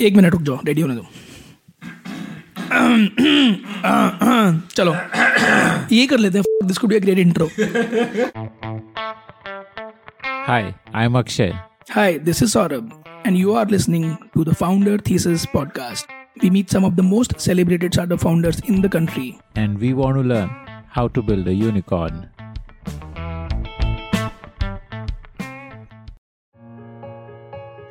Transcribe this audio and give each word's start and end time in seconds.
एक 0.00 0.14
मिनट 0.16 0.32
रुक 0.32 0.42
जाओ 0.42 0.58
रेडी 0.66 0.80
होने 0.80 0.94
दो। 0.94 1.06
चलो 4.76 4.94
ये 5.92 6.06
कर 6.06 6.18
लेते 6.18 6.38
हैं 6.38 6.66
this 6.66 6.78
be 6.84 6.96
a 6.96 7.00
great 7.00 7.18
intro 7.18 7.46
hi 10.46 10.74
I 10.94 11.04
am 11.04 11.18
Akshay 11.18 11.52
hi 11.90 12.18
this 12.18 12.42
is 12.42 12.50
Saurabh 12.50 12.90
and 13.26 13.36
you 13.36 13.54
are 13.54 13.70
listening 13.70 14.14
to 14.34 14.44
the 14.44 14.54
founder 14.54 15.00
thesis 15.00 15.46
podcast 15.46 16.12
we 16.42 16.50
meet 16.50 16.68
some 16.68 16.84
of 16.84 16.94
the 16.94 17.00
most 17.00 17.38
celebrated 17.38 17.92
startup 17.92 18.18
founders 18.18 18.62
in 18.70 18.80
the 18.82 18.88
country 18.88 19.34
and 19.58 19.78
we 19.78 19.92
want 19.92 20.14
to 20.14 20.22
learn 20.22 20.50
how 20.96 21.08
to 21.08 21.22
build 21.22 21.48
a 21.48 21.52
unicorn 21.52 22.22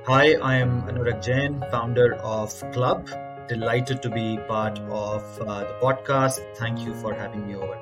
Hi, 0.05 0.33
I 0.33 0.55
am 0.55 0.81
Anurakt 0.81 1.23
Jain, 1.23 1.63
founder 1.71 2.15
of 2.15 2.52
Klub. 2.73 3.07
Delighted 3.48 4.02
to 4.02 4.09
be 4.09 4.38
part 4.49 4.77
of 4.80 5.23
uh, 5.39 5.61
the 5.61 5.77
podcast. 5.81 6.41
Thank 6.57 6.81
you 6.81 6.94
for 6.95 7.13
having 7.13 7.48
me 7.48 7.55
over. 7.55 7.80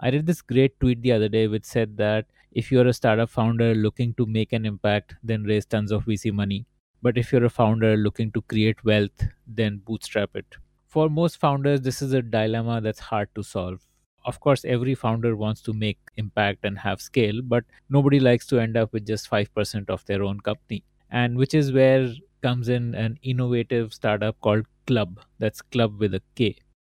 I 0.00 0.10
read 0.10 0.26
this 0.26 0.42
great 0.42 0.80
tweet 0.80 1.00
the 1.02 1.12
other 1.12 1.28
day 1.28 1.46
which 1.46 1.66
said 1.66 1.96
that 1.98 2.26
if 2.50 2.72
you're 2.72 2.88
a 2.88 2.92
startup 2.92 3.30
founder 3.30 3.76
looking 3.76 4.14
to 4.14 4.26
make 4.26 4.52
an 4.52 4.66
impact, 4.66 5.14
then 5.22 5.44
raise 5.44 5.64
tons 5.64 5.92
of 5.92 6.04
VC 6.04 6.32
money. 6.32 6.66
But 7.00 7.16
if 7.16 7.30
you're 7.30 7.44
a 7.44 7.48
founder 7.48 7.96
looking 7.96 8.32
to 8.32 8.42
create 8.42 8.84
wealth, 8.84 9.28
then 9.46 9.82
bootstrap 9.86 10.30
it. 10.34 10.56
For 10.88 11.08
most 11.08 11.38
founders, 11.38 11.80
this 11.80 12.02
is 12.02 12.12
a 12.12 12.22
dilemma 12.22 12.80
that's 12.80 12.98
hard 12.98 13.28
to 13.36 13.44
solve. 13.44 13.86
Of 14.24 14.40
course, 14.40 14.64
every 14.64 14.94
founder 14.94 15.36
wants 15.36 15.60
to 15.62 15.72
make 15.72 15.98
impact 16.16 16.64
and 16.64 16.78
have 16.78 17.00
scale, 17.00 17.42
but 17.42 17.64
nobody 17.90 18.20
likes 18.20 18.46
to 18.48 18.60
end 18.60 18.76
up 18.76 18.92
with 18.92 19.06
just 19.06 19.30
5% 19.30 19.90
of 19.90 20.04
their 20.06 20.22
own 20.22 20.40
company. 20.40 20.84
And 21.10 21.36
which 21.36 21.54
is 21.54 21.72
where 21.72 22.12
comes 22.42 22.68
in 22.68 22.94
an 22.94 23.18
innovative 23.22 23.94
startup 23.94 24.40
called 24.40 24.66
Klub. 24.86 25.20
That's 25.38 25.62
Klub 25.62 25.98
with 25.98 26.14
a 26.14 26.22
K. 26.34 26.56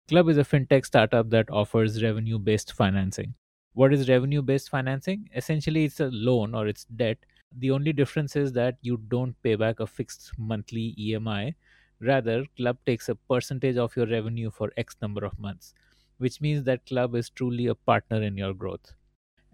Klub 0.08 0.28
is 0.28 0.38
a 0.38 0.44
fintech 0.44 0.86
startup 0.86 1.30
that 1.30 1.50
offers 1.50 2.02
revenue 2.02 2.38
based 2.38 2.72
financing. 2.72 3.34
What 3.74 3.92
is 3.92 4.08
revenue 4.08 4.42
based 4.42 4.70
financing? 4.70 5.28
Essentially, 5.34 5.84
it's 5.84 6.00
a 6.00 6.10
loan 6.12 6.54
or 6.54 6.66
it's 6.66 6.84
debt. 6.84 7.18
The 7.58 7.70
only 7.70 7.92
difference 7.92 8.36
is 8.36 8.52
that 8.52 8.76
you 8.82 8.98
don't 9.08 9.40
pay 9.42 9.54
back 9.56 9.80
a 9.80 9.86
fixed 9.86 10.32
monthly 10.38 10.94
EMI. 10.98 11.54
Rather, 12.00 12.44
Klub 12.56 12.78
takes 12.84 13.08
a 13.08 13.14
percentage 13.14 13.76
of 13.76 13.96
your 13.96 14.06
revenue 14.06 14.50
for 14.50 14.72
X 14.76 14.96
number 15.00 15.24
of 15.24 15.38
months, 15.38 15.74
which 16.18 16.40
means 16.40 16.64
that 16.64 16.86
Klub 16.86 17.14
is 17.14 17.30
truly 17.30 17.66
a 17.66 17.74
partner 17.74 18.22
in 18.22 18.36
your 18.36 18.54
growth. 18.54 18.92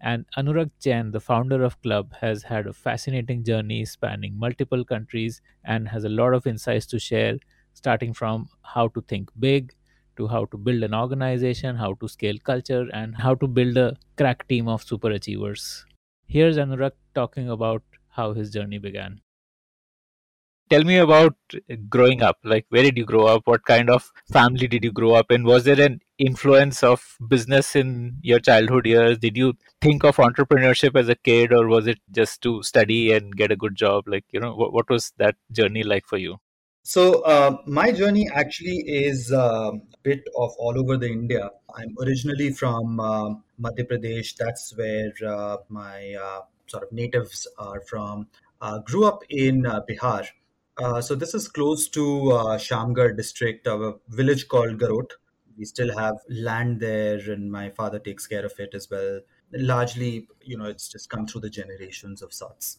And 0.01 0.25
Anurakt 0.37 0.71
Jain, 0.79 1.11
the 1.11 1.19
founder 1.19 1.63
of 1.63 1.81
Klub, 1.81 2.13
has 2.21 2.43
had 2.43 2.67
a 2.67 2.73
fascinating 2.73 3.43
journey 3.43 3.83
spanning 3.85 4.37
multiple 4.37 4.85
countries 4.85 5.41
and 5.65 5.89
has 5.89 6.05
a 6.05 6.09
lot 6.09 6.33
of 6.33 6.47
insights 6.47 6.85
to 6.87 6.99
share, 6.99 7.37
starting 7.73 8.13
from 8.13 8.47
how 8.61 8.87
to 8.89 9.01
think 9.01 9.29
big, 9.39 9.73
to 10.15 10.27
how 10.27 10.45
to 10.45 10.57
build 10.57 10.83
an 10.83 10.93
organization, 10.93 11.75
how 11.75 11.95
to 11.95 12.07
scale 12.07 12.37
culture, 12.43 12.87
and 12.93 13.15
how 13.15 13.35
to 13.35 13.47
build 13.47 13.77
a 13.77 13.97
crack 14.17 14.47
team 14.47 14.67
of 14.67 14.83
super 14.83 15.11
achievers. 15.11 15.85
Here's 16.27 16.57
Anurag 16.57 16.91
talking 17.15 17.49
about 17.49 17.83
how 18.09 18.33
his 18.33 18.51
journey 18.51 18.77
began. 18.77 19.21
Tell 20.69 20.83
me 20.83 20.97
about 20.97 21.35
growing 21.89 22.21
up. 22.21 22.37
Like, 22.43 22.67
where 22.69 22.83
did 22.83 22.97
you 22.97 23.05
grow 23.05 23.25
up? 23.25 23.47
What 23.47 23.65
kind 23.65 23.89
of 23.89 24.11
family 24.31 24.67
did 24.67 24.83
you 24.83 24.91
grow 24.91 25.13
up 25.13 25.31
in? 25.31 25.43
Was 25.43 25.63
there 25.63 25.81
an 25.81 25.99
influence 26.19 26.83
of 26.83 27.15
business 27.27 27.75
in 27.75 28.17
your 28.21 28.39
childhood 28.39 28.85
years? 28.85 29.17
Did 29.17 29.37
you 29.37 29.53
think 29.81 30.03
of 30.03 30.17
entrepreneurship 30.17 30.99
as 30.99 31.09
a 31.09 31.15
kid, 31.15 31.53
or 31.53 31.67
was 31.67 31.87
it 31.87 31.99
just 32.11 32.41
to 32.43 32.61
study 32.63 33.11
and 33.13 33.35
get 33.35 33.51
a 33.51 33.55
good 33.55 33.75
job? 33.75 34.07
Like, 34.07 34.25
you 34.31 34.39
know, 34.39 34.53
what, 34.53 34.73
what 34.73 34.89
was 34.89 35.13
that 35.17 35.35
journey 35.51 35.83
like 35.83 36.05
for 36.05 36.17
you? 36.17 36.37
So 36.83 37.21
uh, 37.21 37.57
my 37.67 37.91
journey 37.91 38.27
actually 38.33 38.77
is 38.77 39.31
uh, 39.31 39.71
a 39.73 39.97
bit 40.01 40.23
of 40.35 40.51
all 40.57 40.79
over 40.79 40.97
the 40.97 41.07
India. 41.07 41.51
I'm 41.75 41.95
originally 42.01 42.51
from 42.51 42.99
uh, 42.99 43.29
Madhya 43.61 43.87
Pradesh. 43.87 44.35
That's 44.35 44.75
where 44.75 45.11
uh, 45.25 45.57
my 45.69 46.15
uh, 46.15 46.41
sort 46.67 46.83
of 46.83 46.91
natives 46.91 47.47
are 47.57 47.81
from. 47.81 48.27
Uh, 48.61 48.79
grew 48.79 49.05
up 49.05 49.23
in 49.29 49.63
Bihar. 49.87 50.25
so 51.01 51.15
this 51.15 51.33
is 51.33 51.47
close 51.47 51.87
to 51.89 52.57
Shamgar 52.59 53.13
district, 53.13 53.67
a 53.67 53.93
village 54.09 54.47
called 54.47 54.79
Garot. 54.79 55.11
We 55.59 55.65
still 55.65 55.95
have 55.97 56.15
land 56.29 56.79
there, 56.79 57.19
and 57.29 57.51
my 57.51 57.69
father 57.69 57.99
takes 57.99 58.25
care 58.25 58.45
of 58.45 58.53
it 58.59 58.73
as 58.73 58.89
well. 58.89 59.19
Largely, 59.51 60.27
you 60.41 60.57
know, 60.57 60.65
it's 60.65 60.87
just 60.87 61.09
come 61.09 61.27
through 61.27 61.41
the 61.41 61.49
generations 61.49 62.21
of 62.21 62.33
sorts. 62.33 62.77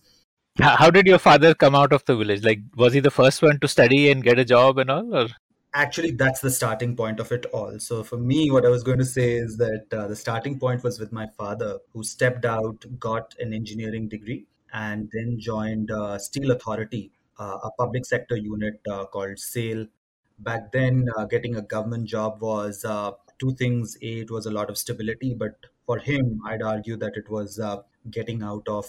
How 0.58 0.90
did 0.90 1.06
your 1.06 1.18
father 1.18 1.54
come 1.54 1.74
out 1.74 1.92
of 1.92 2.04
the 2.06 2.16
village? 2.16 2.42
Like 2.42 2.60
was 2.76 2.92
he 2.92 3.00
the 3.00 3.10
first 3.10 3.42
one 3.42 3.58
to 3.60 3.68
study 3.68 4.10
and 4.10 4.22
get 4.22 4.38
a 4.38 4.44
job 4.44 4.78
and 4.78 4.90
all 4.90 5.14
or? 5.14 5.28
Actually 5.72 6.10
that's 6.10 6.40
the 6.40 6.50
starting 6.50 6.96
point 6.96 7.20
of 7.20 7.30
it 7.30 7.46
all. 7.52 7.78
So 7.78 8.02
for 8.02 8.16
me 8.16 8.50
what 8.50 8.66
i 8.66 8.68
was 8.68 8.82
going 8.82 8.98
to 8.98 9.04
say 9.04 9.32
is 9.32 9.56
that 9.58 9.86
uh, 9.92 10.08
the 10.08 10.16
starting 10.16 10.58
point 10.58 10.82
was 10.82 10.98
with 10.98 11.12
my 11.12 11.26
father 11.38 11.78
who 11.92 12.02
stepped 12.02 12.44
out 12.44 12.84
got 12.98 13.34
an 13.38 13.54
engineering 13.54 14.08
degree 14.08 14.46
and 14.72 15.08
then 15.12 15.38
joined 15.38 15.90
uh, 15.90 16.18
steel 16.18 16.50
authority 16.50 17.12
uh, 17.38 17.58
a 17.64 17.70
public 17.78 18.04
sector 18.04 18.36
unit 18.36 18.80
uh, 18.90 19.06
called 19.06 19.38
SAIL 19.38 19.86
back 20.40 20.72
then 20.72 21.06
uh, 21.16 21.24
getting 21.24 21.56
a 21.56 21.62
government 21.62 22.06
job 22.06 22.40
was 22.40 22.84
uh, 22.84 23.10
two 23.38 23.52
things 23.54 23.96
a 24.02 24.20
it 24.20 24.30
was 24.30 24.46
a 24.46 24.50
lot 24.50 24.70
of 24.70 24.78
stability 24.78 25.34
but 25.34 25.66
for 25.86 25.98
him 25.98 26.40
i'd 26.46 26.62
argue 26.62 26.96
that 26.96 27.16
it 27.16 27.28
was 27.30 27.60
getting 28.10 28.42
out 28.42 28.66
of 28.68 28.86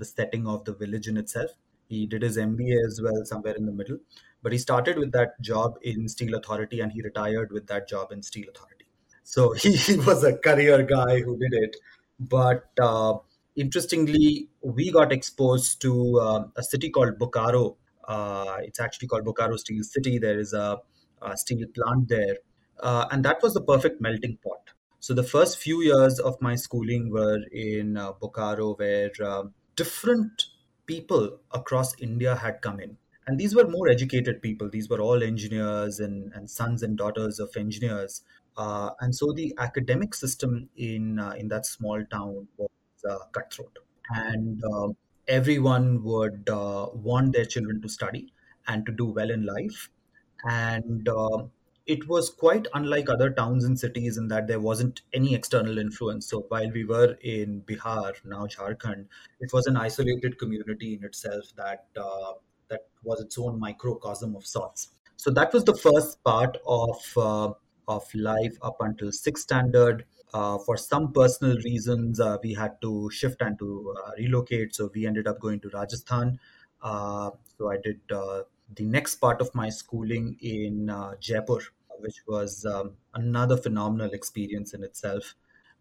the 0.00 0.04
setting 0.04 0.48
of 0.48 0.64
the 0.64 0.72
village 0.72 1.06
in 1.06 1.16
itself. 1.16 1.50
He 1.88 2.06
did 2.06 2.22
his 2.22 2.36
MBA 2.36 2.76
as 2.86 3.00
well, 3.02 3.24
somewhere 3.24 3.54
in 3.54 3.66
the 3.66 3.72
middle. 3.72 3.98
But 4.42 4.52
he 4.52 4.58
started 4.58 4.98
with 4.98 5.12
that 5.12 5.40
job 5.40 5.78
in 5.82 6.08
Steel 6.08 6.34
Authority 6.34 6.80
and 6.80 6.90
he 6.90 7.02
retired 7.02 7.52
with 7.52 7.66
that 7.68 7.88
job 7.88 8.10
in 8.10 8.22
Steel 8.22 8.46
Authority. 8.54 8.86
So 9.22 9.52
he, 9.52 9.76
he 9.76 9.96
was 9.96 10.24
a 10.24 10.36
career 10.36 10.82
guy 10.82 11.20
who 11.20 11.38
did 11.38 11.52
it. 11.52 11.76
But 12.18 12.68
uh, 12.80 13.18
interestingly, 13.56 14.48
we 14.62 14.90
got 14.90 15.12
exposed 15.12 15.80
to 15.82 16.18
uh, 16.20 16.44
a 16.56 16.62
city 16.62 16.90
called 16.90 17.18
Bokaro. 17.18 17.76
Uh, 18.14 18.56
it's 18.66 18.80
actually 18.86 19.08
called 19.10 19.24
Bokaro 19.24 19.56
Steel 19.64 19.84
City. 19.94 20.18
There 20.18 20.38
is 20.44 20.52
a, 20.52 20.68
a 21.22 21.36
steel 21.42 21.66
plant 21.76 22.08
there. 22.14 22.36
Uh, 22.88 23.04
and 23.12 23.24
that 23.26 23.42
was 23.42 23.54
the 23.54 23.64
perfect 23.72 24.00
melting 24.06 24.38
pot. 24.44 24.62
So 25.06 25.14
the 25.14 25.28
first 25.34 25.58
few 25.66 25.78
years 25.90 26.18
of 26.18 26.40
my 26.46 26.54
schooling 26.56 27.10
were 27.16 27.40
in 27.52 27.96
uh, 27.96 28.12
Bokaro, 28.22 28.78
where 28.78 29.12
um, 29.32 29.54
different 29.76 30.44
people 30.86 31.24
across 31.60 31.90
India 32.08 32.34
had 32.36 32.60
come 32.66 32.80
in. 32.80 32.96
And 33.26 33.38
these 33.38 33.54
were 33.54 33.68
more 33.68 33.88
educated 33.88 34.42
people. 34.42 34.68
These 34.68 34.88
were 34.90 35.00
all 35.00 35.22
engineers 35.22 36.00
and, 36.00 36.32
and 36.34 36.50
sons 36.50 36.82
and 36.82 36.98
daughters 36.98 37.38
of 37.38 37.56
engineers. 37.56 38.22
Uh, 38.56 38.90
and 39.00 39.14
so 39.14 39.32
the 39.32 39.54
academic 39.58 40.14
system 40.14 40.68
in 40.76 41.18
uh, 41.18 41.34
in 41.38 41.48
that 41.48 41.64
small 41.64 42.04
town 42.10 42.48
was 42.56 42.70
uh, 43.08 43.18
cutthroat, 43.32 43.78
and 44.10 44.60
um, 44.64 44.96
everyone 45.30 46.02
would 46.02 46.50
uh, 46.50 46.88
want 46.92 47.32
their 47.32 47.44
children 47.46 47.80
to 47.80 47.88
study 47.88 48.32
and 48.66 48.84
to 48.84 48.92
do 48.92 49.06
well 49.06 49.30
in 49.30 49.46
life. 49.46 49.88
And 50.44 51.08
um, 51.08 51.50
it 51.86 52.08
was 52.08 52.30
quite 52.30 52.66
unlike 52.74 53.08
other 53.08 53.30
towns 53.30 53.64
and 53.64 53.78
cities 53.78 54.16
in 54.16 54.28
that 54.28 54.46
there 54.48 54.60
wasn't 54.60 55.02
any 55.12 55.34
external 55.34 55.78
influence. 55.78 56.28
So 56.28 56.40
while 56.48 56.70
we 56.70 56.84
were 56.84 57.16
in 57.22 57.62
Bihar, 57.62 58.14
now 58.24 58.46
Jharkhand, 58.46 59.06
it 59.40 59.52
was 59.52 59.66
an 59.66 59.76
isolated 59.76 60.38
community 60.38 60.94
in 60.94 61.04
itself 61.04 61.44
that 61.56 61.86
uh, 61.96 62.34
that 62.68 62.86
was 63.02 63.20
its 63.20 63.38
own 63.38 63.58
microcosm 63.58 64.36
of 64.36 64.46
sorts. 64.46 64.88
So 65.16 65.30
that 65.30 65.52
was 65.52 65.64
the 65.64 65.76
first 65.76 66.22
part 66.24 66.58
of 66.66 67.00
uh, 67.16 67.52
of 67.88 68.14
life 68.14 68.56
up 68.62 68.76
until 68.80 69.12
sixth 69.12 69.42
standard. 69.42 70.04
Uh, 70.32 70.58
for 70.58 70.76
some 70.76 71.12
personal 71.12 71.56
reasons, 71.64 72.20
uh, 72.20 72.36
we 72.42 72.54
had 72.54 72.80
to 72.82 73.10
shift 73.10 73.40
and 73.42 73.58
to 73.58 73.94
uh, 74.04 74.10
relocate. 74.18 74.74
So 74.74 74.90
we 74.94 75.06
ended 75.06 75.26
up 75.26 75.40
going 75.40 75.60
to 75.60 75.68
Rajasthan. 75.70 76.38
Uh, 76.82 77.30
so 77.58 77.70
I 77.70 77.76
did 77.82 78.00
the 78.08 78.46
next 78.84 79.16
part 79.16 79.40
of 79.40 79.54
my 79.54 79.68
schooling 79.68 80.36
in 80.40 80.90
Jaipur, 81.20 81.60
which 81.98 82.22
was 82.26 82.64
um, 82.64 82.96
another 83.14 83.56
phenomenal 83.56 84.10
experience 84.12 84.72
in 84.74 84.84
itself. 84.84 85.34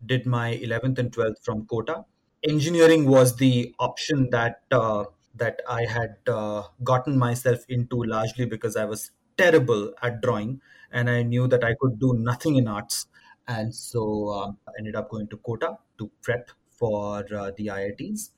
Did 0.06 0.26
my 0.26 0.56
11th 0.58 0.98
and 0.98 1.12
12th 1.12 1.44
from 1.44 1.66
Kota. 1.66 2.06
Engineering 2.44 3.06
was 3.06 3.36
the 3.36 3.76
option 3.80 4.30
that 4.32 4.62
uh, 4.72 5.06
that 5.36 5.62
I 5.68 5.86
had 5.86 6.16
uh, 6.28 6.64
gotten 6.84 7.18
myself 7.18 7.60
into 7.68 8.02
largely 8.04 8.46
because 8.46 8.76
I 8.78 8.86
was 8.86 9.12
terrible 9.38 9.94
at 10.02 10.22
drawing 10.22 10.62
and 10.92 11.10
I 11.10 11.24
knew 11.24 11.48
that 11.48 11.64
I 11.64 11.76
could 11.80 12.00
do 12.00 12.14
nothing 12.18 12.56
in 12.56 12.68
arts. 12.68 13.08
And 13.50 13.74
so 13.76 14.30
um, 14.30 14.58
I 14.68 14.72
ended 14.80 14.96
up 14.96 15.10
going 15.10 15.28
to 15.30 15.38
Kota 15.38 15.78
to 15.98 16.10
prep 16.22 16.52
for 16.70 17.26
uh, 17.34 17.52
the 17.58 17.68
IITs. 17.68 18.30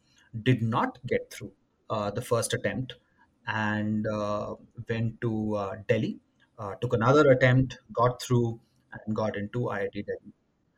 Did 0.44 0.62
not 0.64 0.98
get 1.06 1.30
through 1.32 1.52
uh, 1.90 2.10
the 2.12 2.22
first 2.22 2.54
attempt 2.54 2.96
and 3.46 4.08
uh, 4.08 4.56
went 4.90 5.20
to 5.22 5.56
uh, 5.56 5.76
Delhi 5.88 6.20
uh, 6.58 6.76
took 6.76 6.94
another 6.94 7.32
attempt, 7.32 7.80
got 7.92 8.22
through, 8.22 8.60
and 8.94 9.16
got 9.16 9.36
into 9.36 9.60
IIT 9.62 10.06
Delhi. 10.06 10.34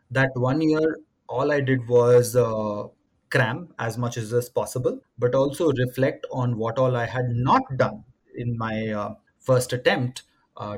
That 0.09 0.31
one 0.35 0.61
year, 0.61 0.97
all 1.27 1.51
I 1.51 1.59
did 1.59 1.87
was 1.87 2.35
uh, 2.35 2.87
cram 3.29 3.73
as 3.79 3.97
much 3.97 4.17
as 4.17 4.33
is 4.33 4.49
possible, 4.49 4.99
but 5.19 5.35
also 5.35 5.71
reflect 5.73 6.25
on 6.31 6.57
what 6.57 6.77
all 6.77 6.95
I 6.95 7.05
had 7.05 7.29
not 7.29 7.63
done 7.77 8.03
in 8.35 8.57
my 8.57 9.15
first 9.39 9.73
attempt 9.73 10.23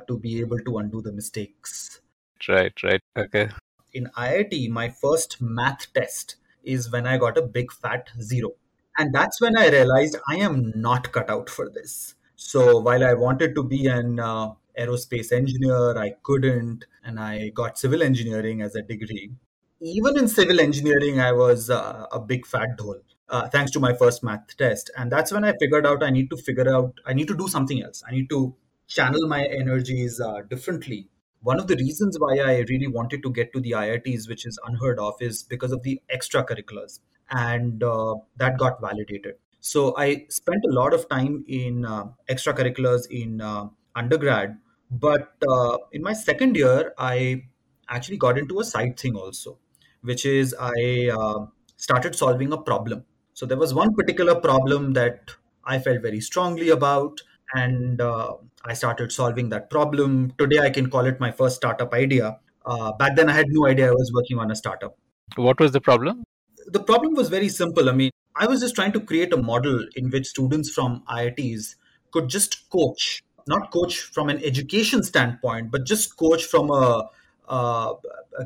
to 0.08 0.18
be 0.18 0.40
able 0.40 0.60
to 0.60 0.78
undo 0.80 1.02
the 1.02 1.12
mistakes. 1.12 2.02
Right, 2.48 2.74
right. 2.84 3.02
Okay. 3.18 3.50
In 3.94 4.10
IIT, 4.18 4.70
my 4.70 4.90
first 4.90 5.42
math 5.42 5.94
test 5.94 6.36
is 6.64 6.92
when 6.92 7.08
I 7.08 7.18
got 7.18 7.38
a 7.38 7.42
big 7.42 7.72
fat 7.72 8.10
zero. 8.22 8.52
And 8.98 9.14
that's 9.14 9.42
when 9.42 9.58
I 9.58 9.70
realized 9.70 10.18
I 10.30 10.38
am 10.38 10.72
not 10.76 11.12
cut 11.12 11.30
out 11.30 11.50
for 11.50 11.70
this. 11.70 12.16
So 12.36 12.80
while 12.80 13.04
I 13.04 13.14
wanted 13.14 13.56
to 13.56 13.64
be 13.64 13.88
an 13.88 14.20
uh, 14.20 14.52
aerospace 14.80 15.32
engineer, 15.32 15.98
I 15.98 16.16
couldn't, 16.24 16.86
and 17.04 17.20
I 17.20 17.50
got 17.50 17.78
civil 17.78 18.04
engineering 18.04 18.62
as 18.62 18.76
a 18.76 18.82
degree. 18.82 19.32
Even 19.82 20.18
in 20.18 20.28
civil 20.28 20.60
engineering, 20.60 21.20
I 21.20 21.32
was 21.32 21.70
uh, 21.70 22.06
a 22.12 22.20
big 22.20 22.46
fat 22.46 22.78
dhole. 22.78 23.02
Uh, 23.28 23.50
thanks 23.50 23.72
to 23.72 23.80
my 23.80 23.94
first 23.94 24.24
math 24.24 24.56
test. 24.58 24.92
And 24.98 25.12
that's 25.12 25.32
when 25.32 25.44
I 25.44 25.54
figured 25.60 25.86
out 25.86 26.04
I 26.04 26.10
need 26.10 26.30
to 26.30 26.38
figure 26.38 26.74
out, 26.74 26.94
I 27.06 27.14
need 27.14 27.28
to 27.28 27.36
do 27.36 27.48
something 27.48 27.82
else. 27.84 28.04
I 28.08 28.12
need 28.12 28.30
to 28.30 28.56
channel 28.88 29.28
my 29.28 29.44
energies 29.46 30.20
uh, 30.20 30.42
differently. 30.50 31.10
One 31.46 31.60
of 31.60 31.68
the 31.68 31.76
reasons 31.76 32.18
why 32.20 32.38
I 32.40 32.66
really 32.70 32.88
wanted 32.88 33.22
to 33.22 33.30
get 33.32 33.54
to 33.54 33.60
the 33.60 33.72
IITs, 33.72 34.28
which 34.28 34.48
is 34.48 34.58
unheard 34.66 34.98
of, 34.98 35.14
is 35.22 35.44
because 35.44 35.72
of 35.72 35.84
the 35.84 36.02
extracurriculars. 36.12 37.02
And 37.30 37.84
uh, 37.84 38.16
that 38.38 38.58
got 38.58 38.82
validated. 38.82 39.36
So 39.60 39.96
I 39.96 40.26
spent 40.30 40.64
a 40.68 40.74
lot 40.74 40.92
of 40.96 41.08
time 41.08 41.46
in 41.48 41.86
uh, 41.86 42.06
extracurriculars 42.30 43.06
in 43.12 43.42
uh, 43.42 43.68
undergrad. 43.96 44.58
But 44.90 45.34
uh, 45.48 45.78
in 45.92 46.02
my 46.02 46.14
second 46.14 46.58
year, 46.58 46.94
I 46.98 47.44
actually 47.90 48.18
got 48.18 48.40
into 48.40 48.60
a 48.60 48.64
side 48.64 49.00
thing 49.00 49.16
also, 49.16 49.60
which 50.02 50.26
is 50.26 50.56
I 50.60 51.12
uh, 51.16 51.46
started 51.78 52.16
solving 52.16 52.54
a 52.54 52.58
problem. 52.58 53.06
So 53.34 53.46
there 53.46 53.58
was 53.58 53.72
one 53.72 53.94
particular 53.94 54.34
problem 54.34 54.94
that 54.94 55.30
I 55.64 55.78
felt 55.78 56.02
very 56.02 56.22
strongly 56.22 56.70
about, 56.70 57.22
and 57.56 58.02
uh, 58.02 58.34
I 58.66 58.74
started 58.74 59.12
solving 59.12 59.50
that 59.50 59.70
problem. 59.70 60.34
Today, 60.38 60.60
I 60.60 60.70
can 60.70 60.90
call 60.90 61.06
it 61.06 61.20
my 61.20 61.32
first 61.32 61.56
startup 61.56 61.94
idea. 61.94 62.38
Uh, 62.66 62.92
back 62.94 63.16
then, 63.16 63.30
I 63.30 63.34
had 63.34 63.48
no 63.50 63.66
idea 63.66 63.88
I 63.88 63.92
was 63.92 64.12
working 64.14 64.38
on 64.38 64.52
a 64.52 64.56
startup. 64.56 64.98
What 65.36 65.60
was 65.60 65.72
the 65.72 65.82
problem? 65.82 66.24
The 66.68 66.82
problem 66.82 67.14
was 67.14 67.30
very 67.30 67.50
simple. 67.50 67.90
I 67.90 67.94
mean, 67.94 68.12
I 68.36 68.48
was 68.48 68.60
just 68.60 68.76
trying 68.76 68.92
to 68.94 69.00
create 69.00 69.32
a 69.32 69.38
model 69.38 69.86
in 69.96 70.10
which 70.10 70.28
students 70.28 70.70
from 70.70 71.04
IITs 71.08 71.76
could 72.12 72.28
just 72.28 72.70
coach, 72.70 73.24
not 73.48 73.72
coach 73.72 74.02
from 74.02 74.30
an 74.30 74.44
education 74.44 75.04
standpoint, 75.04 75.72
but 75.72 75.86
just 75.86 76.18
coach 76.18 76.44
from 76.44 76.70
a, 76.72 77.10
uh, 77.48 77.94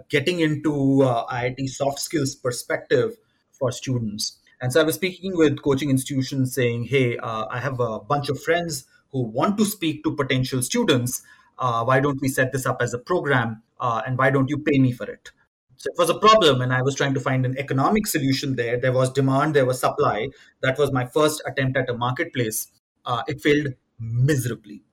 getting 0.09 0.41
into 0.41 1.01
uh, 1.01 1.25
IIT 1.27 1.69
soft 1.69 1.99
skills 1.99 2.35
perspective 2.35 3.17
for 3.57 3.71
students. 3.71 4.37
And 4.61 4.73
so 4.73 4.81
I 4.81 4.83
was 4.83 4.95
speaking 4.95 5.37
with 5.37 5.61
coaching 5.61 5.89
institutions 5.89 6.53
saying, 6.53 6.85
hey, 6.85 7.17
uh, 7.17 7.45
I 7.49 7.59
have 7.59 7.79
a 7.79 7.99
bunch 7.99 8.29
of 8.29 8.41
friends 8.41 8.85
who 9.11 9.23
want 9.23 9.57
to 9.57 9.65
speak 9.65 10.03
to 10.03 10.15
potential 10.15 10.61
students. 10.61 11.21
Uh, 11.57 11.83
why 11.83 11.99
don't 11.99 12.21
we 12.21 12.29
set 12.29 12.51
this 12.51 12.65
up 12.65 12.81
as 12.81 12.93
a 12.93 12.99
program? 12.99 13.61
Uh, 13.79 14.01
and 14.05 14.17
why 14.17 14.29
don't 14.29 14.49
you 14.49 14.57
pay 14.57 14.79
me 14.79 14.91
for 14.91 15.09
it? 15.09 15.31
So 15.77 15.89
it 15.91 15.97
was 15.97 16.09
a 16.09 16.19
problem, 16.19 16.61
and 16.61 16.73
I 16.73 16.81
was 16.81 16.95
trying 16.95 17.13
to 17.13 17.21
find 17.21 17.45
an 17.45 17.57
economic 17.57 18.05
solution 18.05 18.57
there. 18.57 18.77
There 18.77 18.91
was 18.91 19.11
demand, 19.11 19.53
there 19.53 19.65
was 19.65 19.79
supply. 19.79 20.27
That 20.61 20.77
was 20.77 20.91
my 20.91 21.05
first 21.05 21.41
attempt 21.45 21.77
at 21.77 21.89
a 21.89 21.93
marketplace. 21.93 22.67
Uh, 23.05 23.23
it 23.27 23.41
failed 23.41 23.67
miserably. 23.97 24.83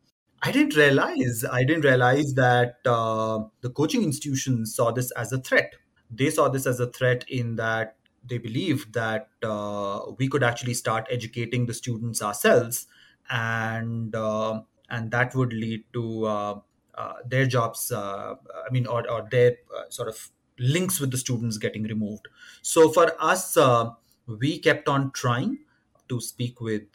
I 0.42 0.52
didn't 0.52 0.76
realize, 0.76 1.44
I 1.50 1.64
didn't 1.64 1.84
realize 1.84 2.34
that 2.34 2.76
uh, 2.86 3.40
the 3.62 3.70
coaching 3.70 4.04
institutions 4.04 4.76
saw 4.76 4.92
this 4.92 5.10
as 5.12 5.32
a 5.32 5.38
threat. 5.38 5.74
They 6.08 6.30
saw 6.30 6.48
this 6.48 6.66
as 6.66 6.78
a 6.78 6.86
threat 6.86 7.24
in 7.28 7.56
that 7.56 7.96
they 8.24 8.38
believed 8.38 8.94
that 8.94 9.28
uh, 9.42 10.12
we 10.18 10.28
could 10.28 10.44
actually 10.44 10.74
start 10.74 11.06
educating 11.10 11.66
the 11.66 11.74
students 11.74 12.22
ourselves, 12.22 12.86
and 13.30 14.14
uh, 14.14 14.60
and 14.90 15.10
that 15.10 15.34
would 15.34 15.52
lead 15.52 15.84
to 15.92 16.26
uh, 16.26 16.60
uh, 16.94 17.14
their 17.26 17.46
jobs. 17.46 17.90
Uh, 17.92 18.34
I 18.34 18.70
mean, 18.70 18.86
or, 18.86 19.08
or 19.10 19.26
their 19.30 19.56
sort 19.88 20.08
of 20.08 20.30
links 20.58 21.00
with 21.00 21.10
the 21.10 21.18
students 21.18 21.58
getting 21.58 21.84
removed. 21.84 22.28
So 22.62 22.90
for 22.90 23.12
us, 23.20 23.58
we 24.26 24.58
kept 24.58 24.88
on 24.88 25.12
trying 25.12 25.58
to 26.08 26.20
speak 26.20 26.60
with 26.60 26.94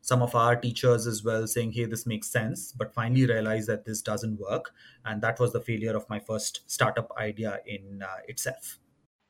some 0.00 0.22
of 0.22 0.34
our 0.36 0.54
teachers 0.54 1.06
as 1.08 1.24
well 1.24 1.48
saying 1.48 1.72
hey 1.72 1.84
this 1.84 2.06
makes 2.06 2.28
sense 2.28 2.70
but 2.70 2.94
finally 2.94 3.26
realized 3.26 3.68
that 3.68 3.84
this 3.84 4.00
doesn't 4.00 4.38
work 4.38 4.72
and 5.04 5.20
that 5.20 5.40
was 5.40 5.52
the 5.52 5.60
failure 5.60 5.96
of 5.96 6.08
my 6.08 6.20
first 6.20 6.60
startup 6.68 7.10
idea 7.18 7.58
in 7.66 8.04
uh, 8.04 8.18
itself 8.28 8.78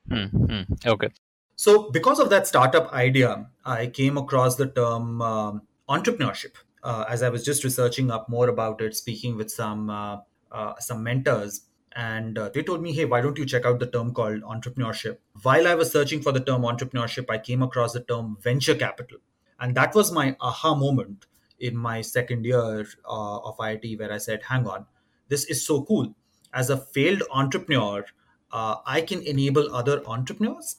mm-hmm. 0.07 0.71
okay 0.85 1.09
so, 1.57 1.89
because 1.89 2.19
of 2.19 2.29
that 2.29 2.45
startup 2.45 2.93
idea, 2.93 3.49
I 3.65 3.87
came 3.87 4.15
across 4.15 4.55
the 4.57 4.67
term 4.67 5.23
um, 5.23 5.63
entrepreneurship. 5.89 6.55
Uh, 6.83 7.05
as 7.09 7.23
I 7.23 7.29
was 7.29 7.43
just 7.43 7.63
researching 7.63 8.11
up 8.11 8.29
more 8.29 8.47
about 8.47 8.81
it, 8.81 8.95
speaking 8.95 9.35
with 9.35 9.51
some 9.51 9.89
uh, 9.89 10.17
uh, 10.51 10.73
some 10.79 11.03
mentors, 11.03 11.61
and 11.95 12.37
uh, 12.37 12.49
they 12.53 12.63
told 12.63 12.81
me, 12.81 12.93
"Hey, 12.93 13.05
why 13.05 13.21
don't 13.21 13.37
you 13.37 13.45
check 13.45 13.65
out 13.65 13.79
the 13.79 13.87
term 13.87 14.13
called 14.13 14.41
entrepreneurship?" 14.41 15.17
While 15.41 15.67
I 15.67 15.75
was 15.75 15.91
searching 15.91 16.21
for 16.21 16.31
the 16.31 16.39
term 16.39 16.61
entrepreneurship, 16.61 17.25
I 17.29 17.39
came 17.39 17.61
across 17.63 17.93
the 17.93 18.01
term 18.03 18.37
venture 18.41 18.75
capital, 18.75 19.17
and 19.59 19.75
that 19.75 19.95
was 19.95 20.11
my 20.11 20.35
aha 20.39 20.75
moment 20.75 21.25
in 21.59 21.75
my 21.75 22.01
second 22.01 22.45
year 22.45 22.87
uh, 23.05 23.37
of 23.39 23.59
IIT, 23.59 23.95
where 23.97 24.11
I 24.13 24.17
said, 24.19 24.43
"Hang 24.43 24.67
on, 24.67 24.85
this 25.27 25.45
is 25.45 25.65
so 25.65 25.83
cool." 25.83 26.13
As 26.53 26.69
a 26.69 26.77
failed 26.77 27.23
entrepreneur, 27.31 28.05
uh, 28.51 28.77
I 28.85 29.01
can 29.01 29.21
enable 29.21 29.73
other 29.75 30.01
entrepreneurs 30.07 30.77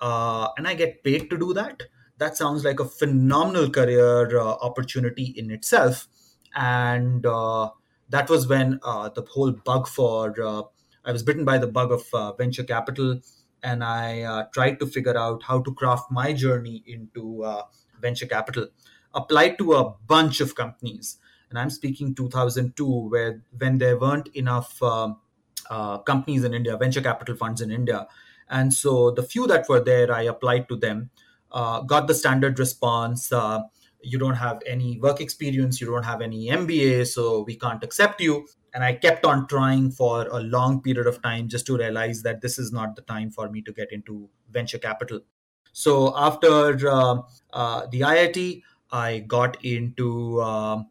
and 0.00 0.66
I 0.66 0.74
get 0.74 1.04
paid 1.04 1.28
to 1.30 1.38
do 1.38 1.52
that, 1.54 1.82
that 2.20 2.36
sounds 2.36 2.64
like 2.64 2.78
a 2.78 2.84
phenomenal 2.84 3.70
career 3.70 4.38
uh, 4.38 4.52
opportunity 4.60 5.34
in 5.36 5.50
itself. 5.50 6.06
And 6.54 7.24
uh, 7.24 7.70
that 8.10 8.28
was 8.28 8.46
when 8.46 8.78
uh, 8.82 9.08
the 9.08 9.22
whole 9.22 9.52
bug 9.52 9.88
for 9.88 10.34
uh, 10.40 10.62
I 11.04 11.12
was 11.12 11.22
bitten 11.22 11.46
by 11.46 11.56
the 11.56 11.66
bug 11.66 11.90
of 11.90 12.04
uh, 12.12 12.32
venture 12.34 12.62
capital, 12.62 13.20
and 13.62 13.82
I 13.82 14.46
tried 14.52 14.78
to 14.80 14.86
figure 14.86 15.16
out 15.16 15.42
how 15.42 15.62
to 15.62 15.74
craft 15.74 16.10
my 16.10 16.34
journey 16.34 16.84
into 16.86 17.46
venture 18.00 18.26
capital. 18.26 18.68
Applied 19.14 19.56
to 19.58 19.72
a 19.72 19.94
bunch 20.06 20.42
of 20.42 20.54
companies, 20.54 21.16
and 21.48 21.58
I'm 21.58 21.70
speaking 21.70 22.14
2002, 22.14 23.08
where 23.08 23.42
when 23.56 23.78
there 23.78 23.98
weren't 23.98 24.28
enough 24.34 24.78
companies 26.04 26.44
in 26.44 26.52
India, 26.52 26.76
venture 26.76 27.00
capital 27.00 27.34
funds 27.34 27.62
in 27.62 27.70
India 27.70 28.06
and 28.50 28.74
so 28.74 29.12
the 29.12 29.22
few 29.22 29.46
that 29.46 29.68
were 29.68 29.80
there, 29.80 30.12
I 30.12 30.22
applied 30.22 30.68
to 30.68 30.76
them, 30.76 31.10
uh, 31.52 31.80
got 31.82 32.06
the 32.06 32.14
standard 32.14 32.58
response. 32.58 33.32
Uh, 33.32 33.60
you 34.02 34.18
don't 34.18 34.36
have 34.36 34.60
any 34.66 34.98
work 34.98 35.20
experience, 35.20 35.80
you 35.80 35.86
don't 35.86 36.04
have 36.04 36.22
any 36.22 36.48
MBA, 36.48 37.06
so 37.06 37.42
we 37.42 37.56
can't 37.56 37.82
accept 37.84 38.20
you. 38.20 38.46
And 38.72 38.84
I 38.84 38.94
kept 38.94 39.26
on 39.26 39.46
trying 39.48 39.90
for 39.90 40.26
a 40.28 40.40
long 40.40 40.80
period 40.80 41.06
of 41.06 41.20
time 41.22 41.48
just 41.48 41.66
to 41.66 41.76
realize 41.76 42.22
that 42.22 42.40
this 42.40 42.58
is 42.58 42.72
not 42.72 42.96
the 42.96 43.02
time 43.02 43.30
for 43.30 43.50
me 43.50 43.62
to 43.62 43.72
get 43.72 43.92
into 43.92 44.28
venture 44.50 44.78
capital. 44.78 45.20
So 45.72 46.14
after 46.16 46.88
uh, 46.88 47.22
uh 47.52 47.86
the 47.90 48.00
IIT, 48.00 48.62
I 48.92 49.20
got 49.20 49.62
into 49.64 50.40
um, 50.42 50.88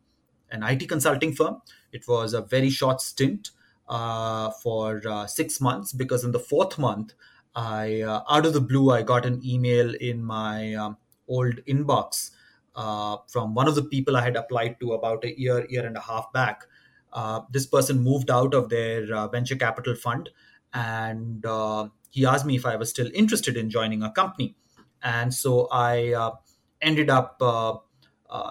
an 0.51 0.63
IT 0.63 0.87
consulting 0.87 1.33
firm. 1.33 1.61
It 1.91 2.07
was 2.07 2.33
a 2.33 2.41
very 2.41 2.69
short 2.69 3.01
stint 3.01 3.51
uh, 3.87 4.51
for 4.51 5.01
uh, 5.07 5.25
six 5.27 5.59
months 5.59 5.91
because 5.93 6.23
in 6.23 6.31
the 6.31 6.39
fourth 6.39 6.77
month, 6.77 7.13
I 7.55 8.01
uh, 8.01 8.21
out 8.29 8.45
of 8.45 8.53
the 8.53 8.61
blue 8.61 8.91
I 8.91 9.01
got 9.01 9.25
an 9.25 9.41
email 9.45 9.93
in 9.95 10.23
my 10.23 10.73
um, 10.75 10.97
old 11.27 11.55
inbox 11.65 12.31
uh, 12.75 13.17
from 13.27 13.53
one 13.53 13.67
of 13.67 13.75
the 13.75 13.83
people 13.83 14.15
I 14.15 14.21
had 14.21 14.35
applied 14.35 14.79
to 14.79 14.93
about 14.93 15.23
a 15.25 15.39
year 15.39 15.65
year 15.69 15.85
and 15.85 15.97
a 15.97 16.01
half 16.01 16.31
back. 16.33 16.63
Uh, 17.11 17.41
this 17.51 17.65
person 17.65 17.99
moved 17.99 18.29
out 18.29 18.53
of 18.53 18.69
their 18.69 19.13
uh, 19.13 19.27
venture 19.27 19.55
capital 19.55 19.95
fund, 19.95 20.29
and 20.73 21.45
uh, 21.45 21.87
he 22.11 22.25
asked 22.25 22.45
me 22.45 22.55
if 22.55 22.65
I 22.65 22.75
was 22.75 22.89
still 22.89 23.09
interested 23.13 23.57
in 23.57 23.69
joining 23.69 24.03
a 24.03 24.11
company, 24.11 24.55
and 25.01 25.33
so 25.33 25.67
I 25.71 26.13
uh, 26.13 26.31
ended 26.81 27.09
up. 27.09 27.41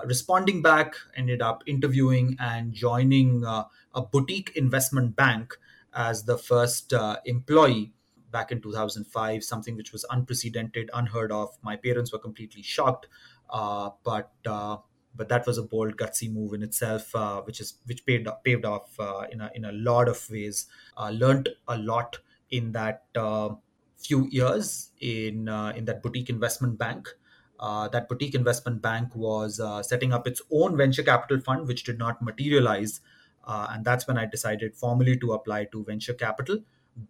responding 0.05 0.61
back, 0.61 0.95
ended 1.17 1.41
up 1.41 1.63
interviewing 1.67 2.37
and 2.41 2.73
joining 2.75 3.45
a 3.45 4.03
boutique 4.13 4.51
investment 4.57 5.15
bank 5.15 5.57
as 5.95 6.25
the 6.25 6.37
first 6.37 6.93
employee 7.25 7.93
back 8.31 8.53
in 8.53 8.61
2005, 8.61 9.43
something 9.45 9.77
which 9.77 9.93
was 9.93 10.05
unprecedented, 10.11 10.91
unheard 10.95 11.33
of. 11.33 11.57
My 11.63 11.77
parents 11.77 12.13
were 12.13 12.19
completely 12.19 12.63
shocked, 12.63 13.07
uh, 13.51 13.91
but 14.05 14.33
uh, 14.47 14.79
but 15.15 15.29
that 15.29 15.47
was 15.47 15.59
a 15.59 15.63
bold, 15.63 15.97
gutsy 15.97 16.31
move 16.33 16.53
in 16.53 16.63
itself, 16.63 17.15
uh, 17.15 17.43
which 17.43 17.61
is 17.61 17.79
which 17.87 18.05
paved 18.07 18.29
paved 18.45 18.65
off 18.65 18.99
uh, 19.01 19.27
in 19.31 19.41
a 19.41 19.51
in 19.55 19.65
a 19.65 19.73
lot 19.73 20.09
of 20.09 20.29
ways. 20.31 20.67
Uh, 20.97 21.11
learned 21.11 21.49
a 21.67 21.79
lot 21.79 22.19
in 22.51 22.73
that 22.73 23.07
uh, 23.17 23.55
few 23.97 24.29
years 24.31 24.91
in 25.01 25.49
in 25.49 25.85
that 25.87 26.03
boutique 26.03 26.31
investment 26.31 26.79
bank. 26.79 27.09
that 27.93 28.09
boutique 28.09 28.35
investment 28.35 28.81
bank 28.83 29.15
was 29.17 29.61
setting 29.87 30.13
up 30.13 30.27
its 30.27 30.43
own 30.51 30.77
venture 30.77 31.03
capital 31.03 31.41
fund, 31.41 31.67
which 31.67 31.85
did 31.85 31.99
not 31.99 32.23
materialize, 32.23 33.01
and 33.47 33.85
that's 33.85 34.07
when 34.07 34.19
I 34.19 34.27
decided 34.27 34.77
formally 34.77 35.19
to 35.19 35.33
apply 35.33 35.65
to 35.73 35.85
venture 35.85 36.15
capital 36.15 36.59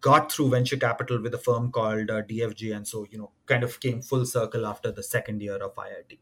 got 0.00 0.30
through 0.30 0.50
venture 0.50 0.76
capital 0.76 1.20
with 1.20 1.34
a 1.34 1.38
firm 1.38 1.70
called 1.70 2.10
uh, 2.10 2.22
DFJ, 2.22 2.74
and 2.76 2.86
so 2.86 3.06
you 3.10 3.18
know, 3.18 3.30
kind 3.46 3.64
of 3.64 3.80
came 3.80 4.02
full 4.02 4.24
circle 4.26 4.66
after 4.66 4.92
the 4.92 5.02
second 5.02 5.42
year 5.42 5.56
of 5.56 5.74
IIT. 5.74 6.18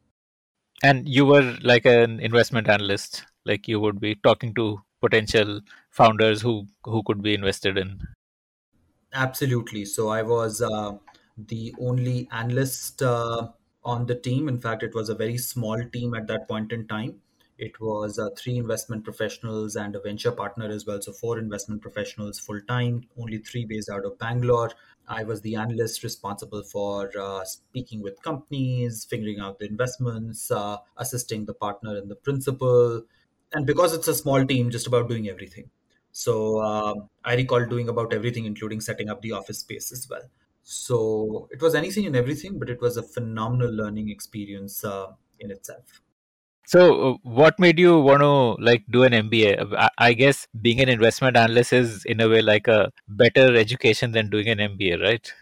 And 0.82 1.08
you 1.08 1.25
were 1.25 1.56
like 1.62 1.87
an 1.87 2.20
investment 2.20 2.68
analyst, 2.68 3.25
like 3.44 3.66
you 3.66 3.80
would 3.80 4.00
be 4.00 4.14
talking 4.16 4.54
to 4.54 4.82
potential 5.00 5.61
founders 5.90 6.42
who 6.42 6.66
who 6.85 7.02
could 7.02 7.23
be 7.23 7.35
invested 7.35 7.78
in. 7.78 8.00
Absolutely. 9.12 9.85
So 9.85 10.08
I 10.08 10.23
was 10.23 10.61
uh, 10.61 10.92
the 11.38 11.75
only 11.80 12.28
analyst 12.32 13.02
uh, 13.02 13.49
on 13.85 14.06
the 14.06 14.14
team. 14.14 14.49
In 14.49 14.61
fact, 14.61 14.82
it 14.82 14.94
was 14.94 15.08
a 15.08 15.14
very 15.14 15.38
small 15.38 15.82
team 15.92 16.14
at 16.14 16.26
that 16.26 16.49
point 16.49 16.73
in 16.73 16.87
time. 16.87 17.20
It 17.59 17.81
was 17.81 18.19
uh, 18.19 18.31
three 18.37 18.57
investment 18.59 19.05
professionals 19.05 19.77
and 19.77 19.97
a 19.97 20.01
venture 20.01 20.33
partner 20.33 20.67
as 20.67 20.85
well. 20.87 21.01
So, 21.01 21.13
four 21.13 21.39
investment 21.39 21.81
professionals 21.83 22.39
full 22.39 22.61
time, 22.63 23.09
only 23.19 23.39
three 23.39 23.65
based 23.65 23.89
out 23.89 24.05
of 24.05 24.19
Bangalore. 24.19 24.73
I 25.09 25.23
was 25.25 25.41
the 25.41 25.55
analyst 25.57 26.03
responsible 26.03 26.63
for 26.65 27.11
uh, 27.19 27.45
speaking 27.45 28.03
with 28.03 28.21
companies, 28.23 29.05
figuring 29.05 29.41
out 29.41 29.59
the 29.59 29.67
investments, 29.67 30.51
uh, 30.51 30.79
assisting 30.99 31.47
the 31.47 31.55
partner 31.55 31.97
and 31.97 32.11
the 32.11 32.17
principal. 32.17 33.03
And 33.53 33.67
because 33.67 33.95
it's 33.95 34.09
a 34.09 34.15
small 34.15 34.45
team, 34.47 34.71
just 34.71 34.87
about 34.87 35.09
doing 35.09 35.29
everything. 35.29 35.71
So, 36.13 36.59
uh, 36.59 36.95
I 37.25 37.37
recall 37.37 37.65
doing 37.67 37.89
about 37.89 38.13
everything, 38.13 38.45
including 38.45 38.81
setting 38.81 39.09
up 39.09 39.23
the 39.23 39.33
office 39.33 39.59
space 39.61 39.93
as 39.93 40.07
well. 40.11 40.29
So, 40.63 41.49
it 41.51 41.63
was 41.63 41.75
anything 41.75 42.07
and 42.07 42.17
everything, 42.17 42.59
but 42.59 42.69
it 42.69 42.81
was 42.83 42.97
a 42.97 43.03
phenomenal 43.03 43.71
learning 43.73 44.11
experience 44.11 44.85
uh, 44.85 45.13
in 45.39 45.51
itself. 45.51 46.03
So, 46.66 47.11
uh, 47.11 47.16
what 47.23 47.58
made 47.61 47.78
you 47.78 48.00
want 48.00 48.23
to 48.23 48.62
like 48.62 48.85
do 48.90 49.04
an 49.04 49.12
MBA? 49.12 49.56
I, 49.78 49.88
I 49.99 50.12
guess 50.14 50.49
being 50.61 50.80
an 50.80 50.88
investment 50.88 51.37
analyst 51.37 51.73
is 51.73 52.04
in 52.04 52.20
a 52.20 52.28
way 52.28 52.42
like 52.42 52.66
a 52.66 52.90
better 53.08 53.54
education 53.56 54.11
than 54.12 54.30
doing 54.30 54.49
an 54.49 54.58
MBA, 54.58 55.00
right? 55.00 55.32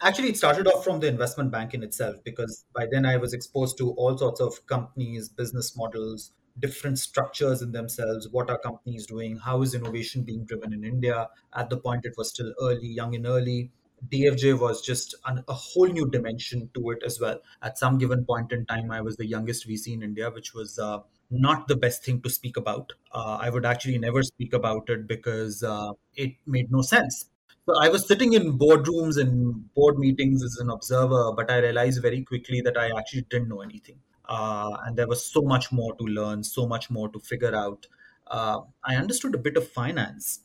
Actually, 0.00 0.28
it 0.30 0.36
started 0.36 0.66
off 0.68 0.84
from 0.84 1.00
the 1.00 1.08
investment 1.08 1.50
bank 1.50 1.74
in 1.74 1.82
itself 1.82 2.16
because 2.24 2.64
by 2.74 2.86
then 2.90 3.04
I 3.04 3.16
was 3.16 3.32
exposed 3.32 3.76
to 3.78 3.90
all 3.92 4.16
sorts 4.18 4.40
of 4.40 4.64
companies, 4.66 5.28
business 5.28 5.76
models, 5.76 6.32
different 6.60 6.98
structures 6.98 7.62
in 7.62 7.72
themselves. 7.72 8.28
What 8.30 8.50
are 8.50 8.58
companies 8.58 9.06
doing? 9.06 9.38
How 9.38 9.62
is 9.62 9.74
innovation 9.74 10.22
being 10.22 10.44
driven 10.44 10.72
in 10.72 10.84
India? 10.84 11.28
At 11.54 11.70
the 11.70 11.76
point, 11.76 12.04
it 12.04 12.14
was 12.16 12.30
still 12.30 12.52
early, 12.60 12.86
young 12.86 13.14
and 13.14 13.26
early. 13.26 13.72
DFJ 14.08 14.58
was 14.58 14.82
just 14.82 15.14
an, 15.26 15.44
a 15.48 15.52
whole 15.52 15.86
new 15.86 16.08
dimension 16.08 16.70
to 16.74 16.90
it 16.90 17.02
as 17.04 17.20
well. 17.20 17.40
At 17.62 17.78
some 17.78 17.98
given 17.98 18.24
point 18.24 18.52
in 18.52 18.66
time, 18.66 18.90
I 18.90 19.00
was 19.00 19.16
the 19.16 19.26
youngest 19.26 19.68
VC 19.68 19.94
in 19.94 20.02
India, 20.02 20.30
which 20.30 20.54
was 20.54 20.78
uh, 20.78 21.00
not 21.30 21.68
the 21.68 21.76
best 21.76 22.04
thing 22.04 22.20
to 22.22 22.30
speak 22.30 22.56
about. 22.56 22.92
Uh, 23.12 23.38
I 23.40 23.50
would 23.50 23.64
actually 23.64 23.98
never 23.98 24.22
speak 24.22 24.52
about 24.52 24.88
it 24.88 25.06
because 25.06 25.62
uh, 25.62 25.92
it 26.16 26.32
made 26.46 26.70
no 26.70 26.82
sense. 26.82 27.26
So 27.66 27.74
I 27.80 27.88
was 27.88 28.08
sitting 28.08 28.32
in 28.32 28.58
boardrooms 28.58 29.20
and 29.20 29.72
board 29.74 29.96
meetings 29.96 30.42
as 30.42 30.56
an 30.60 30.68
observer, 30.68 31.32
but 31.32 31.48
I 31.50 31.58
realized 31.58 32.02
very 32.02 32.24
quickly 32.24 32.60
that 32.62 32.76
I 32.76 32.90
actually 32.98 33.22
didn't 33.30 33.48
know 33.48 33.60
anything. 33.60 34.00
Uh, 34.28 34.76
and 34.84 34.96
there 34.96 35.06
was 35.06 35.24
so 35.24 35.42
much 35.42 35.70
more 35.70 35.94
to 35.96 36.04
learn, 36.04 36.42
so 36.42 36.66
much 36.66 36.90
more 36.90 37.08
to 37.10 37.20
figure 37.20 37.54
out. 37.54 37.86
Uh, 38.26 38.60
I 38.84 38.96
understood 38.96 39.34
a 39.34 39.38
bit 39.38 39.56
of 39.56 39.68
finance, 39.68 40.40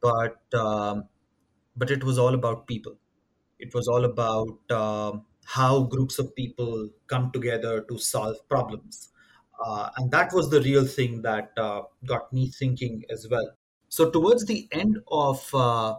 but 0.00 0.42
um, 0.54 1.04
but 1.76 1.90
it 1.90 2.02
was 2.04 2.18
all 2.18 2.34
about 2.34 2.66
people. 2.66 2.96
It 3.58 3.74
was 3.74 3.88
all 3.88 4.04
about 4.04 4.70
um, 4.70 5.24
how 5.44 5.84
groups 5.84 6.18
of 6.18 6.34
people 6.34 6.90
come 7.06 7.30
together 7.32 7.82
to 7.82 7.98
solve 7.98 8.36
problems. 8.48 9.10
Uh, 9.64 9.88
and 9.96 10.10
that 10.10 10.32
was 10.32 10.50
the 10.50 10.60
real 10.60 10.84
thing 10.86 11.22
that 11.22 11.52
uh, 11.56 11.82
got 12.04 12.32
me 12.32 12.48
thinking 12.48 13.04
as 13.10 13.26
well. 13.30 13.48
So, 13.88 14.10
towards 14.10 14.44
the 14.44 14.68
end 14.72 14.98
of 15.08 15.54
uh, 15.54 15.96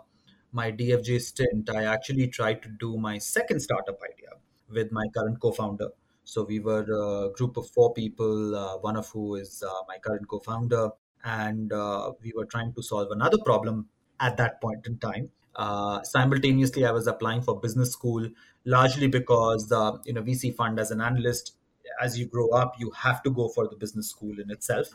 my 0.52 0.72
DFJ 0.72 1.22
stint, 1.22 1.70
I 1.70 1.86
actually 1.86 2.28
tried 2.28 2.62
to 2.64 2.70
do 2.80 2.98
my 2.98 3.18
second 3.18 3.60
startup 3.62 3.98
idea 4.04 4.30
with 4.70 4.92
my 4.92 5.08
current 5.16 5.40
co 5.40 5.52
founder. 5.52 5.90
So, 6.24 6.44
we 6.44 6.60
were 6.60 6.84
a 6.84 7.32
group 7.34 7.58
of 7.58 7.68
four 7.70 7.94
people, 7.94 8.56
uh, 8.56 8.78
one 8.78 8.98
of 8.98 9.10
who 9.10 9.36
is 9.36 9.64
uh, 9.68 9.74
my 9.88 9.98
current 9.98 10.28
co 10.28 10.40
founder, 10.40 10.90
and 11.24 11.74
uh, 11.74 12.12
we 12.22 12.34
were 12.36 12.46
trying 12.46 12.74
to 12.74 12.84
solve 12.84 13.10
another 13.12 13.38
problem 13.44 13.88
at 14.20 14.38
that 14.38 14.62
point 14.62 14.86
in 14.86 14.98
time 15.00 15.32
uh, 15.58 16.04
simultaneously, 16.04 16.86
I 16.86 16.92
was 16.92 17.08
applying 17.08 17.42
for 17.42 17.60
business 17.60 17.92
school, 17.92 18.30
largely 18.66 19.08
because 19.08 19.72
you 20.06 20.14
know 20.14 20.22
VC 20.22 20.56
fund 20.56 20.80
as 20.80 20.92
an 20.92 21.02
analyst, 21.02 21.56
as 22.02 22.18
you 22.18 22.28
grow 22.28 22.50
up, 22.50 22.76
you 22.80 22.92
have 22.92 23.24
to 23.24 23.32
go 23.32 23.50
for 23.50 23.68
the 23.68 23.76
business 23.76 24.10
school 24.10 24.40
in 24.40 24.52
itself. 24.52 24.88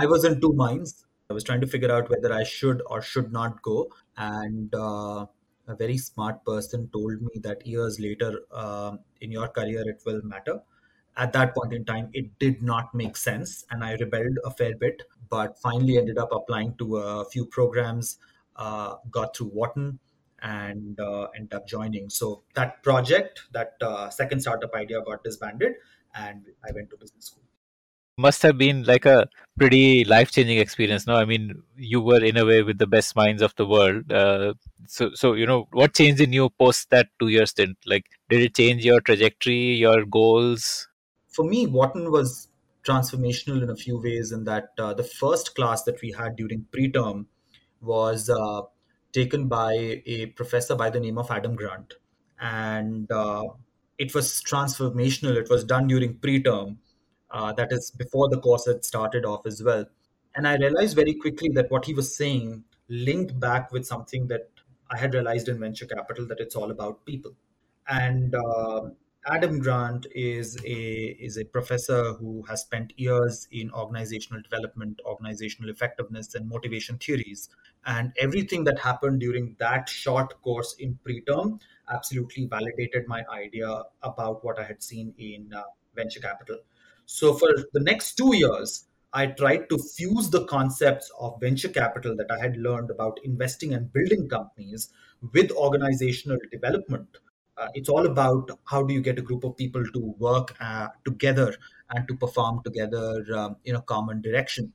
I 0.00 0.06
was 0.06 0.24
in 0.24 0.40
two 0.40 0.52
minds. 0.52 1.04
I 1.28 1.32
was 1.34 1.42
trying 1.42 1.60
to 1.62 1.66
figure 1.66 1.90
out 1.90 2.10
whether 2.10 2.32
I 2.32 2.44
should 2.44 2.82
or 2.86 3.02
should 3.02 3.32
not 3.32 3.60
go, 3.62 3.90
and 4.16 4.72
uh, 4.74 5.26
a 5.66 5.74
very 5.74 5.98
smart 5.98 6.44
person 6.44 6.88
told 6.92 7.20
me 7.20 7.40
that 7.42 7.66
years 7.66 7.98
later 7.98 8.42
uh, 8.52 8.96
in 9.20 9.32
your 9.32 9.48
career 9.48 9.82
it 9.86 10.02
will 10.06 10.22
matter. 10.22 10.60
At 11.16 11.32
that 11.32 11.54
point 11.54 11.72
in 11.72 11.84
time, 11.84 12.10
it 12.12 12.38
did 12.38 12.62
not 12.62 12.94
make 12.94 13.16
sense, 13.16 13.64
and 13.70 13.82
I 13.84 13.94
rebelled 13.94 14.38
a 14.44 14.50
fair 14.50 14.76
bit, 14.76 15.02
but 15.28 15.58
finally 15.58 15.96
ended 15.96 16.18
up 16.18 16.30
applying 16.32 16.76
to 16.78 16.96
a 16.98 17.24
few 17.24 17.46
programs 17.46 18.18
uh, 18.56 18.96
got 19.10 19.36
through 19.36 19.48
Wharton 19.48 19.98
and 20.44 21.00
uh, 21.00 21.26
ended 21.34 21.54
up 21.54 21.66
joining. 21.66 22.10
So 22.10 22.42
that 22.54 22.82
project, 22.82 23.42
that 23.52 23.72
uh, 23.80 24.10
second 24.10 24.40
startup 24.40 24.74
idea 24.74 25.00
got 25.00 25.24
disbanded 25.24 25.72
and 26.14 26.46
I 26.62 26.70
went 26.72 26.90
to 26.90 26.96
business 26.96 27.26
school. 27.26 27.42
Must 28.16 28.42
have 28.42 28.56
been 28.56 28.84
like 28.84 29.06
a 29.06 29.26
pretty 29.58 30.04
life 30.04 30.30
changing 30.30 30.58
experience. 30.58 31.04
No, 31.04 31.16
I 31.16 31.24
mean, 31.24 31.62
you 31.76 32.00
were 32.00 32.22
in 32.22 32.36
a 32.36 32.44
way 32.44 32.62
with 32.62 32.78
the 32.78 32.86
best 32.86 33.16
minds 33.16 33.42
of 33.42 33.56
the 33.56 33.66
world. 33.66 34.12
Uh, 34.12 34.54
so, 34.86 35.10
so 35.14 35.32
you 35.32 35.46
know, 35.46 35.66
what 35.72 35.94
changed 35.94 36.20
in 36.20 36.32
you 36.32 36.50
post 36.50 36.90
that 36.90 37.08
two 37.18 37.28
year 37.28 37.46
stint? 37.46 37.76
Like, 37.86 38.04
did 38.28 38.42
it 38.42 38.54
change 38.54 38.84
your 38.84 39.00
trajectory, 39.00 39.74
your 39.74 40.04
goals? 40.04 40.86
For 41.28 41.44
me, 41.44 41.66
Wharton 41.66 42.12
was 42.12 42.48
transformational 42.86 43.62
in 43.62 43.70
a 43.70 43.74
few 43.74 44.00
ways. 44.00 44.30
In 44.30 44.44
that, 44.44 44.68
uh, 44.78 44.94
the 44.94 45.02
first 45.02 45.56
class 45.56 45.82
that 45.82 46.00
we 46.00 46.12
had 46.12 46.36
during 46.36 46.66
pre-term 46.70 47.26
was 47.80 48.30
uh, 48.30 48.62
taken 49.14 49.46
by 49.46 50.02
a 50.04 50.26
professor 50.26 50.74
by 50.74 50.90
the 50.90 51.00
name 51.00 51.16
of 51.16 51.30
Adam 51.30 51.54
Grant. 51.54 51.94
And 52.40 53.10
uh, 53.10 53.44
it 53.96 54.14
was 54.14 54.42
transformational. 54.42 55.36
It 55.36 55.48
was 55.48 55.64
done 55.64 55.86
during 55.86 56.18
preterm, 56.18 56.76
uh, 57.30 57.52
that 57.52 57.72
is 57.72 57.90
before 57.92 58.28
the 58.28 58.40
course 58.40 58.66
had 58.66 58.84
started 58.84 59.24
off 59.24 59.46
as 59.46 59.62
well. 59.62 59.86
And 60.34 60.48
I 60.48 60.56
realized 60.56 60.96
very 60.96 61.14
quickly 61.14 61.48
that 61.54 61.70
what 61.70 61.84
he 61.84 61.94
was 61.94 62.16
saying 62.16 62.64
linked 62.88 63.38
back 63.38 63.72
with 63.72 63.86
something 63.86 64.26
that 64.28 64.50
I 64.90 64.98
had 64.98 65.14
realized 65.14 65.48
in 65.48 65.60
venture 65.60 65.86
capital 65.86 66.26
that 66.26 66.40
it's 66.40 66.56
all 66.56 66.70
about 66.70 67.06
people. 67.06 67.32
And 67.88 68.34
uh, 68.34 68.90
Adam 69.26 69.58
Grant 69.58 70.06
is 70.14 70.58
a 70.66 71.16
is 71.18 71.38
a 71.38 71.44
professor 71.44 72.12
who 72.14 72.42
has 72.42 72.60
spent 72.60 72.92
years 72.98 73.48
in 73.52 73.70
organizational 73.70 74.42
development, 74.42 75.00
organizational 75.06 75.70
effectiveness, 75.70 76.34
and 76.34 76.46
motivation 76.46 76.98
theories. 76.98 77.48
And 77.86 78.12
everything 78.18 78.64
that 78.64 78.78
happened 78.78 79.20
during 79.20 79.56
that 79.58 79.88
short 79.88 80.40
course 80.42 80.74
in 80.78 80.98
preterm 81.06 81.58
absolutely 81.88 82.46
validated 82.46 83.08
my 83.08 83.24
idea 83.32 83.82
about 84.02 84.44
what 84.44 84.58
I 84.58 84.64
had 84.64 84.82
seen 84.82 85.14
in 85.16 85.52
uh, 85.54 85.62
venture 85.96 86.20
capital. 86.20 86.58
So 87.06 87.32
for 87.32 87.48
the 87.72 87.80
next 87.80 88.16
two 88.16 88.36
years, 88.36 88.84
I 89.14 89.26
tried 89.28 89.70
to 89.70 89.78
fuse 89.78 90.28
the 90.28 90.44
concepts 90.46 91.10
of 91.18 91.40
venture 91.40 91.68
capital 91.68 92.14
that 92.16 92.30
I 92.30 92.38
had 92.38 92.58
learned 92.58 92.90
about 92.90 93.20
investing 93.24 93.72
and 93.72 93.90
building 93.90 94.28
companies 94.28 94.90
with 95.32 95.50
organizational 95.52 96.38
development 96.50 97.08
uh, 97.56 97.68
it's 97.74 97.88
all 97.88 98.06
about 98.06 98.50
how 98.64 98.82
do 98.82 98.92
you 98.92 99.00
get 99.00 99.18
a 99.18 99.22
group 99.22 99.44
of 99.44 99.56
people 99.56 99.84
to 99.92 100.14
work 100.18 100.56
uh, 100.60 100.88
together 101.04 101.54
and 101.90 102.08
to 102.08 102.16
perform 102.16 102.60
together 102.64 103.24
um, 103.36 103.56
in 103.64 103.76
a 103.76 103.82
common 103.82 104.20
direction. 104.20 104.72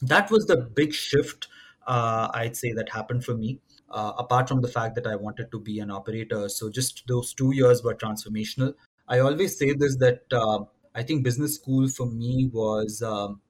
That 0.00 0.30
was 0.30 0.46
the 0.46 0.56
big 0.56 0.92
shift 0.92 1.48
uh, 1.86 2.28
i'd 2.34 2.56
say 2.56 2.72
that 2.72 2.88
happened 2.88 3.24
for 3.24 3.34
me 3.34 3.58
uh, 3.90 4.12
apart 4.18 4.48
from 4.48 4.60
the 4.60 4.68
fact 4.68 4.94
that 4.94 5.06
i 5.06 5.16
wanted 5.16 5.50
to 5.50 5.60
be 5.60 5.80
an 5.80 5.90
operator. 5.90 6.48
So 6.48 6.70
just 6.70 7.04
those 7.06 7.34
two 7.34 7.54
years 7.54 7.82
were 7.82 7.94
transformational. 7.94 8.74
I 9.08 9.18
always 9.18 9.58
say 9.58 9.72
this 9.74 9.96
that 9.96 10.22
uh, 10.32 10.60
i 10.94 11.02
think 11.02 11.24
business 11.24 11.54
school 11.56 11.88
for 11.88 12.06
me 12.06 12.50
was 12.52 13.02
um, 13.02 13.40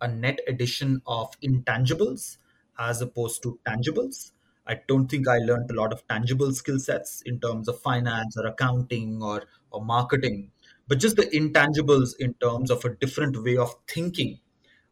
a 0.00 0.08
net 0.08 0.40
addition 0.48 1.00
of 1.06 1.30
intangibles 1.40 2.38
as 2.78 3.00
opposed 3.00 3.42
to 3.42 3.58
tangibles 3.66 4.32
I 4.66 4.80
don't 4.88 5.08
think 5.08 5.28
I 5.28 5.38
learned 5.38 5.70
a 5.70 5.74
lot 5.74 5.92
of 5.92 6.06
tangible 6.08 6.52
skill 6.52 6.78
sets 6.78 7.22
in 7.22 7.38
terms 7.40 7.68
of 7.68 7.80
finance 7.80 8.36
or 8.36 8.46
accounting 8.46 9.22
or, 9.22 9.44
or 9.70 9.84
marketing, 9.84 10.50
but 10.88 10.98
just 10.98 11.16
the 11.16 11.26
intangibles 11.26 12.14
in 12.18 12.34
terms 12.34 12.70
of 12.70 12.84
a 12.84 12.94
different 12.94 13.42
way 13.42 13.56
of 13.56 13.74
thinking. 13.88 14.40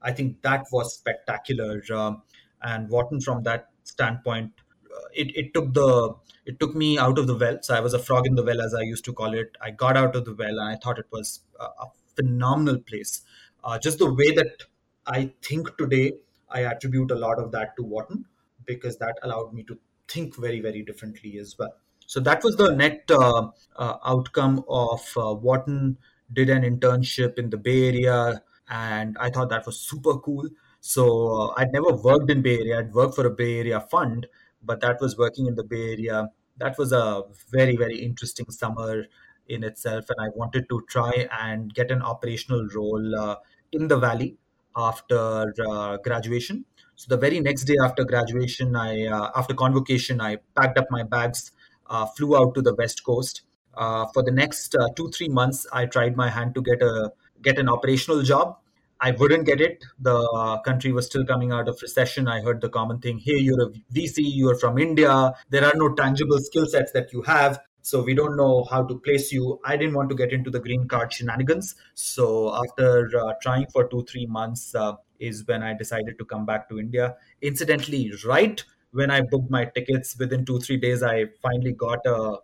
I 0.00 0.12
think 0.12 0.42
that 0.42 0.66
was 0.70 0.94
spectacular. 0.94 1.82
Um, 1.92 2.22
and 2.62 2.88
Wharton, 2.88 3.20
from 3.20 3.42
that 3.44 3.70
standpoint, 3.82 4.52
uh, 4.94 5.08
it, 5.12 5.36
it 5.36 5.54
took 5.54 5.74
the 5.74 6.14
it 6.46 6.60
took 6.60 6.74
me 6.74 6.98
out 6.98 7.18
of 7.18 7.26
the 7.26 7.34
well. 7.34 7.58
So 7.62 7.74
I 7.74 7.80
was 7.80 7.94
a 7.94 7.98
frog 7.98 8.26
in 8.26 8.34
the 8.34 8.42
well, 8.42 8.60
as 8.60 8.74
I 8.74 8.82
used 8.82 9.04
to 9.06 9.12
call 9.12 9.34
it. 9.34 9.56
I 9.60 9.70
got 9.70 9.96
out 9.96 10.14
of 10.14 10.24
the 10.26 10.34
well, 10.34 10.58
and 10.60 10.68
I 10.68 10.76
thought 10.76 10.98
it 10.98 11.06
was 11.10 11.40
a, 11.58 11.64
a 11.64 11.86
phenomenal 12.14 12.78
place. 12.78 13.22
Uh, 13.64 13.78
just 13.78 13.98
the 13.98 14.12
way 14.12 14.30
that 14.32 14.64
I 15.06 15.32
think 15.42 15.76
today, 15.78 16.12
I 16.50 16.64
attribute 16.64 17.10
a 17.10 17.14
lot 17.14 17.38
of 17.38 17.50
that 17.52 17.74
to 17.76 17.82
Wharton 17.82 18.26
because 18.66 18.98
that 18.98 19.18
allowed 19.22 19.52
me 19.52 19.62
to 19.64 19.78
think 20.08 20.36
very, 20.36 20.60
very 20.60 20.82
differently 20.82 21.38
as 21.38 21.56
well. 21.58 21.74
So 22.06 22.20
that 22.20 22.44
was 22.44 22.56
the 22.56 22.74
net 22.74 23.10
uh, 23.10 23.48
uh, 23.76 23.96
outcome 24.04 24.64
of 24.68 25.00
uh, 25.16 25.34
Wharton 25.34 25.96
did 26.32 26.50
an 26.50 26.62
internship 26.62 27.38
in 27.38 27.50
the 27.50 27.56
Bay 27.56 27.88
Area, 27.88 28.42
and 28.68 29.16
I 29.18 29.30
thought 29.30 29.50
that 29.50 29.66
was 29.66 29.80
super 29.80 30.18
cool. 30.18 30.48
So 30.80 31.28
uh, 31.28 31.54
I'd 31.56 31.72
never 31.72 31.92
worked 31.92 32.30
in 32.30 32.42
Bay 32.42 32.58
Area. 32.58 32.80
I'd 32.80 32.92
worked 32.92 33.14
for 33.14 33.26
a 33.26 33.30
Bay 33.30 33.58
Area 33.58 33.80
fund, 33.80 34.26
but 34.62 34.80
that 34.80 35.00
was 35.00 35.16
working 35.16 35.46
in 35.46 35.54
the 35.54 35.64
Bay 35.64 35.92
Area. 35.92 36.28
That 36.58 36.78
was 36.78 36.92
a 36.92 37.22
very 37.50 37.76
very 37.76 37.98
interesting 37.98 38.50
summer 38.50 39.06
in 39.48 39.64
itself, 39.64 40.06
and 40.10 40.20
I 40.20 40.28
wanted 40.34 40.68
to 40.68 40.82
try 40.88 41.28
and 41.40 41.72
get 41.72 41.90
an 41.90 42.02
operational 42.02 42.68
role 42.74 43.16
uh, 43.16 43.36
in 43.72 43.88
the 43.88 43.98
Valley 43.98 44.36
after 44.76 45.54
uh, 45.68 45.96
graduation. 45.98 46.64
So 46.96 47.06
the 47.08 47.16
very 47.16 47.40
next 47.40 47.64
day 47.64 47.76
after 47.82 48.04
graduation, 48.04 48.76
I 48.76 49.06
uh, 49.06 49.30
after 49.34 49.54
convocation, 49.54 50.20
I 50.20 50.38
packed 50.56 50.78
up 50.78 50.86
my 50.90 51.02
bags, 51.02 51.52
uh, 51.88 52.06
flew 52.06 52.36
out 52.36 52.54
to 52.54 52.62
the 52.62 52.74
West 52.74 53.04
Coast. 53.04 53.42
Uh, 53.76 54.06
for 54.14 54.22
the 54.22 54.30
next 54.30 54.74
uh, 54.76 54.88
two 54.96 55.10
three 55.10 55.28
months, 55.28 55.66
I 55.72 55.86
tried 55.86 56.16
my 56.16 56.30
hand 56.30 56.54
to 56.54 56.62
get 56.62 56.82
a 56.82 57.12
get 57.42 57.58
an 57.58 57.68
operational 57.68 58.22
job. 58.22 58.58
I 59.00 59.10
wouldn't 59.10 59.44
get 59.44 59.60
it. 59.60 59.84
The 59.98 60.60
country 60.64 60.92
was 60.92 61.06
still 61.06 61.26
coming 61.26 61.52
out 61.52 61.68
of 61.68 61.78
recession. 61.82 62.28
I 62.28 62.40
heard 62.40 62.60
the 62.60 62.68
common 62.68 63.00
thing: 63.00 63.18
"Hey, 63.18 63.38
you're 63.38 63.62
a 63.62 63.70
VC. 63.92 64.18
You're 64.18 64.56
from 64.56 64.78
India. 64.78 65.32
There 65.50 65.64
are 65.64 65.74
no 65.74 65.94
tangible 65.94 66.38
skill 66.38 66.66
sets 66.66 66.92
that 66.92 67.12
you 67.12 67.22
have." 67.22 67.60
so 67.86 68.02
we 68.02 68.14
don't 68.14 68.34
know 68.34 68.64
how 68.70 68.82
to 68.82 68.98
place 69.06 69.30
you 69.30 69.60
i 69.62 69.76
didn't 69.76 69.94
want 69.94 70.08
to 70.08 70.14
get 70.20 70.32
into 70.32 70.50
the 70.50 70.58
green 70.58 70.88
card 70.88 71.12
shenanigans 71.12 71.74
so 71.92 72.54
after 72.60 73.10
uh, 73.22 73.32
trying 73.42 73.66
for 73.74 73.86
two 73.88 74.02
three 74.10 74.24
months 74.24 74.74
uh, 74.74 74.94
is 75.18 75.46
when 75.46 75.62
i 75.62 75.72
decided 75.74 76.18
to 76.18 76.24
come 76.24 76.44
back 76.46 76.68
to 76.68 76.78
india 76.78 77.16
incidentally 77.42 78.12
right 78.26 78.64
when 78.92 79.10
i 79.10 79.20
booked 79.20 79.50
my 79.50 79.64
tickets 79.64 80.16
within 80.18 80.44
two 80.44 80.58
three 80.60 80.76
days 80.76 81.02
i 81.02 81.24
finally 81.42 81.72
got 81.72 81.98
a, 82.06 82.36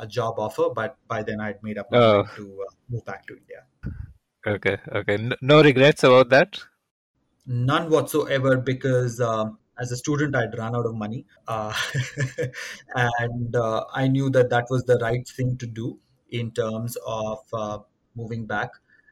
a 0.00 0.06
job 0.06 0.38
offer 0.38 0.68
but 0.74 0.96
by 1.08 1.22
then 1.22 1.40
i'd 1.40 1.62
made 1.62 1.78
up 1.78 1.90
my 1.90 1.98
Oh. 1.98 2.22
mind 2.22 2.28
to 2.36 2.46
uh, 2.66 2.72
move 2.90 3.04
back 3.04 3.26
to 3.26 3.36
india 3.36 3.64
Okay, 4.46 4.78
okay. 4.92 5.16
No, 5.42 5.62
regrets 5.62 6.04
about 6.04 6.30
that. 6.30 6.58
none 7.46 7.90
whatsoever 7.90 8.56
because 8.56 9.20
um, 9.20 9.58
as 9.78 9.90
a 9.92 9.96
student 9.96 10.36
i'd 10.36 10.56
run 10.58 10.74
out 10.76 10.86
of 10.86 10.94
money 10.94 11.24
uh, 11.48 11.72
and 12.94 13.56
uh, 13.56 13.84
i 13.94 14.06
knew 14.08 14.28
that 14.30 14.50
that 14.50 14.66
was 14.70 14.84
the 14.84 14.98
right 14.98 15.26
thing 15.28 15.56
to 15.56 15.66
do 15.66 15.98
in 16.30 16.50
terms 16.52 16.96
of 17.06 17.38
uh, 17.52 17.78
moving 18.14 18.46
back 18.46 18.70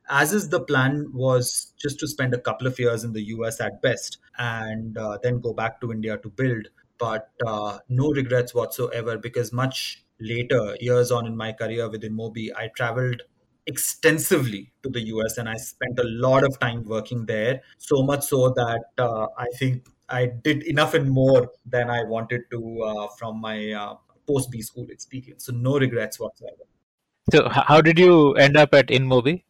as 0.09 0.33
is 0.33 0.49
the 0.49 0.61
plan 0.61 1.07
was 1.13 1.73
just 1.79 1.99
to 1.99 2.07
spend 2.07 2.35
a 2.35 2.39
couple 2.39 2.67
of 2.67 2.79
years 2.79 3.05
in 3.05 3.13
the 3.13 3.21
us 3.23 3.61
at 3.61 3.81
best 3.83 4.19
and 4.39 4.97
uh, 4.99 5.19
then 5.23 5.41
go 5.41 5.53
back 5.53 5.81
to 5.81 5.93
india 5.93 6.17
to 6.19 6.29
build 6.29 6.69
but 6.99 7.31
uh, 7.47 7.79
no 7.89 8.11
regrets 8.11 8.55
whatsoever 8.55 9.19
because 9.19 9.53
much 9.53 10.05
later 10.19 10.77
years 10.81 11.11
on 11.11 11.27
in 11.27 11.37
my 11.37 11.53
career 11.53 11.89
with 11.91 12.03
InMobi 12.03 12.51
i 12.57 12.69
traveled 12.69 13.23
extensively 13.67 14.73
to 14.83 14.89
the 14.89 15.01
US 15.07 15.39
and 15.39 15.49
I 15.49 15.57
spent 15.57 15.99
a 15.99 16.05
lot 16.05 16.45
of 16.45 16.59
time 16.59 16.85
working 16.85 17.27
there. 17.27 17.63
So 17.79 18.03
much 18.03 18.25
so 18.25 18.51
that 18.51 18.85
uh, 18.99 19.27
I 19.37 19.47
think 19.59 19.89
I 20.09 20.27
did 20.27 20.63
enough 20.65 20.95
and 20.95 21.11
more 21.11 21.51
than 21.67 21.91
I 21.91 22.05
wanted 22.05 22.43
to 22.53 22.83
uh, 22.83 23.09
from 23.19 23.41
my 23.41 23.73
uh, 23.73 23.95
post 24.27 24.51
B 24.51 24.63
school 24.63 24.87
experience. 24.89 25.47
So 25.47 25.53
no 25.53 25.79
regrets 25.79 26.21
whatsoever. 26.21 26.63
So, 27.33 27.49
how 27.49 27.81
did 27.81 27.99
you 27.99 28.35
end 28.35 28.57
up 28.57 28.73
at 28.73 28.87
InMobi? 28.87 29.43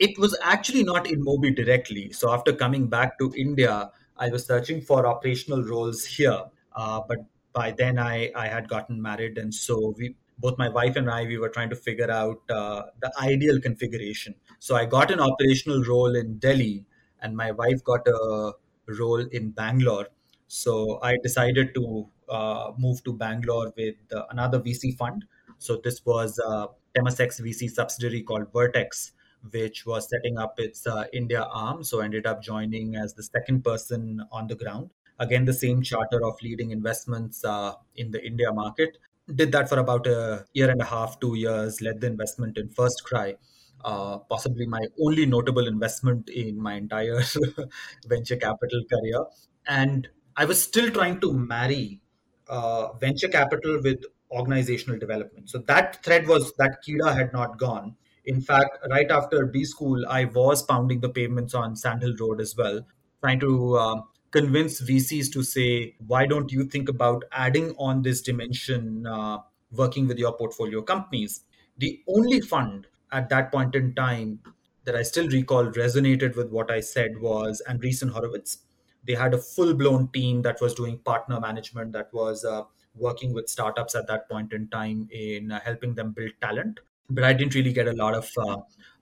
It 0.00 0.18
was 0.18 0.36
actually 0.42 0.82
not 0.82 1.04
InMobi 1.04 1.54
directly. 1.54 2.10
So 2.12 2.32
after 2.32 2.52
coming 2.52 2.88
back 2.88 3.18
to 3.18 3.32
India, 3.36 3.90
I 4.16 4.30
was 4.30 4.46
searching 4.46 4.80
for 4.80 5.06
operational 5.06 5.62
roles 5.62 6.04
here. 6.04 6.40
Uh, 6.74 7.02
but 7.06 7.18
by 7.52 7.72
then 7.72 7.98
I, 7.98 8.32
I 8.34 8.48
had 8.48 8.68
gotten 8.68 9.00
married. 9.00 9.36
And 9.36 9.54
so 9.54 9.94
we, 9.98 10.14
both 10.38 10.56
my 10.56 10.70
wife 10.70 10.96
and 10.96 11.10
I, 11.10 11.24
we 11.24 11.36
were 11.36 11.50
trying 11.50 11.68
to 11.68 11.76
figure 11.76 12.10
out 12.10 12.40
uh, 12.48 12.84
the 13.02 13.12
ideal 13.20 13.60
configuration. 13.60 14.34
So 14.58 14.74
I 14.74 14.86
got 14.86 15.10
an 15.10 15.20
operational 15.20 15.84
role 15.84 16.16
in 16.16 16.38
Delhi 16.38 16.86
and 17.20 17.36
my 17.36 17.50
wife 17.50 17.84
got 17.84 18.08
a 18.08 18.52
role 18.88 19.20
in 19.20 19.50
Bangalore. 19.50 20.06
So 20.48 20.98
I 21.02 21.18
decided 21.22 21.74
to 21.74 22.08
uh, 22.30 22.72
move 22.78 23.04
to 23.04 23.12
Bangalore 23.12 23.72
with 23.76 23.96
another 24.30 24.60
VC 24.60 24.96
fund. 24.96 25.24
So 25.58 25.76
this 25.76 26.04
was 26.06 26.38
uh, 26.38 26.68
Temasek 26.96 27.38
VC 27.40 27.70
subsidiary 27.70 28.22
called 28.22 28.52
Vertex, 28.52 29.12
which 29.50 29.86
was 29.86 30.08
setting 30.08 30.38
up 30.38 30.54
its 30.58 30.86
uh, 30.86 31.04
India 31.12 31.42
arm. 31.42 31.82
So 31.84 32.00
ended 32.00 32.26
up 32.26 32.42
joining 32.42 32.96
as 32.96 33.14
the 33.14 33.22
second 33.22 33.64
person 33.64 34.22
on 34.30 34.46
the 34.46 34.54
ground. 34.54 34.90
Again, 35.18 35.44
the 35.44 35.52
same 35.52 35.82
charter 35.82 36.24
of 36.24 36.40
leading 36.42 36.70
investments 36.70 37.44
uh, 37.44 37.74
in 37.96 38.10
the 38.10 38.24
India 38.24 38.52
market. 38.52 38.98
Did 39.34 39.52
that 39.52 39.68
for 39.68 39.78
about 39.78 40.06
a 40.06 40.44
year 40.54 40.70
and 40.70 40.80
a 40.80 40.84
half, 40.84 41.20
two 41.20 41.36
years. 41.36 41.80
Led 41.80 42.00
the 42.00 42.06
investment 42.06 42.56
in 42.58 42.68
FirstCry, 42.68 43.36
uh, 43.84 44.18
possibly 44.18 44.66
my 44.66 44.80
only 45.00 45.26
notable 45.26 45.66
investment 45.66 46.28
in 46.30 46.60
my 46.60 46.74
entire 46.74 47.20
venture 48.06 48.36
capital 48.36 48.82
career. 48.90 49.24
And 49.66 50.08
I 50.36 50.44
was 50.46 50.62
still 50.62 50.90
trying 50.90 51.20
to 51.20 51.32
marry 51.32 52.00
uh, 52.48 52.92
venture 52.94 53.28
capital 53.28 53.80
with 53.82 54.02
organizational 54.30 54.98
development. 54.98 55.50
So 55.50 55.58
that 55.58 56.02
thread 56.04 56.26
was 56.26 56.52
that 56.58 56.82
Kida 56.86 57.14
had 57.14 57.32
not 57.32 57.58
gone. 57.58 57.96
In 58.24 58.40
fact, 58.40 58.78
right 58.90 59.10
after 59.10 59.46
B 59.46 59.64
school, 59.64 60.04
I 60.08 60.24
was 60.26 60.62
pounding 60.62 61.00
the 61.00 61.08
pavements 61.08 61.54
on 61.54 61.76
Sandhill 61.76 62.14
Road 62.18 62.40
as 62.40 62.56
well, 62.56 62.86
trying 63.20 63.40
to 63.40 63.78
um, 63.78 64.04
convince 64.30 64.80
VCs 64.80 65.32
to 65.32 65.42
say, 65.42 65.96
why 66.06 66.26
don't 66.26 66.52
you 66.52 66.64
think 66.64 66.88
about 66.88 67.24
adding 67.32 67.74
on 67.78 68.02
this 68.02 68.20
dimension, 68.20 69.06
uh, 69.06 69.38
working 69.72 70.06
with 70.06 70.18
your 70.18 70.32
portfolio 70.32 70.82
companies? 70.82 71.44
The 71.78 72.02
only 72.06 72.40
fund 72.40 72.86
at 73.10 73.28
that 73.30 73.50
point 73.50 73.74
in 73.74 73.94
time 73.94 74.40
that 74.84 74.96
I 74.96 75.02
still 75.02 75.28
recall 75.28 75.66
resonated 75.66 76.36
with 76.36 76.50
what 76.50 76.70
I 76.70 76.80
said 76.80 77.20
was 77.20 77.62
Andreessen 77.68 78.10
Horowitz. 78.10 78.58
They 79.04 79.14
had 79.14 79.34
a 79.34 79.38
full 79.38 79.74
blown 79.74 80.08
team 80.08 80.42
that 80.42 80.60
was 80.60 80.74
doing 80.74 80.98
partner 80.98 81.40
management, 81.40 81.92
that 81.92 82.12
was 82.12 82.44
uh, 82.44 82.62
working 82.94 83.32
with 83.32 83.48
startups 83.48 83.94
at 83.94 84.06
that 84.08 84.28
point 84.28 84.52
in 84.52 84.68
time 84.68 85.08
in 85.10 85.52
uh, 85.52 85.60
helping 85.60 85.94
them 85.94 86.12
build 86.12 86.32
talent. 86.40 86.80
But 87.10 87.24
I 87.24 87.32
didn't 87.32 87.54
really 87.54 87.72
get 87.72 87.88
a 87.88 87.92
lot 87.92 88.14
of 88.14 88.30
uh, 88.38 88.58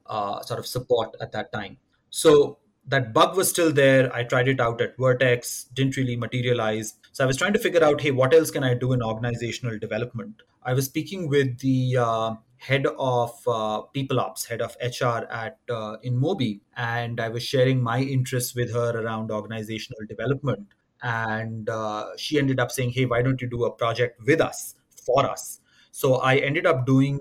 uh, 0.07 0.43
sort 0.43 0.59
of 0.59 0.67
support 0.67 1.15
at 1.21 1.33
that 1.33 1.53
time. 1.53 1.77
So 2.11 2.59
that 2.89 3.13
bug 3.13 3.37
was 3.37 3.49
still 3.51 3.73
there. 3.73 4.15
I 4.15 4.25
tried 4.25 4.49
it 4.49 4.61
out 4.61 4.81
at 4.81 4.97
Vertex, 4.97 5.65
didn't 5.75 5.97
really 5.97 6.17
materialize. 6.17 6.95
So 7.13 7.23
I 7.23 7.27
was 7.27 7.37
trying 7.37 7.53
to 7.53 7.59
figure 7.59 7.85
out, 7.85 8.01
hey, 8.01 8.11
what 8.11 8.33
else 8.33 8.51
can 8.51 8.65
I 8.65 8.75
do 8.75 8.93
in 8.93 9.03
organizational 9.03 9.79
development? 9.79 10.43
I 10.63 10.73
was 10.73 10.87
speaking 10.87 11.29
with 11.29 11.59
the 11.59 11.99
uh, 11.99 12.35
head 12.57 12.87
of 12.99 13.31
uh, 13.47 13.83
people 13.83 14.19
ops, 14.19 14.47
head 14.47 14.63
of 14.63 14.77
HR 14.83 15.27
at 15.31 15.59
uh, 15.71 15.97
InMobi, 16.05 16.61
and 16.77 17.21
I 17.21 17.29
was 17.29 17.43
sharing 17.43 17.83
my 17.83 18.01
interests 18.01 18.55
with 18.55 18.73
her 18.73 18.91
around 18.99 19.31
organizational 19.31 20.01
development. 20.09 20.67
And 21.03 21.69
uh, 21.69 22.07
she 22.17 22.39
ended 22.39 22.59
up 22.59 22.73
saying, 22.73 22.91
"Hey, 22.91 23.07
why 23.07 23.23
don't 23.23 23.41
you 23.41 23.49
do 23.49 23.65
a 23.65 23.71
project 23.71 24.21
with 24.27 24.41
us 24.41 24.75
for 25.07 25.25
us?" 25.25 25.61
So 25.93 26.17
I 26.17 26.37
ended 26.37 26.67
up 26.67 26.87
doing 26.87 27.21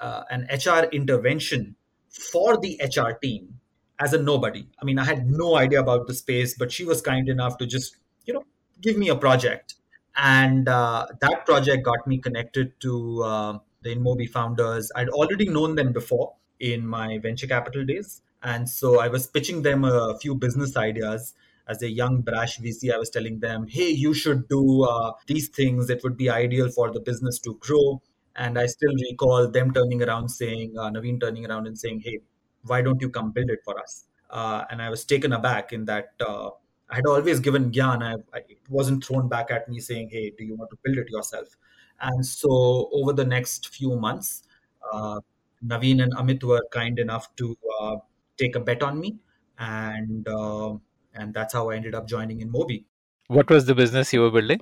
uh, 0.00 0.24
an 0.30 0.48
HR 0.50 0.88
intervention 0.92 1.76
for 2.08 2.56
the 2.58 2.80
HR 2.82 3.12
team 3.22 3.60
as 3.98 4.12
a 4.12 4.22
nobody. 4.22 4.66
I 4.80 4.84
mean, 4.84 4.98
I 4.98 5.04
had 5.04 5.30
no 5.30 5.56
idea 5.56 5.80
about 5.80 6.06
the 6.06 6.14
space, 6.14 6.56
but 6.56 6.72
she 6.72 6.84
was 6.84 7.00
kind 7.02 7.28
enough 7.28 7.58
to 7.58 7.66
just, 7.66 7.96
you 8.24 8.34
know, 8.34 8.44
give 8.80 8.96
me 8.96 9.08
a 9.08 9.16
project. 9.16 9.74
And 10.16 10.68
uh, 10.68 11.06
that 11.20 11.46
project 11.46 11.84
got 11.84 12.06
me 12.06 12.18
connected 12.18 12.78
to 12.80 13.22
uh, 13.22 13.58
the 13.82 13.94
InMobi 13.94 14.28
founders. 14.28 14.90
I'd 14.96 15.08
already 15.10 15.48
known 15.48 15.76
them 15.76 15.92
before 15.92 16.34
in 16.58 16.86
my 16.86 17.18
venture 17.18 17.46
capital 17.46 17.84
days. 17.84 18.22
And 18.42 18.68
so 18.68 19.00
I 19.00 19.08
was 19.08 19.26
pitching 19.26 19.62
them 19.62 19.84
a 19.84 20.18
few 20.18 20.34
business 20.34 20.76
ideas. 20.76 21.34
As 21.68 21.82
a 21.82 21.88
young, 21.88 22.22
brash 22.22 22.58
VC, 22.58 22.92
I 22.92 22.98
was 22.98 23.10
telling 23.10 23.38
them, 23.38 23.66
hey, 23.68 23.90
you 23.90 24.12
should 24.12 24.48
do 24.48 24.82
uh, 24.82 25.12
these 25.26 25.48
things. 25.48 25.88
It 25.88 26.02
would 26.02 26.16
be 26.16 26.28
ideal 26.28 26.68
for 26.68 26.90
the 26.90 27.00
business 27.00 27.38
to 27.40 27.54
grow. 27.60 28.02
And 28.36 28.58
I 28.58 28.66
still 28.66 28.92
recall 29.10 29.50
them 29.50 29.72
turning 29.72 30.02
around 30.02 30.28
saying, 30.28 30.74
uh, 30.78 30.90
Naveen 30.90 31.20
turning 31.20 31.46
around 31.46 31.66
and 31.66 31.78
saying, 31.78 32.00
hey, 32.00 32.20
why 32.64 32.82
don't 32.82 33.00
you 33.00 33.10
come 33.10 33.32
build 33.32 33.50
it 33.50 33.60
for 33.64 33.78
us? 33.78 34.06
Uh, 34.30 34.64
and 34.70 34.80
I 34.80 34.88
was 34.88 35.04
taken 35.04 35.32
aback 35.32 35.72
in 35.72 35.84
that 35.86 36.12
uh, 36.20 36.50
I 36.88 36.96
had 36.96 37.06
always 37.06 37.40
given 37.40 37.70
Gyan. 37.70 38.02
I, 38.02 38.14
I, 38.36 38.42
it 38.48 38.58
wasn't 38.68 39.04
thrown 39.04 39.28
back 39.28 39.50
at 39.50 39.68
me 39.68 39.80
saying, 39.80 40.10
hey, 40.10 40.32
do 40.36 40.44
you 40.44 40.54
want 40.54 40.70
to 40.70 40.78
build 40.84 40.98
it 40.98 41.10
yourself? 41.10 41.56
And 42.00 42.24
so 42.24 42.88
over 42.92 43.12
the 43.12 43.24
next 43.24 43.68
few 43.68 43.96
months, 43.96 44.44
uh, 44.92 45.20
Naveen 45.64 46.02
and 46.02 46.14
Amit 46.16 46.42
were 46.42 46.64
kind 46.72 46.98
enough 46.98 47.34
to 47.36 47.56
uh, 47.80 47.96
take 48.38 48.56
a 48.56 48.60
bet 48.60 48.82
on 48.82 48.98
me. 49.00 49.18
And, 49.58 50.26
uh, 50.26 50.74
and 51.14 51.34
that's 51.34 51.52
how 51.52 51.70
I 51.70 51.76
ended 51.76 51.94
up 51.94 52.08
joining 52.08 52.40
InMobi. 52.40 52.84
What 53.26 53.50
was 53.50 53.66
the 53.66 53.74
business 53.74 54.12
you 54.12 54.22
were 54.22 54.30
building? 54.30 54.60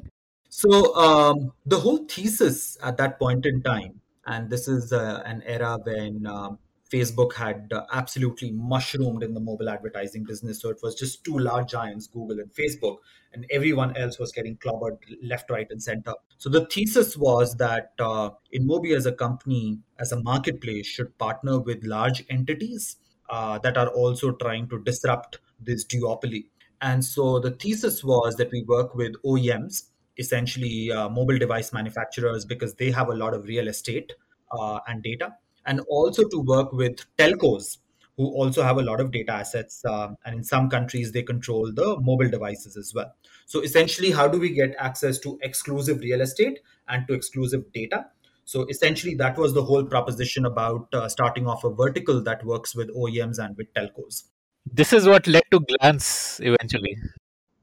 So 0.49 0.95
um, 0.97 1.53
the 1.67 1.79
whole 1.79 2.05
thesis 2.07 2.77
at 2.83 2.97
that 2.97 3.19
point 3.19 3.47
in 3.47 3.63
time, 3.63 4.01
and 4.27 4.51
this 4.51 4.69
is 4.69 4.93
uh, 4.93 5.23
an 5.25 5.43
era 5.47 5.79
when 5.85 6.27
um, 6.27 6.59
Facebook 6.91 7.35
had 7.35 7.71
uh, 7.73 7.85
absolutely 7.93 8.51
mushroomed 8.53 9.23
in 9.23 9.35
the 9.35 9.41
mobile 9.41 9.69
advertising 9.69 10.25
business. 10.25 10.61
So 10.61 10.71
it 10.71 10.79
was 10.83 10.95
just 10.95 11.23
two 11.25 11.39
large 11.39 11.71
giants, 11.71 12.07
Google 12.07 12.41
and 12.41 12.53
Facebook, 12.53 12.99
and 13.33 13.47
everyone 13.51 13.97
else 13.97 14.19
was 14.19 14.33
getting 14.33 14.57
clobbered 14.57 14.97
left, 15.23 15.51
right, 15.51 15.67
and 15.71 15.83
center. 15.83 16.15
So 16.39 16.49
the 16.49 16.67
thesis 16.67 17.17
was 17.17 17.57
that 17.57 17.93
uh, 17.99 18.31
InMobi 18.55 18.97
as 18.97 19.07
a 19.07 19.13
company, 19.13 19.81
as 19.99 20.13
a 20.13 20.23
marketplace, 20.23 20.87
should 20.87 21.17
partner 21.19 21.59
with 21.59 21.85
large 21.85 22.25
entities 22.31 22.97
uh, 23.29 23.59
that 23.59 23.77
are 23.77 23.89
also 23.89 24.33
trying 24.33 24.69
to 24.71 24.83
disrupt 24.83 25.39
this 25.61 25.85
duopoly. 25.85 26.47
And 26.81 27.05
so 27.05 27.39
the 27.39 27.51
thesis 27.51 28.03
was 28.03 28.37
that 28.37 28.51
we 28.51 28.63
work 28.63 28.95
with 28.95 29.15
OEMs, 29.25 29.85
essentially 30.19 30.91
uh, 30.93 31.09
mobile 31.09 31.39
device 31.39 31.73
manufacturers, 31.73 32.45
because 32.45 32.75
they 32.75 32.91
have 32.91 33.09
a 33.09 33.15
lot 33.15 33.35
of 33.35 33.45
real 33.45 33.69
estate 33.69 34.13
uh, 34.53 34.81
and 34.87 35.03
data 35.03 35.33
and 35.69 35.81
also 35.89 36.27
to 36.29 36.41
work 36.41 36.73
with 36.73 37.05
telcos 37.19 37.79
who 38.17 38.27
also 38.35 38.65
have 38.65 38.79
a 38.79 38.83
lot 38.83 39.01
of 39.01 39.13
data 39.13 39.33
assets. 39.33 39.85
Um, 39.85 40.17
and 40.25 40.35
in 40.35 40.43
some 40.43 40.69
countries, 40.69 41.13
they 41.13 41.23
control 41.23 41.71
the 41.73 42.01
mobile 42.01 42.29
devices 42.29 42.77
as 42.77 42.93
well. 42.93 43.15
So 43.47 43.61
essentially, 43.61 44.11
how 44.11 44.27
do 44.27 44.41
we 44.41 44.51
get 44.51 44.75
access 44.79 45.19
to 45.21 45.39
exclusive 45.43 46.01
real 46.01 46.21
estate 46.21 46.59
and 46.89 47.07
to 47.07 47.15
exclusive 47.15 47.73
data? 47.73 48.07
So 48.45 48.67
essentially, 48.69 49.15
that 49.17 49.39
was 49.39 49.55
the 49.55 49.63
whole 49.63 49.85
proposition 49.85 50.47
about 50.47 50.89
uh, 50.93 51.09
starting 51.09 51.47
off 51.47 51.63
a 51.63 51.71
vertical 51.71 52.21
that 52.23 52.45
works 52.45 52.75
with 52.75 52.93
OEMs 52.97 53.39
and 53.39 53.57
with 53.57 53.73
telcos. 53.75 54.25
This 54.67 54.93
is 54.93 55.07
what 55.07 55.27
led 55.27 55.45
to 55.53 55.61
Glance 55.61 56.41
eventually. 56.43 56.97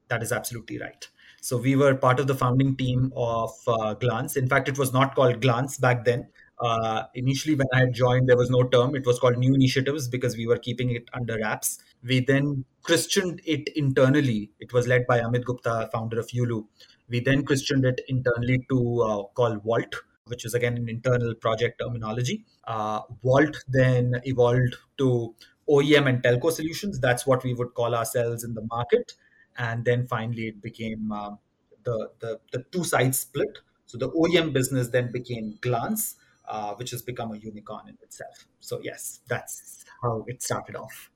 That 0.08 0.22
is 0.22 0.32
absolutely 0.32 0.78
right. 0.78 1.06
So 1.46 1.56
we 1.56 1.76
were 1.76 1.94
part 1.94 2.18
of 2.18 2.26
the 2.26 2.34
founding 2.34 2.74
team 2.74 3.12
of 3.14 3.52
uh, 3.68 3.94
Glance. 3.94 4.36
In 4.36 4.48
fact, 4.48 4.68
it 4.68 4.78
was 4.78 4.92
not 4.92 5.14
called 5.14 5.40
Glance 5.40 5.78
back 5.78 6.04
then. 6.04 6.26
Uh, 6.58 7.04
initially, 7.14 7.54
when 7.54 7.68
I 7.72 7.78
had 7.78 7.92
joined, 7.94 8.28
there 8.28 8.36
was 8.36 8.50
no 8.50 8.64
term. 8.64 8.96
It 8.96 9.06
was 9.06 9.20
called 9.20 9.38
New 9.38 9.54
Initiatives 9.54 10.08
because 10.08 10.36
we 10.36 10.48
were 10.48 10.58
keeping 10.58 10.90
it 10.90 11.08
under 11.14 11.38
wraps. 11.38 11.78
We 12.02 12.18
then 12.18 12.64
christened 12.82 13.42
it 13.44 13.68
internally. 13.76 14.50
It 14.58 14.72
was 14.72 14.88
led 14.88 15.06
by 15.06 15.20
Amit 15.20 15.44
Gupta, 15.44 15.88
founder 15.92 16.18
of 16.18 16.26
Yulu. 16.30 16.66
We 17.08 17.20
then 17.20 17.44
christened 17.44 17.84
it 17.84 18.00
internally 18.08 18.66
to 18.68 19.02
uh, 19.02 19.22
call 19.36 19.56
Vault, 19.60 19.94
which 20.24 20.44
is 20.44 20.52
again 20.52 20.76
an 20.76 20.88
internal 20.88 21.32
project 21.36 21.80
terminology. 21.80 22.44
Uh, 22.64 23.02
Vault 23.22 23.62
then 23.68 24.20
evolved 24.24 24.74
to 24.98 25.32
OEM 25.68 26.08
and 26.08 26.24
telco 26.24 26.50
solutions. 26.50 26.98
That's 26.98 27.24
what 27.24 27.44
we 27.44 27.54
would 27.54 27.72
call 27.74 27.94
ourselves 27.94 28.42
in 28.42 28.54
the 28.54 28.66
market. 28.68 29.12
And 29.58 29.84
then 29.84 30.06
finally, 30.06 30.48
it 30.48 30.62
became 30.62 31.10
um, 31.12 31.38
the, 31.84 32.10
the, 32.20 32.40
the 32.52 32.64
two 32.72 32.84
sides 32.84 33.20
split. 33.20 33.58
So 33.86 33.98
the 33.98 34.10
OEM 34.10 34.52
business 34.52 34.88
then 34.88 35.12
became 35.12 35.58
Glance, 35.60 36.16
uh, 36.48 36.74
which 36.74 36.90
has 36.90 37.02
become 37.02 37.32
a 37.32 37.36
unicorn 37.36 37.88
in 37.88 37.96
itself. 38.02 38.46
So, 38.60 38.80
yes, 38.82 39.20
that's 39.28 39.84
how 40.02 40.24
it 40.26 40.42
started 40.42 40.76
off. 40.76 41.10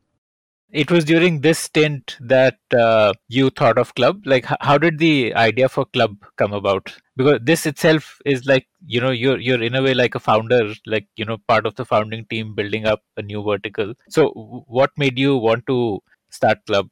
It 0.72 0.88
was 0.88 1.04
during 1.04 1.40
this 1.40 1.58
stint 1.58 2.16
that 2.20 2.58
uh, 2.72 3.12
you 3.26 3.50
thought 3.50 3.76
of 3.76 3.92
Klub. 3.96 4.22
Like, 4.24 4.46
how 4.60 4.78
did 4.78 4.98
the 4.98 5.34
idea 5.34 5.68
for 5.68 5.84
Klub 5.84 6.16
come 6.36 6.52
about? 6.52 6.94
Because 7.16 7.40
this 7.42 7.66
itself 7.66 8.18
is 8.24 8.46
like 8.46 8.68
you 8.86 9.00
know 9.00 9.10
you're 9.10 9.40
you're 9.40 9.60
in 9.60 9.74
a 9.74 9.82
way 9.82 9.94
like 9.94 10.14
a 10.14 10.20
founder, 10.20 10.72
like 10.86 11.08
you 11.16 11.24
know 11.24 11.38
part 11.48 11.66
of 11.66 11.74
the 11.74 11.84
founding 11.84 12.24
team 12.26 12.54
building 12.54 12.86
up 12.86 13.02
a 13.16 13.22
new 13.22 13.42
vertical. 13.42 13.94
So, 14.08 14.28
what 14.68 14.92
made 14.96 15.18
you 15.18 15.36
want 15.36 15.66
to 15.66 15.98
start 16.30 16.58
Klub? 16.68 16.88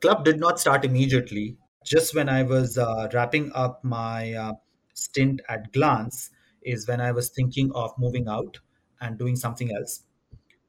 Klub 0.00 0.24
did 0.24 0.38
not 0.38 0.60
start 0.60 0.84
immediately. 0.84 1.56
Just 1.84 2.14
when 2.14 2.28
I 2.28 2.42
was 2.42 2.76
uh, 2.78 3.08
wrapping 3.12 3.50
up 3.54 3.82
my 3.84 4.32
uh, 4.34 4.52
stint 4.94 5.40
at 5.48 5.72
Glance, 5.72 6.30
is 6.62 6.86
when 6.86 7.00
I 7.00 7.12
was 7.12 7.30
thinking 7.30 7.70
of 7.74 7.92
moving 7.98 8.28
out 8.28 8.58
and 9.00 9.16
doing 9.18 9.36
something 9.36 9.74
else. 9.74 10.02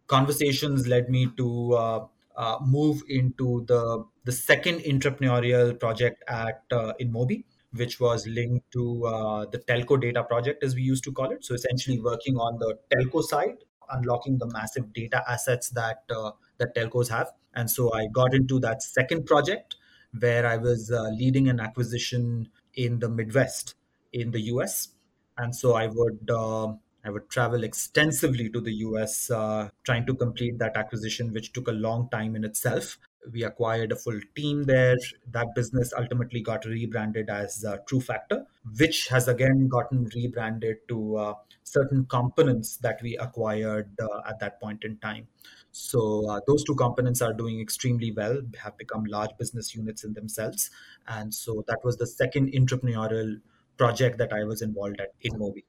Conversations 0.07 0.87
led 0.87 1.09
me 1.09 1.27
to 1.37 1.73
uh, 1.73 2.07
uh, 2.35 2.57
move 2.61 3.03
into 3.09 3.65
the 3.65 4.05
the 4.23 4.31
second 4.31 4.79
entrepreneurial 4.81 5.79
project 5.79 6.23
at 6.27 6.63
uh, 6.71 6.93
InMobi, 6.99 7.43
which 7.73 7.99
was 7.99 8.25
linked 8.27 8.71
to 8.71 9.05
uh, 9.05 9.45
the 9.45 9.59
telco 9.59 9.99
data 9.99 10.23
project, 10.23 10.63
as 10.63 10.75
we 10.75 10.81
used 10.81 11.03
to 11.03 11.11
call 11.11 11.31
it. 11.31 11.43
So 11.45 11.53
essentially, 11.53 11.99
working 11.99 12.37
on 12.37 12.57
the 12.59 12.79
telco 12.91 13.23
side, 13.23 13.57
unlocking 13.91 14.37
the 14.37 14.47
massive 14.47 14.93
data 14.93 15.23
assets 15.27 15.69
that 15.71 16.03
uh, 16.09 16.31
that 16.57 16.75
telcos 16.75 17.09
have. 17.09 17.31
And 17.55 17.69
so 17.69 17.93
I 17.93 18.07
got 18.13 18.33
into 18.33 18.59
that 18.59 18.83
second 18.83 19.25
project 19.25 19.75
where 20.19 20.45
I 20.45 20.57
was 20.57 20.91
uh, 20.91 21.09
leading 21.09 21.49
an 21.49 21.59
acquisition 21.59 22.49
in 22.75 22.99
the 22.99 23.09
Midwest 23.09 23.75
in 24.11 24.31
the 24.31 24.41
US 24.53 24.89
and 25.37 25.55
so 25.55 25.73
I 25.73 25.87
would 25.87 26.29
uh, 26.29 26.73
I 27.03 27.09
would 27.09 27.29
travel 27.29 27.63
extensively 27.63 28.49
to 28.49 28.59
the 28.59 28.73
US 28.87 29.31
uh, 29.31 29.69
trying 29.83 30.05
to 30.05 30.13
complete 30.13 30.59
that 30.59 30.75
acquisition, 30.75 31.31
which 31.33 31.53
took 31.53 31.67
a 31.67 31.71
long 31.71 32.09
time 32.09 32.35
in 32.35 32.43
itself. 32.43 32.97
We 33.31 33.43
acquired 33.43 33.91
a 33.91 33.95
full 33.95 34.19
team 34.35 34.63
there. 34.63 34.95
That 35.31 35.47
business 35.55 35.93
ultimately 35.97 36.41
got 36.41 36.65
rebranded 36.65 37.29
as 37.29 37.65
uh, 37.65 37.77
TruFactor, 37.89 38.45
which 38.77 39.07
has 39.09 39.27
again 39.27 39.67
gotten 39.67 40.09
rebranded 40.15 40.77
to 40.87 41.17
uh, 41.17 41.33
certain 41.63 42.05
components 42.05 42.77
that 42.77 42.99
we 43.01 43.17
acquired 43.17 43.89
uh, 44.01 44.21
at 44.27 44.39
that 44.39 44.59
point 44.59 44.83
in 44.83 44.97
time. 44.97 45.27
So 45.71 46.29
uh, 46.29 46.39
those 46.47 46.63
two 46.63 46.75
components 46.75 47.21
are 47.21 47.33
doing 47.33 47.59
extremely 47.59 48.11
well, 48.11 48.41
have 48.61 48.77
become 48.77 49.03
large 49.05 49.31
business 49.37 49.75
units 49.75 50.03
in 50.03 50.13
themselves. 50.13 50.71
And 51.07 51.33
so 51.33 51.63
that 51.67 51.79
was 51.83 51.97
the 51.97 52.07
second 52.07 52.53
entrepreneurial 52.53 53.39
project 53.77 54.17
that 54.17 54.33
I 54.33 54.43
was 54.43 54.61
involved 54.61 54.99
at 54.99 55.13
InMobi. 55.23 55.63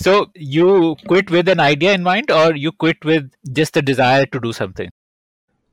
So 0.00 0.30
you 0.34 0.96
quit 1.06 1.30
with 1.30 1.48
an 1.48 1.60
idea 1.60 1.92
in 1.92 2.02
mind, 2.02 2.30
or 2.30 2.54
you 2.56 2.72
quit 2.72 3.04
with 3.04 3.30
just 3.52 3.74
the 3.74 3.82
desire 3.82 4.24
to 4.26 4.40
do 4.40 4.52
something? 4.52 4.88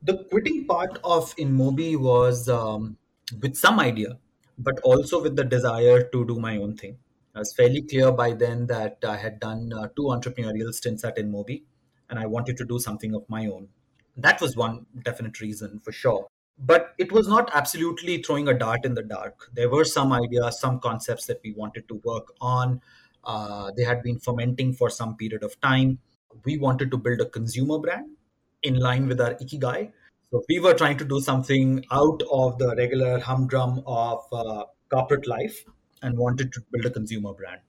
The 0.02 0.24
quitting 0.30 0.66
part 0.66 0.98
of 1.04 1.34
InMobi 1.36 1.96
was 1.96 2.48
um, 2.48 2.96
with 3.40 3.56
some 3.56 3.80
idea, 3.80 4.18
but 4.58 4.78
also 4.80 5.22
with 5.22 5.36
the 5.36 5.44
desire 5.44 6.02
to 6.12 6.24
do 6.26 6.38
my 6.38 6.56
own 6.56 6.76
thing. 6.76 6.98
I 7.34 7.40
was 7.40 7.52
fairly 7.54 7.82
clear 7.82 8.10
by 8.12 8.32
then 8.32 8.66
that 8.66 8.98
I 9.06 9.16
had 9.16 9.40
done 9.40 9.72
uh, 9.72 9.88
two 9.96 10.04
entrepreneurial 10.04 10.72
stints 10.72 11.04
at 11.04 11.16
InMobi, 11.16 11.62
and 12.10 12.18
I 12.18 12.26
wanted 12.26 12.56
to 12.58 12.64
do 12.64 12.78
something 12.78 13.14
of 13.14 13.28
my 13.28 13.46
own. 13.46 13.68
That 14.16 14.40
was 14.40 14.56
one 14.56 14.86
definite 15.04 15.40
reason 15.40 15.80
for 15.80 15.92
sure 15.92 16.28
but 16.58 16.94
it 16.98 17.12
was 17.12 17.28
not 17.28 17.50
absolutely 17.54 18.22
throwing 18.22 18.48
a 18.48 18.54
dart 18.58 18.84
in 18.84 18.94
the 18.94 19.02
dark. 19.02 19.48
There 19.54 19.70
were 19.70 19.84
some 19.84 20.12
ideas, 20.12 20.58
some 20.58 20.80
concepts 20.80 21.26
that 21.26 21.40
we 21.44 21.52
wanted 21.52 21.86
to 21.88 22.00
work 22.04 22.32
on. 22.40 22.80
Uh, 23.24 23.70
they 23.76 23.84
had 23.84 24.02
been 24.02 24.18
fermenting 24.18 24.72
for 24.72 24.90
some 24.90 25.16
period 25.16 25.42
of 25.42 25.60
time. 25.60 25.98
We 26.44 26.58
wanted 26.58 26.90
to 26.90 26.96
build 26.96 27.20
a 27.20 27.26
consumer 27.26 27.78
brand 27.78 28.10
in 28.62 28.76
line 28.76 29.08
with 29.08 29.20
our 29.20 29.34
ikigai. 29.34 29.92
So 30.30 30.42
we 30.48 30.58
were 30.58 30.74
trying 30.74 30.98
to 30.98 31.04
do 31.04 31.20
something 31.20 31.84
out 31.90 32.22
of 32.30 32.58
the 32.58 32.74
regular 32.76 33.18
humdrum 33.18 33.82
of 33.86 34.24
uh, 34.32 34.64
corporate 34.90 35.26
life 35.26 35.64
and 36.02 36.18
wanted 36.18 36.52
to 36.52 36.60
build 36.72 36.86
a 36.86 36.90
consumer 36.90 37.32
brand. 37.32 37.60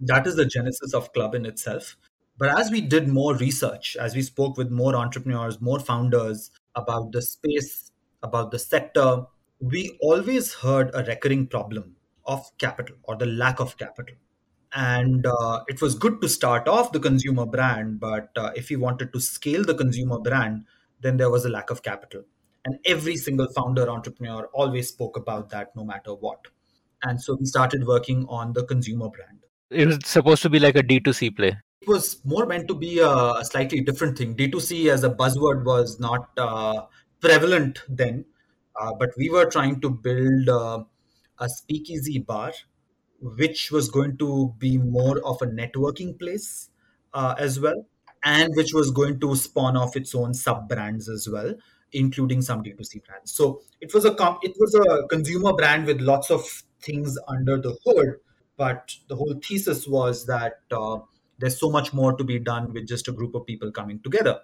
That 0.00 0.26
is 0.26 0.36
the 0.36 0.44
genesis 0.44 0.94
of 0.94 1.12
Klub 1.12 1.34
in 1.34 1.46
itself. 1.46 1.96
But 2.38 2.58
as 2.58 2.70
we 2.70 2.80
did 2.80 3.08
more 3.08 3.36
research, 3.36 3.96
as 3.96 4.14
we 4.14 4.22
spoke 4.22 4.56
with 4.56 4.70
more 4.70 4.96
entrepreneurs, 4.96 5.60
more 5.60 5.78
founders 5.78 6.50
about 6.74 7.12
the 7.12 7.22
space 7.22 7.92
about 8.22 8.50
the 8.50 8.58
sector, 8.58 9.26
we 9.60 9.98
always 10.00 10.54
heard 10.54 10.90
a 10.94 11.04
recurring 11.04 11.46
problem 11.46 11.96
of 12.24 12.50
capital 12.58 12.96
or 13.04 13.16
the 13.16 13.26
lack 13.26 13.60
of 13.60 13.76
capital. 13.76 14.16
And 14.74 15.26
uh, 15.26 15.64
it 15.68 15.82
was 15.82 15.94
good 15.94 16.20
to 16.22 16.28
start 16.28 16.66
off 16.66 16.92
the 16.92 17.00
consumer 17.00 17.44
brand, 17.44 18.00
but 18.00 18.30
uh, 18.36 18.50
if 18.56 18.70
we 18.70 18.76
wanted 18.76 19.12
to 19.12 19.20
scale 19.20 19.64
the 19.64 19.74
consumer 19.74 20.18
brand, 20.18 20.64
then 21.00 21.16
there 21.16 21.30
was 21.30 21.44
a 21.44 21.50
lack 21.50 21.70
of 21.70 21.82
capital. 21.82 22.22
And 22.64 22.78
every 22.86 23.16
single 23.16 23.48
founder 23.52 23.90
entrepreneur 23.90 24.48
always 24.54 24.88
spoke 24.88 25.16
about 25.16 25.50
that 25.50 25.74
no 25.76 25.84
matter 25.84 26.14
what. 26.14 26.46
And 27.02 27.20
so 27.20 27.34
we 27.34 27.46
started 27.46 27.86
working 27.86 28.24
on 28.28 28.52
the 28.52 28.64
consumer 28.64 29.08
brand. 29.08 29.40
It 29.70 29.86
was 29.86 29.98
supposed 30.04 30.42
to 30.42 30.50
be 30.50 30.60
like 30.60 30.76
a 30.76 30.82
D2C 30.82 31.36
play. 31.36 31.58
It 31.80 31.88
was 31.88 32.24
more 32.24 32.46
meant 32.46 32.68
to 32.68 32.74
be 32.74 33.00
a, 33.00 33.08
a 33.08 33.44
slightly 33.44 33.80
different 33.80 34.16
thing. 34.16 34.36
D2C 34.36 34.88
as 34.88 35.02
a 35.02 35.10
buzzword 35.10 35.64
was 35.64 35.98
not 35.98 36.28
uh, 36.36 36.82
prevalent 37.20 37.82
then, 37.88 38.24
uh, 38.80 38.92
but 38.98 39.10
we 39.16 39.30
were 39.30 39.46
trying 39.46 39.80
to 39.80 39.90
build 39.90 40.48
uh, 40.48 40.84
a 41.40 41.48
speakeasy 41.48 42.20
bar, 42.20 42.52
which 43.22 43.70
was 43.70 43.88
going 43.90 44.16
to 44.18 44.54
be 44.58 44.78
more 44.78 45.18
of 45.24 45.40
a 45.42 45.46
networking 45.46 46.18
place 46.18 46.70
uh, 47.14 47.34
as 47.38 47.60
well, 47.60 47.86
and 48.24 48.50
which 48.56 48.74
was 48.74 48.90
going 48.90 49.20
to 49.20 49.36
spawn 49.36 49.76
off 49.76 49.96
its 49.96 50.14
own 50.14 50.34
sub 50.34 50.68
brands 50.68 51.08
as 51.08 51.28
well, 51.28 51.54
including 51.92 52.42
some 52.42 52.62
D2C 52.62 53.04
brands. 53.04 53.32
So 53.32 53.62
it 53.80 53.94
was 53.94 54.04
a 54.04 54.14
comp- 54.14 54.44
it 54.44 54.54
was 54.58 54.74
a 54.74 55.06
consumer 55.08 55.52
brand 55.52 55.86
with 55.86 56.00
lots 56.00 56.30
of 56.30 56.42
things 56.80 57.18
under 57.28 57.58
the 57.58 57.76
hood, 57.84 58.16
but 58.56 58.96
the 59.08 59.16
whole 59.16 59.34
thesis 59.42 59.86
was 59.86 60.26
that 60.26 60.60
uh, 60.70 60.98
there's 61.38 61.58
so 61.58 61.70
much 61.70 61.92
more 61.92 62.16
to 62.16 62.24
be 62.24 62.38
done 62.38 62.72
with 62.72 62.88
just 62.88 63.08
a 63.08 63.12
group 63.12 63.34
of 63.34 63.46
people 63.46 63.70
coming 63.70 64.00
together 64.00 64.40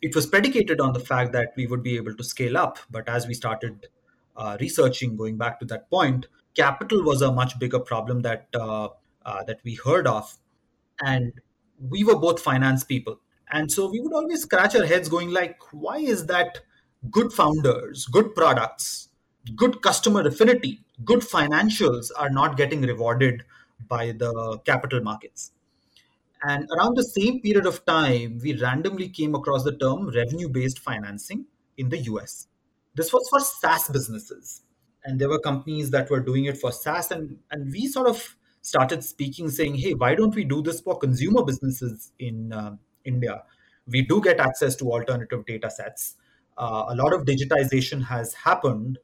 it 0.00 0.14
was 0.14 0.26
predicated 0.26 0.80
on 0.80 0.92
the 0.92 1.00
fact 1.00 1.32
that 1.32 1.52
we 1.56 1.66
would 1.66 1.82
be 1.82 1.96
able 1.96 2.14
to 2.14 2.24
scale 2.24 2.56
up. 2.56 2.78
But 2.90 3.08
as 3.08 3.26
we 3.26 3.34
started 3.34 3.88
uh, 4.36 4.56
researching, 4.60 5.16
going 5.16 5.36
back 5.36 5.58
to 5.60 5.66
that 5.66 5.90
point, 5.90 6.26
capital 6.58 7.02
was 7.02 7.22
a 7.22 7.32
much 7.32 7.58
bigger 7.58 7.78
problem 7.78 8.22
that 8.22 8.48
uh, 8.54 8.88
uh, 9.24 9.44
that 9.44 9.60
we 9.64 9.74
heard 9.84 10.06
of, 10.06 10.36
and 11.00 11.32
we 11.90 12.04
were 12.04 12.18
both 12.18 12.40
finance 12.40 12.84
people. 12.84 13.20
And 13.50 13.70
so 13.72 13.88
we 13.90 14.00
would 14.00 14.12
always 14.12 14.42
scratch 14.42 14.76
our 14.76 14.84
heads 14.84 15.08
going 15.08 15.30
like, 15.30 15.58
why 15.72 15.98
is 15.98 16.26
that 16.26 16.58
good 17.10 17.32
founders, 17.32 18.06
good 18.06 18.34
products, 18.34 19.08
good 19.56 19.80
customer 19.80 20.26
affinity, 20.26 20.80
good 21.04 21.20
financials 21.20 22.10
are 22.16 22.30
not 22.30 22.56
getting 22.56 22.82
rewarded 22.82 23.44
by 23.88 24.12
the 24.12 24.58
capital 24.66 25.00
markets? 25.02 25.52
And 26.42 26.68
around 26.76 26.96
the 26.96 27.04
same 27.04 27.40
period 27.40 27.66
of 27.66 27.84
time, 27.84 28.38
we 28.42 28.54
randomly 28.60 29.08
came 29.08 29.34
across 29.34 29.64
the 29.64 29.76
term 29.76 30.08
revenue 30.08 30.48
based 30.48 30.78
financing 30.78 31.46
in 31.76 31.88
the 31.88 31.98
US. 32.12 32.48
This 32.94 33.12
was 33.12 33.28
for 33.28 33.40
SaaS 33.40 33.88
businesses. 33.88 34.62
And 35.04 35.18
there 35.18 35.28
were 35.28 35.38
companies 35.38 35.90
that 35.90 36.10
were 36.10 36.20
doing 36.20 36.46
it 36.46 36.58
for 36.58 36.72
SaaS. 36.72 37.10
And, 37.10 37.38
and 37.50 37.72
we 37.72 37.86
sort 37.86 38.08
of 38.08 38.36
started 38.62 39.04
speaking, 39.04 39.50
saying, 39.50 39.76
hey, 39.76 39.94
why 39.94 40.14
don't 40.14 40.34
we 40.34 40.44
do 40.44 40.62
this 40.62 40.80
for 40.80 40.98
consumer 40.98 41.42
businesses 41.44 42.12
in 42.18 42.52
uh, 42.52 42.76
India? 43.04 43.42
We 43.86 44.02
do 44.02 44.20
get 44.20 44.40
access 44.40 44.76
to 44.76 44.92
alternative 44.92 45.46
data 45.46 45.70
sets. 45.70 46.16
Uh, 46.56 46.86
a 46.88 46.94
lot 46.94 47.12
of 47.12 47.24
digitization 47.24 48.04
has 48.04 48.34
happened. 48.34 48.98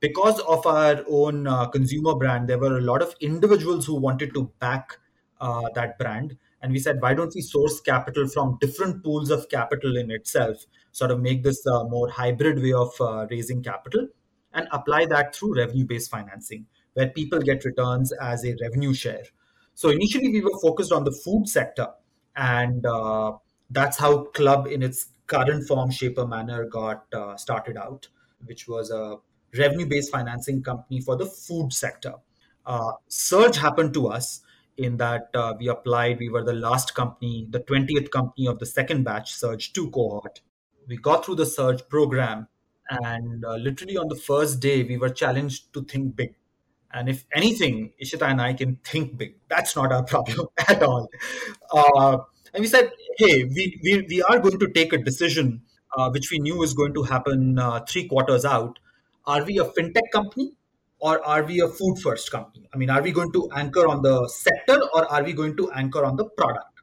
Because 0.00 0.40
of 0.40 0.66
our 0.66 1.04
own 1.08 1.46
uh, 1.46 1.66
consumer 1.66 2.14
brand, 2.14 2.48
there 2.48 2.58
were 2.58 2.78
a 2.78 2.80
lot 2.80 3.02
of 3.02 3.14
individuals 3.20 3.86
who 3.86 3.94
wanted 3.94 4.34
to 4.34 4.50
back 4.58 4.98
uh, 5.40 5.68
that 5.74 5.98
brand 5.98 6.36
and 6.64 6.72
we 6.72 6.78
said 6.78 7.00
why 7.02 7.12
don't 7.12 7.34
we 7.34 7.42
source 7.42 7.80
capital 7.80 8.26
from 8.26 8.56
different 8.60 9.04
pools 9.04 9.30
of 9.30 9.48
capital 9.50 9.98
in 9.98 10.10
itself 10.10 10.64
sort 10.92 11.10
of 11.10 11.20
make 11.20 11.42
this 11.42 11.64
a 11.66 11.84
more 11.84 12.08
hybrid 12.08 12.62
way 12.62 12.72
of 12.72 12.92
uh, 13.00 13.26
raising 13.30 13.62
capital 13.62 14.08
and 14.54 14.68
apply 14.72 15.06
that 15.06 15.34
through 15.34 15.56
revenue 15.56 15.84
based 15.84 16.10
financing 16.10 16.66
where 16.94 17.08
people 17.08 17.40
get 17.40 17.64
returns 17.64 18.12
as 18.12 18.44
a 18.44 18.54
revenue 18.62 18.94
share 18.94 19.24
so 19.74 19.88
initially 19.88 20.28
we 20.28 20.40
were 20.40 20.58
focused 20.62 20.92
on 20.92 21.04
the 21.04 21.12
food 21.24 21.48
sector 21.48 21.88
and 22.36 22.86
uh, 22.86 23.32
that's 23.70 23.98
how 23.98 24.24
Klub 24.24 24.66
in 24.66 24.82
its 24.82 25.08
current 25.26 25.66
form 25.66 25.90
shape, 25.90 26.18
or 26.18 26.26
manner 26.26 26.66
got 26.66 27.04
uh, 27.12 27.36
started 27.36 27.76
out 27.76 28.08
which 28.44 28.68
was 28.68 28.90
a 28.90 29.16
revenue 29.58 29.86
based 29.86 30.10
financing 30.10 30.62
company 30.62 31.00
for 31.00 31.16
the 31.16 31.26
food 31.26 31.72
sector 31.72 32.14
uh, 32.66 32.92
surge 33.08 33.56
happened 33.56 33.92
to 33.94 34.08
us 34.08 34.40
in 34.76 34.96
that 34.96 35.28
uh, 35.34 35.54
we 35.58 35.68
applied. 35.68 36.18
We 36.18 36.28
were 36.28 36.44
the 36.44 36.54
last 36.54 36.94
company, 36.94 37.46
the 37.50 37.60
20th 37.60 38.10
company 38.10 38.46
of 38.46 38.58
the 38.58 38.66
second 38.66 39.04
batch 39.04 39.34
Surge 39.34 39.72
2 39.72 39.90
cohort. 39.90 40.40
We 40.86 40.96
got 40.96 41.24
through 41.24 41.36
the 41.36 41.46
Surge 41.46 41.86
program, 41.88 42.48
and 43.02 43.44
uh, 43.44 43.56
literally 43.56 43.96
on 43.96 44.08
the 44.08 44.16
first 44.16 44.60
day, 44.60 44.82
we 44.82 44.96
were 44.96 45.08
challenged 45.08 45.72
to 45.74 45.82
think 45.82 46.16
big. 46.16 46.34
And 46.92 47.08
if 47.08 47.24
anything, 47.32 47.92
Ishita 48.02 48.22
and 48.30 48.40
I 48.40 48.52
can 48.52 48.76
think 48.84 49.18
big. 49.18 49.36
That's 49.48 49.74
not 49.74 49.92
our 49.92 50.02
problem 50.14 50.46
at 50.68 50.82
all. 50.82 51.08
Uh, 51.72 52.18
and 52.52 52.60
we 52.60 52.68
said, 52.68 52.92
hey, 53.18 53.44
we, 53.44 53.80
we, 53.82 54.06
we 54.08 54.22
are 54.22 54.38
going 54.38 54.58
to 54.60 54.68
take 54.68 54.92
a 54.92 54.98
decision 54.98 55.62
uh, 55.96 56.10
which 56.10 56.30
we 56.30 56.38
knew 56.38 56.62
is 56.62 56.74
going 56.74 56.94
to 56.94 57.02
happen 57.02 57.58
uh, 57.58 57.80
three 57.88 58.06
quarters 58.06 58.44
out. 58.44 58.78
Are 59.26 59.44
we 59.44 59.58
a 59.58 59.64
fintech 59.64 60.10
company 60.12 60.52
or 60.98 61.24
are 61.24 61.42
we 61.44 61.60
a 61.60 61.68
food 61.68 61.98
first 61.98 62.30
company? 62.30 62.68
I 62.72 62.76
mean, 62.76 62.90
are 62.90 63.02
we 63.02 63.12
going 63.12 63.32
to 63.32 63.48
anchor 63.54 63.88
on 63.88 64.02
the 64.02 64.28
sector 64.28 64.80
or 64.94 65.10
are 65.10 65.22
we 65.22 65.32
going 65.32 65.56
to 65.56 65.70
anchor 65.72 66.04
on 66.04 66.16
the 66.16 66.24
product? 66.24 66.80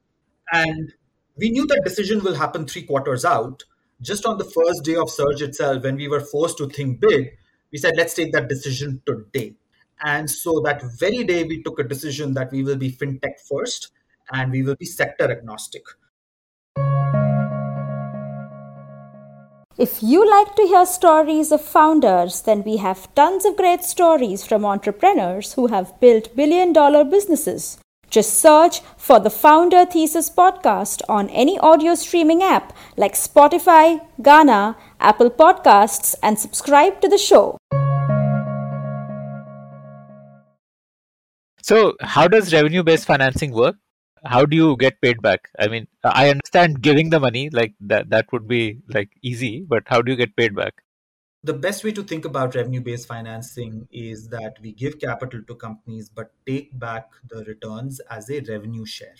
And 0.51 0.93
we 1.37 1.49
knew 1.49 1.65
that 1.67 1.81
decision 1.83 2.23
will 2.23 2.35
happen 2.35 2.67
three 2.67 2.83
quarters 2.83 3.23
out. 3.23 3.63
Just 4.01 4.25
on 4.25 4.39
the 4.39 4.43
first 4.43 4.83
day 4.83 4.95
of 4.95 5.11
Surge 5.11 5.43
itself, 5.43 5.83
when 5.83 5.95
we 5.95 6.07
were 6.07 6.21
forced 6.21 6.57
to 6.57 6.67
think 6.67 6.99
big, 6.99 7.37
we 7.71 7.77
said, 7.77 7.93
let's 7.95 8.15
take 8.15 8.31
that 8.33 8.49
decision 8.49 8.99
today. 9.05 9.53
And 10.03 10.27
so 10.27 10.59
that 10.61 10.81
very 10.97 11.23
day, 11.23 11.43
we 11.43 11.61
took 11.61 11.77
a 11.79 11.83
decision 11.83 12.33
that 12.33 12.51
we 12.51 12.63
will 12.63 12.77
be 12.77 12.91
fintech 12.91 13.39
first 13.47 13.91
and 14.31 14.51
we 14.51 14.63
will 14.63 14.75
be 14.75 14.85
sector 14.85 15.29
agnostic. 15.29 15.83
If 19.77 20.01
you 20.01 20.27
like 20.29 20.55
to 20.55 20.63
hear 20.63 20.85
stories 20.87 21.51
of 21.51 21.61
founders, 21.61 22.41
then 22.41 22.63
we 22.63 22.77
have 22.77 23.13
tons 23.13 23.45
of 23.45 23.55
great 23.55 23.83
stories 23.83 24.43
from 24.45 24.65
entrepreneurs 24.65 25.53
who 25.53 25.67
have 25.67 25.99
built 25.99 26.35
billion 26.35 26.73
dollar 26.73 27.03
businesses. 27.03 27.77
Just 28.11 28.41
search 28.41 28.81
for 28.97 29.19
the 29.19 29.29
Founder 29.29 29.85
Thesis 29.85 30.29
podcast 30.29 31.01
on 31.07 31.29
any 31.29 31.57
audio 31.59 31.95
streaming 31.95 32.43
app 32.43 32.73
like 32.97 33.13
Spotify, 33.13 34.05
Gaana, 34.21 34.75
Apple 34.99 35.29
Podcasts, 35.29 36.13
and 36.21 36.37
subscribe 36.37 36.99
to 36.99 37.07
the 37.07 37.17
show. 37.17 37.57
So, 41.61 41.93
how 42.01 42.27
does 42.27 42.51
revenue 42.51 42.83
based 42.83 43.05
financing 43.05 43.53
work? 43.53 43.77
how 44.23 44.45
do 44.45 44.55
you 44.55 44.77
get 44.77 45.01
paid 45.01 45.19
back 45.19 45.49
i 45.57 45.67
mean 45.67 45.87
i 46.03 46.29
understand 46.29 46.79
giving 46.81 47.09
the 47.09 47.19
money 47.19 47.49
like 47.49 47.73
that 47.79 48.07
that 48.11 48.31
would 48.31 48.47
be 48.47 48.77
like 48.87 49.09
easy 49.23 49.65
but 49.67 49.81
how 49.87 49.99
do 49.99 50.11
you 50.11 50.15
get 50.15 50.35
paid 50.35 50.55
back 50.55 50.75
the 51.43 51.53
best 51.53 51.83
way 51.83 51.91
to 51.91 52.03
think 52.03 52.25
about 52.25 52.55
revenue 52.55 52.81
based 52.81 53.07
financing 53.07 53.87
is 53.91 54.27
that 54.29 54.55
we 54.61 54.71
give 54.73 54.99
capital 54.99 55.41
to 55.47 55.55
companies 55.55 56.09
but 56.09 56.31
take 56.45 56.77
back 56.79 57.07
the 57.29 57.43
returns 57.45 57.99
as 58.09 58.29
a 58.29 58.41
revenue 58.41 58.85
share 58.85 59.15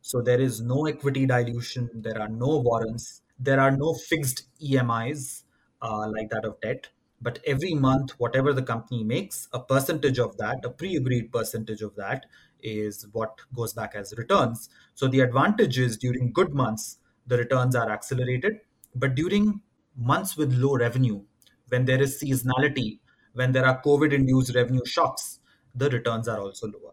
so 0.00 0.20
there 0.20 0.40
is 0.40 0.60
no 0.60 0.86
equity 0.86 1.26
dilution 1.26 1.88
there 1.94 2.20
are 2.20 2.28
no 2.28 2.58
warrants 2.58 3.22
there 3.38 3.60
are 3.60 3.70
no 3.70 3.94
fixed 3.94 4.48
emis 4.60 5.42
uh, 5.82 6.06
like 6.08 6.28
that 6.30 6.44
of 6.44 6.60
debt 6.60 6.88
but 7.20 7.38
every 7.46 7.72
month 7.74 8.12
whatever 8.18 8.52
the 8.52 8.62
company 8.62 9.02
makes 9.02 9.48
a 9.52 9.58
percentage 9.58 10.18
of 10.18 10.36
that 10.36 10.64
a 10.64 10.70
pre-agreed 10.70 11.32
percentage 11.32 11.80
of 11.80 11.94
that 11.96 12.26
is 12.62 13.06
what 13.12 13.38
goes 13.54 13.72
back 13.72 13.94
as 13.94 14.14
returns. 14.16 14.68
So 14.94 15.08
the 15.08 15.20
advantage 15.20 15.78
is 15.78 15.96
during 15.96 16.32
good 16.32 16.52
months, 16.54 16.98
the 17.26 17.38
returns 17.38 17.74
are 17.76 17.90
accelerated. 17.90 18.60
But 18.94 19.14
during 19.14 19.60
months 19.96 20.36
with 20.36 20.52
low 20.54 20.76
revenue, 20.76 21.22
when 21.68 21.84
there 21.84 22.00
is 22.00 22.20
seasonality, 22.20 23.00
when 23.34 23.52
there 23.52 23.66
are 23.66 23.80
COVID 23.82 24.12
induced 24.12 24.54
revenue 24.54 24.84
shocks, 24.84 25.40
the 25.74 25.90
returns 25.90 26.28
are 26.28 26.40
also 26.40 26.66
lower. 26.66 26.92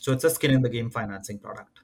So 0.00 0.12
it's 0.12 0.24
a 0.24 0.30
skin 0.30 0.50
in 0.50 0.62
the 0.62 0.68
game 0.68 0.90
financing 0.90 1.38
product. 1.38 1.80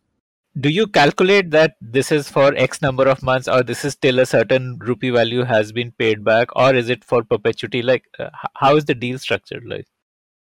Do 0.60 0.68
you 0.68 0.86
calculate 0.86 1.50
that 1.50 1.74
this 1.80 2.12
is 2.12 2.28
for 2.28 2.54
X 2.54 2.80
number 2.80 3.08
of 3.08 3.22
months, 3.24 3.48
or 3.48 3.64
this 3.64 3.84
is 3.84 3.96
till 3.96 4.20
a 4.20 4.26
certain 4.26 4.78
rupee 4.78 5.10
value 5.10 5.42
has 5.42 5.72
been 5.72 5.90
paid 5.90 6.22
back, 6.22 6.54
or 6.54 6.74
is 6.74 6.88
it 6.88 7.02
for 7.02 7.24
perpetuity? 7.24 7.82
Like, 7.82 8.04
uh, 8.20 8.30
how 8.54 8.76
is 8.76 8.84
the 8.84 8.94
deal 8.94 9.18
structured? 9.18 9.64
Like, 9.66 9.86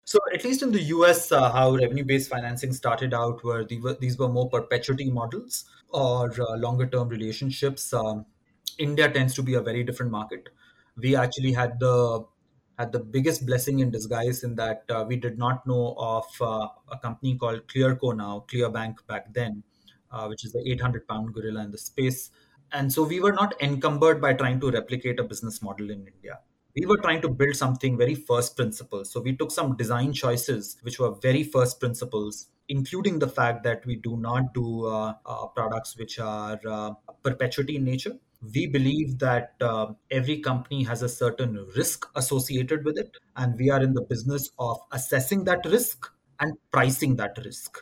so 0.04 0.18
at 0.32 0.44
least 0.44 0.62
in 0.62 0.70
the 0.70 0.82
US, 0.82 1.32
uh, 1.32 1.50
how 1.50 1.74
revenue-based 1.74 2.30
financing 2.30 2.72
started 2.72 3.12
out 3.12 3.42
were 3.42 3.64
these 3.64 4.18
were, 4.18 4.28
more 4.28 4.48
perpetuity 4.48 5.10
models 5.10 5.64
or 5.88 6.30
uh, 6.40 6.56
longer-term 6.58 7.08
relationships. 7.08 7.92
Um, 7.92 8.26
India 8.78 9.10
tends 9.10 9.34
to 9.34 9.42
be 9.42 9.54
a 9.54 9.60
very 9.60 9.82
different 9.82 10.12
market. 10.12 10.48
We 10.96 11.16
actually 11.16 11.52
had 11.52 11.78
the 11.80 12.24
had 12.78 12.92
the 12.92 12.98
biggest 12.98 13.46
blessing 13.46 13.78
in 13.78 13.90
disguise 13.90 14.42
in 14.42 14.56
that 14.56 14.82
uh, 14.90 15.04
we 15.06 15.16
did 15.16 15.38
not 15.38 15.64
know 15.66 15.94
of 15.96 16.24
uh, 16.40 16.66
a 16.90 16.98
company 16.98 17.36
called 17.36 17.68
Clearco 17.68 18.16
now, 18.16 18.44
Clearbanc 18.48 18.96
back 19.06 19.32
then, 19.32 19.62
uh, 20.10 20.26
which 20.26 20.44
is 20.44 20.52
the 20.52 20.62
800 20.68 21.06
pound 21.06 21.32
gorilla 21.32 21.62
in 21.62 21.70
the 21.70 21.78
space. 21.78 22.30
And 22.72 22.92
so 22.92 23.04
we 23.04 23.20
were 23.20 23.32
not 23.32 23.54
encumbered 23.62 24.20
by 24.20 24.32
trying 24.32 24.58
to 24.60 24.72
replicate 24.72 25.20
a 25.20 25.24
business 25.24 25.62
model 25.62 25.90
in 25.90 26.08
India 26.08 26.40
we 26.76 26.86
were 26.86 26.98
trying 26.98 27.22
to 27.22 27.28
build 27.28 27.54
something 27.54 27.96
very 27.96 28.14
first 28.14 28.56
principles. 28.56 29.10
So 29.10 29.20
we 29.20 29.36
took 29.36 29.50
some 29.50 29.76
design 29.76 30.12
choices, 30.12 30.76
which 30.82 30.98
were 30.98 31.14
very 31.22 31.44
first 31.44 31.78
principles, 31.78 32.48
including 32.68 33.18
the 33.18 33.28
fact 33.28 33.62
that 33.64 33.86
we 33.86 33.96
do 33.96 34.16
not 34.16 34.52
do 34.54 34.86
uh, 34.86 35.14
uh, 35.24 35.46
products 35.48 35.96
which 35.96 36.18
are 36.18 36.60
uh, 36.68 36.92
perpetuity 37.22 37.76
in 37.76 37.84
nature. 37.84 38.18
We 38.52 38.66
believe 38.66 39.18
that 39.20 39.54
uh, 39.60 39.92
every 40.10 40.40
company 40.40 40.82
has 40.84 41.02
a 41.02 41.08
certain 41.08 41.66
risk 41.76 42.06
associated 42.14 42.84
with 42.84 42.98
it, 42.98 43.16
and 43.36 43.56
we 43.58 43.70
are 43.70 43.82
in 43.82 43.94
the 43.94 44.02
business 44.02 44.50
of 44.58 44.78
assessing 44.92 45.44
that 45.44 45.64
risk 45.64 46.06
and 46.40 46.52
pricing 46.72 47.16
that 47.16 47.38
risk. 47.44 47.78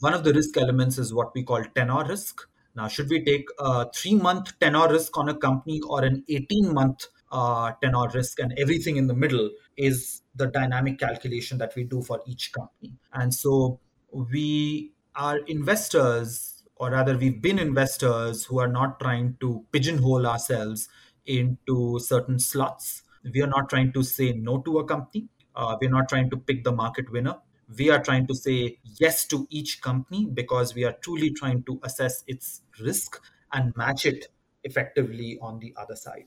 One 0.00 0.14
of 0.14 0.24
the 0.24 0.32
risk 0.32 0.56
elements 0.56 0.98
is 0.98 1.12
what 1.12 1.34
we 1.34 1.42
call 1.42 1.62
tenor 1.74 2.04
risk. 2.04 2.40
Now, 2.74 2.88
should 2.88 3.08
we 3.08 3.24
take 3.24 3.48
a 3.58 3.90
three 3.90 4.14
month 4.14 4.58
tenor 4.60 4.88
risk 4.88 5.16
on 5.16 5.28
a 5.28 5.34
company 5.34 5.80
or 5.88 6.04
an 6.04 6.24
18 6.28 6.74
month 6.74 7.06
uh, 7.32 7.72
tenor 7.82 8.08
risk 8.14 8.38
and 8.38 8.54
everything 8.58 8.96
in 8.96 9.06
the 9.06 9.14
middle 9.14 9.50
is 9.76 10.22
the 10.34 10.46
dynamic 10.46 10.98
calculation 10.98 11.58
that 11.58 11.74
we 11.74 11.84
do 11.84 12.02
for 12.02 12.22
each 12.26 12.52
company. 12.52 12.92
And 13.12 13.32
so 13.32 13.80
we 14.10 14.92
are 15.14 15.38
investors, 15.38 16.55
or 16.76 16.90
rather, 16.90 17.16
we've 17.16 17.40
been 17.40 17.58
investors 17.58 18.44
who 18.44 18.58
are 18.58 18.68
not 18.68 19.00
trying 19.00 19.36
to 19.40 19.64
pigeonhole 19.72 20.26
ourselves 20.26 20.88
into 21.24 21.98
certain 21.98 22.38
slots. 22.38 23.02
We 23.32 23.42
are 23.42 23.46
not 23.46 23.68
trying 23.68 23.92
to 23.94 24.02
say 24.02 24.32
no 24.32 24.58
to 24.58 24.78
a 24.78 24.84
company. 24.84 25.28
Uh, 25.54 25.76
we're 25.80 25.90
not 25.90 26.08
trying 26.08 26.30
to 26.30 26.36
pick 26.36 26.64
the 26.64 26.72
market 26.72 27.10
winner. 27.10 27.36
We 27.76 27.90
are 27.90 28.02
trying 28.02 28.26
to 28.28 28.34
say 28.34 28.78
yes 29.00 29.26
to 29.26 29.46
each 29.50 29.80
company 29.80 30.26
because 30.32 30.74
we 30.74 30.84
are 30.84 30.92
truly 31.02 31.30
trying 31.30 31.64
to 31.64 31.80
assess 31.82 32.22
its 32.26 32.62
risk 32.80 33.20
and 33.52 33.76
match 33.76 34.06
it 34.06 34.26
effectively 34.62 35.38
on 35.40 35.58
the 35.58 35.74
other 35.76 35.96
side 35.96 36.26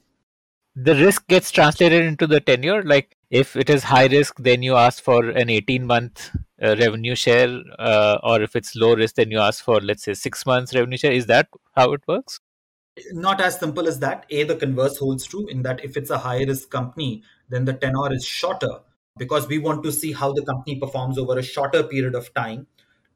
the 0.76 0.96
risk 0.96 1.28
gets 1.28 1.52
translated 1.52 2.06
into 2.06 2.26
the 2.26 2.40
tenure 2.40 2.84
like 2.84 3.18
if 3.30 3.56
it 3.56 3.70
is 3.70 3.84
high 3.84 4.06
risk 4.08 4.38
then 4.40 4.64
you 4.64 4.76
ask 4.76 5.04
for 5.04 5.30
an 5.30 5.50
18 5.50 5.86
month 5.86 6.30
uh, 6.62 6.76
revenue 6.80 7.16
share 7.16 7.62
uh, 7.78 8.18
or 8.24 8.42
if 8.42 8.56
it's 8.56 8.76
low 8.76 8.96
risk 8.96 9.16
then 9.16 9.32
you 9.32 9.40
ask 9.40 9.64
for 9.64 9.80
let's 9.82 10.04
say 10.04 10.14
6 10.14 10.46
months 10.46 10.76
revenue 10.76 10.98
share 10.98 11.12
is 11.12 11.26
that 11.28 11.48
how 11.76 11.92
it 11.94 12.02
works 12.08 12.40
Not 13.14 13.42
as 13.42 13.60
simple 13.60 13.88
as 13.88 14.00
that. 14.00 14.26
A, 14.30 14.44
the 14.44 14.56
converse 14.56 14.98
holds 14.98 15.26
true 15.26 15.48
in 15.48 15.62
that 15.64 15.84
if 15.84 15.98
it's 16.00 16.10
a 16.10 16.18
high 16.18 16.44
risk 16.44 16.70
company, 16.70 17.24
then 17.50 17.66
the 17.66 17.74
tenor 17.74 18.12
is 18.12 18.26
shorter 18.26 18.80
because 19.18 19.48
we 19.48 19.60
want 19.60 19.84
to 19.84 19.92
see 19.92 20.12
how 20.12 20.32
the 20.34 20.44
company 20.44 20.80
performs 20.80 21.18
over 21.18 21.38
a 21.38 21.44
shorter 21.44 21.84
period 21.84 22.16
of 22.16 22.34
time, 22.34 22.68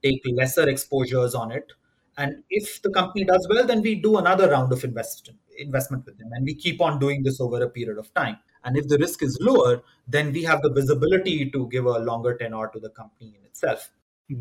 take 0.04 0.22
lesser 0.34 0.68
exposures 0.70 1.34
on 1.34 1.52
it. 1.52 1.72
And 2.18 2.44
if 2.50 2.82
the 2.82 2.92
company 2.92 3.26
does 3.26 3.48
well, 3.50 3.66
then 3.66 3.82
we 3.82 3.96
do 3.96 4.18
another 4.18 4.50
round 4.50 4.72
of 4.72 4.84
invest, 4.84 5.32
investment 5.58 6.06
with 6.06 6.18
them. 6.18 6.30
And 6.34 6.46
we 6.46 6.56
keep 6.56 6.82
on 6.82 7.00
doing 7.00 7.24
this 7.24 7.42
over 7.42 7.64
a 7.64 7.70
period 7.70 7.98
of 7.98 8.14
time. 8.14 8.38
And 8.64 8.78
if 8.78 8.88
the 8.88 8.98
risk 8.98 9.24
is 9.24 9.38
lower, 9.42 9.84
then 10.08 10.32
we 10.32 10.44
have 10.44 10.62
the 10.62 10.72
visibility 10.72 11.50
to 11.52 11.68
give 11.68 11.86
a 11.86 12.00
longer 12.00 12.36
tenor 12.38 12.70
to 12.74 12.80
the 12.80 12.90
company 12.90 13.36
in 13.38 13.46
itself. 13.46 13.92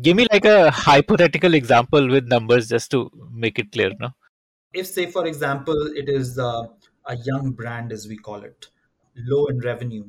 Give 0.01 0.15
me 0.15 0.27
like 0.31 0.45
a 0.45 0.71
hypothetical 0.71 1.53
example 1.53 2.09
with 2.09 2.27
numbers 2.27 2.69
just 2.69 2.89
to 2.91 3.11
make 3.31 3.59
it 3.59 3.71
clear. 3.71 3.91
No? 3.99 4.09
If, 4.73 4.87
say, 4.87 5.05
for 5.05 5.27
example, 5.27 5.75
it 5.95 6.09
is 6.09 6.39
uh, 6.39 6.67
a 7.05 7.17
young 7.17 7.51
brand, 7.51 7.91
as 7.91 8.07
we 8.07 8.17
call 8.17 8.43
it, 8.43 8.67
low 9.15 9.45
in 9.47 9.59
revenue, 9.59 10.05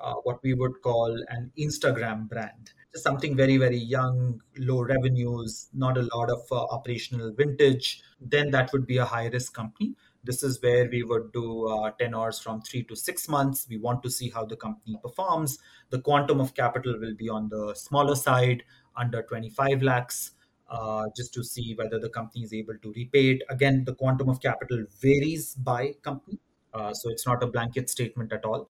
uh, 0.00 0.14
what 0.22 0.42
we 0.42 0.54
would 0.54 0.80
call 0.82 1.12
an 1.28 1.50
Instagram 1.58 2.28
brand. 2.28 2.72
Just 2.92 3.04
something 3.04 3.36
very, 3.36 3.56
very 3.56 3.76
young, 3.76 4.40
low 4.58 4.82
revenues, 4.82 5.68
not 5.74 5.98
a 5.98 6.08
lot 6.14 6.30
of 6.30 6.40
uh, 6.50 6.64
operational 6.66 7.32
vintage, 7.32 8.02
then 8.20 8.50
that 8.52 8.72
would 8.72 8.86
be 8.86 8.96
a 8.98 9.04
high 9.04 9.26
risk 9.26 9.54
company. 9.54 9.94
This 10.22 10.42
is 10.42 10.60
where 10.62 10.88
we 10.88 11.02
would 11.02 11.32
do 11.32 11.66
uh, 11.68 11.90
tenors 11.92 12.38
from 12.38 12.60
three 12.60 12.82
to 12.84 12.96
six 12.96 13.28
months. 13.28 13.66
We 13.68 13.78
want 13.78 14.02
to 14.02 14.10
see 14.10 14.28
how 14.28 14.44
the 14.44 14.56
company 14.56 14.98
performs. 15.02 15.58
The 15.90 16.00
quantum 16.00 16.40
of 16.40 16.54
capital 16.54 16.98
will 16.98 17.14
be 17.14 17.28
on 17.28 17.48
the 17.48 17.74
smaller 17.74 18.14
side, 18.14 18.62
under 18.96 19.22
25 19.22 19.82
lakhs, 19.82 20.32
uh, 20.68 21.06
just 21.16 21.32
to 21.34 21.42
see 21.42 21.74
whether 21.74 21.98
the 21.98 22.10
company 22.10 22.44
is 22.44 22.52
able 22.52 22.76
to 22.82 22.92
repay 22.92 23.30
it. 23.30 23.42
Again, 23.48 23.84
the 23.84 23.94
quantum 23.94 24.28
of 24.28 24.40
capital 24.40 24.84
varies 25.00 25.54
by 25.54 25.94
company. 26.02 26.38
Uh, 26.74 26.92
so 26.92 27.10
it's 27.10 27.26
not 27.26 27.42
a 27.42 27.46
blanket 27.46 27.88
statement 27.88 28.32
at 28.32 28.44
all. 28.44 28.68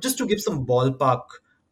Just 0.00 0.18
to 0.18 0.26
give 0.26 0.40
some 0.40 0.66
ballpark 0.66 1.22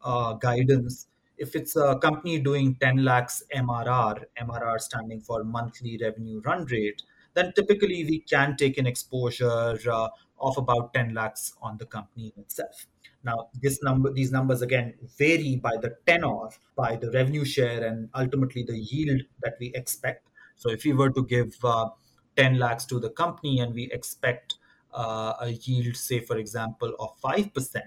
uh, 0.03 0.33
guidance, 0.33 1.07
if 1.37 1.55
it's 1.55 1.75
a 1.75 1.97
company 1.99 2.39
doing 2.39 2.75
10 2.81 3.03
lakhs 3.03 3.43
MRR, 3.55 4.23
MRR 4.41 4.79
standing 4.79 5.21
for 5.21 5.43
monthly 5.43 5.97
revenue 6.01 6.41
run 6.45 6.65
rate, 6.65 7.01
then 7.37 7.53
typically 7.53 8.03
we 8.03 8.19
can 8.19 8.57
take 8.57 8.79
an 8.79 8.87
exposure 8.87 9.77
uh, 9.91 10.09
of 10.39 10.57
about 10.57 10.93
10 10.93 11.13
lakhs 11.13 11.53
on 11.61 11.77
the 11.77 11.85
company 11.85 12.33
itself. 12.35 12.87
Now, 13.23 13.49
this 13.61 13.83
number, 13.83 14.11
these 14.11 14.31
numbers 14.31 14.61
again 14.63 14.95
vary 15.17 15.55
by 15.57 15.75
the 15.79 15.95
tenor, 16.07 16.49
by 16.75 16.95
the 16.95 17.11
revenue 17.11 17.45
share, 17.45 17.83
and 17.85 18.09
ultimately 18.15 18.63
the 18.63 18.77
yield 18.77 19.21
that 19.43 19.55
we 19.59 19.71
expect. 19.75 20.29
So, 20.55 20.71
if 20.71 20.83
we 20.83 20.93
were 20.93 21.11
to 21.11 21.25
give 21.25 21.55
uh, 21.63 21.89
10 22.37 22.57
lakhs 22.57 22.85
to 22.87 22.99
the 22.99 23.09
company 23.09 23.59
and 23.59 23.73
we 23.73 23.91
expect 23.91 24.55
uh, 24.93 25.33
a 25.41 25.49
yield, 25.49 25.95
say, 25.95 26.19
for 26.19 26.37
example, 26.37 26.93
of 26.99 27.19
5%, 27.21 27.81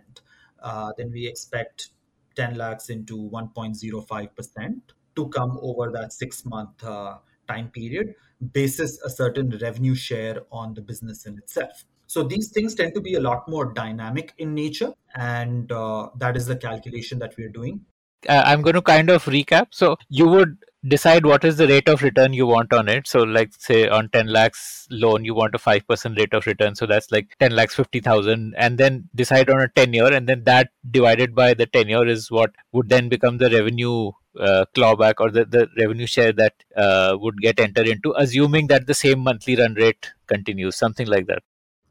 uh, 0.63 0.93
then 0.97 1.11
we 1.11 1.27
expect 1.27 1.89
10 2.37 2.57
lakhs 2.57 2.89
into 2.91 3.17
1.05% 3.31 4.81
to 5.17 5.29
come 5.29 5.59
over 5.61 5.91
that 5.91 6.13
six 6.13 6.45
month 6.45 6.85
uh, 6.85 7.17
time 7.49 7.69
period 7.69 8.15
basis 8.53 9.01
a 9.03 9.11
certain 9.11 9.57
revenue 9.61 9.95
share 9.95 10.43
on 10.51 10.75
the 10.75 10.81
business 10.81 11.27
in 11.27 11.39
itself. 11.39 11.85
So 12.07 12.23
these 12.25 12.51
things 12.51 12.75
tend 12.75 12.95
to 12.95 13.01
be 13.01 13.15
a 13.15 13.21
lot 13.21 13.49
more 13.49 13.73
dynamic 13.73 14.35
in 14.39 14.55
nature, 14.55 14.93
and 15.15 15.71
uh, 15.71 16.09
that 16.17 16.37
is 16.37 16.47
the 16.47 16.57
calculation 16.57 17.19
that 17.21 17.35
we're 17.39 17.51
doing. 17.51 17.85
Uh, 18.29 18.43
I'm 18.45 18.63
going 18.63 18.75
to 18.75 18.83
kind 18.83 19.11
of 19.11 19.25
recap. 19.25 19.69
So 19.71 19.97
you 20.09 20.27
would 20.27 20.59
decide 20.87 21.27
what 21.27 21.45
is 21.45 21.57
the 21.57 21.67
rate 21.67 21.89
of 21.89 22.03
return 22.03 22.33
you 22.33 22.47
want 22.47 22.73
on 22.73 22.89
it. 22.89 23.07
So, 23.07 23.21
like 23.21 23.53
say 23.59 23.89
on 23.89 24.09
10 24.09 24.29
lakhs 24.29 24.87
loan, 24.91 25.25
you 25.25 25.35
want 25.35 25.55
a 25.55 25.59
5% 25.59 26.19
rate 26.19 26.35
of 26.35 26.47
return. 26.47 26.75
So 26.75 26.87
that's 26.87 27.11
like 27.11 27.37
10 27.39 27.55
lakhs 27.55 27.75
50,000, 27.75 28.55
and 28.57 28.79
then 28.79 29.09
decide 29.15 29.51
on 29.51 29.61
a 29.61 29.69
10 29.69 29.93
year, 29.93 30.13
and 30.13 30.29
then 30.29 30.45
that 30.45 30.71
divided 30.91 31.35
by 31.35 31.55
the 31.55 31.67
tenure 31.67 32.07
is 32.07 32.31
what 32.31 32.53
would 32.73 32.89
then 32.89 33.09
become 33.09 33.39
the 33.39 33.51
revenue 33.51 34.13
uh, 34.39 34.65
clawback 34.77 35.15
or 35.19 35.31
the, 35.31 35.45
the 35.45 35.69
revenue 35.77 36.07
share 36.07 36.33
that 36.33 36.55
uh, 36.77 37.17
would 37.19 37.41
get 37.41 37.61
entered 37.61 37.89
into, 37.89 38.15
assuming 38.17 38.69
that 38.69 38.87
the 38.87 38.95
same 38.95 39.21
monthly 39.21 39.57
run 39.57 39.75
rate 39.75 40.13
continues, 40.27 40.77
something 40.77 41.07
like 41.07 41.27
that. 41.27 41.43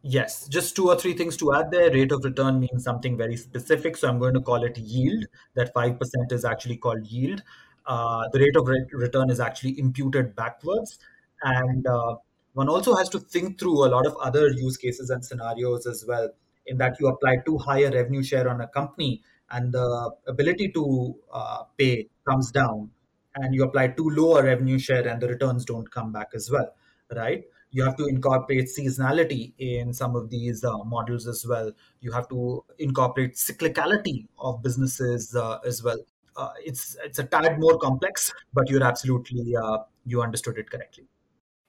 Yes, 0.02 0.48
just 0.48 0.78
two 0.78 0.88
or 0.88 0.96
three 0.96 1.14
things 1.14 1.36
to 1.38 1.54
add 1.54 1.72
there. 1.72 1.92
Rate 1.92 2.14
of 2.14 2.24
return 2.24 2.62
means 2.62 2.86
something 2.86 3.18
very 3.18 3.36
specific. 3.36 3.98
So 3.98 4.08
I'm 4.08 4.18
going 4.18 4.34
to 4.34 4.40
call 4.40 4.64
it 4.64 4.78
yield. 4.78 5.26
That 5.56 5.74
5% 5.76 6.00
is 6.32 6.46
actually 6.46 6.78
called 6.78 7.06
yield. 7.06 7.44
Uh, 7.90 8.30
the 8.34 8.40
rate 8.40 8.56
of 8.56 8.68
re- 8.68 8.86
return 8.94 9.30
is 9.32 9.40
actually 9.40 9.80
imputed 9.80 10.36
backwards. 10.36 11.00
And 11.44 11.88
uh, 11.88 12.18
one 12.54 12.70
also 12.70 12.96
has 12.96 13.10
to 13.10 13.20
think 13.20 13.60
through 13.60 13.86
a 13.86 13.90
lot 13.90 14.06
of 14.06 14.16
other 14.18 14.48
use 14.50 14.78
cases 14.78 15.10
and 15.10 15.26
scenarios 15.26 15.88
as 15.88 16.06
well, 16.08 16.30
in 16.68 16.78
that 16.78 16.98
you 17.00 17.08
apply 17.08 17.38
too 17.46 17.58
high 17.58 17.80
a 17.80 17.92
revenue 17.92 18.24
share 18.24 18.48
on 18.50 18.62
a 18.62 18.68
company 18.68 19.24
and 19.52 19.74
the 19.74 20.12
ability 20.28 20.72
to 20.74 21.16
uh, 21.34 21.64
pay 21.78 22.08
comes 22.28 22.52
down 22.52 22.92
and 23.36 23.56
you 23.56 23.64
apply 23.64 23.88
too 23.88 24.10
low 24.12 24.38
a 24.38 24.44
revenue 24.44 24.78
share 24.78 25.08
and 25.08 25.22
the 25.22 25.28
returns 25.28 25.66
don't 25.66 25.90
come 25.90 26.12
back 26.12 26.30
as 26.36 26.52
well 26.52 26.74
right? 27.16 27.44
You 27.72 27.84
have 27.84 27.98
to 27.98 28.06
incorporate 28.08 28.66
seasonality 28.66 29.54
in 29.58 29.94
some 29.94 30.16
of 30.16 30.30
these 30.30 30.64
uh, 30.64 30.84
models 30.84 31.28
as 31.28 31.46
well. 31.48 31.72
You 32.02 32.12
have 32.12 32.28
to 32.30 32.64
incorporate 32.80 33.36
cyclicality 33.36 34.28
of 34.40 34.64
businesses 34.64 35.36
uh, 35.36 35.60
as 35.66 35.84
well 35.84 35.98
uh, 36.40 36.52
it's 36.64 36.98
it's 37.04 37.20
a 37.20 37.24
tad 37.24 37.60
more 37.60 37.78
complex 37.78 38.34
but 38.54 38.70
you're 38.70 38.84
absolutely 38.84 39.56
uh, 39.56 39.78
you 40.06 40.22
understood 40.22 40.58
it 40.58 40.70
correctly. 40.70 41.06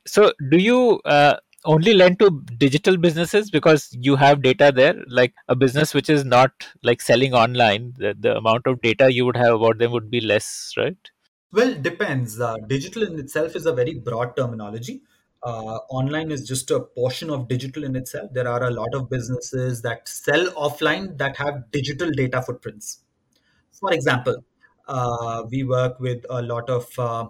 So 0.06 0.32
do 0.50 0.56
you 0.56 1.00
uh, 1.04 1.36
only 1.64 1.94
lend 1.94 2.18
to 2.20 2.30
digital 2.56 2.96
businesses 2.96 3.50
because 3.50 3.88
you 4.00 4.16
have 4.16 4.42
data 4.42 4.72
there? 4.74 4.94
Like 5.08 5.34
a 5.48 5.56
business 5.56 5.92
which 5.94 6.08
is 6.08 6.24
not 6.24 6.68
like 6.82 7.00
selling 7.00 7.34
online 7.34 7.94
the, 7.98 8.14
the 8.18 8.36
amount 8.36 8.66
of 8.66 8.80
data 8.80 9.12
you 9.12 9.26
would 9.26 9.36
have 9.36 9.54
about 9.54 9.78
them 9.78 9.92
would 9.92 10.10
be 10.10 10.20
less 10.20 10.72
right? 10.76 10.96
Well 11.52 11.74
depends. 11.74 12.40
Uh, 12.40 12.56
digital 12.66 13.02
in 13.02 13.18
itself 13.18 13.56
is 13.56 13.66
a 13.66 13.72
very 13.72 13.94
broad 13.94 14.36
terminology. 14.36 15.02
Uh, 15.42 15.78
online 15.88 16.30
is 16.30 16.46
just 16.46 16.70
a 16.70 16.80
portion 16.80 17.30
of 17.30 17.48
digital 17.48 17.84
in 17.84 17.96
itself. 17.96 18.30
There 18.32 18.46
are 18.46 18.64
a 18.64 18.70
lot 18.70 18.94
of 18.94 19.08
businesses 19.08 19.80
that 19.82 20.06
sell 20.06 20.46
offline 20.52 21.16
that 21.16 21.36
have 21.36 21.70
digital 21.70 22.10
data 22.10 22.42
footprints. 22.42 23.00
For 23.72 23.92
example 23.92 24.44
we 25.50 25.64
work 25.64 26.00
with 26.00 26.24
a 26.30 26.42
lot 26.42 26.68
of 26.68 26.86
uh, 26.98 27.28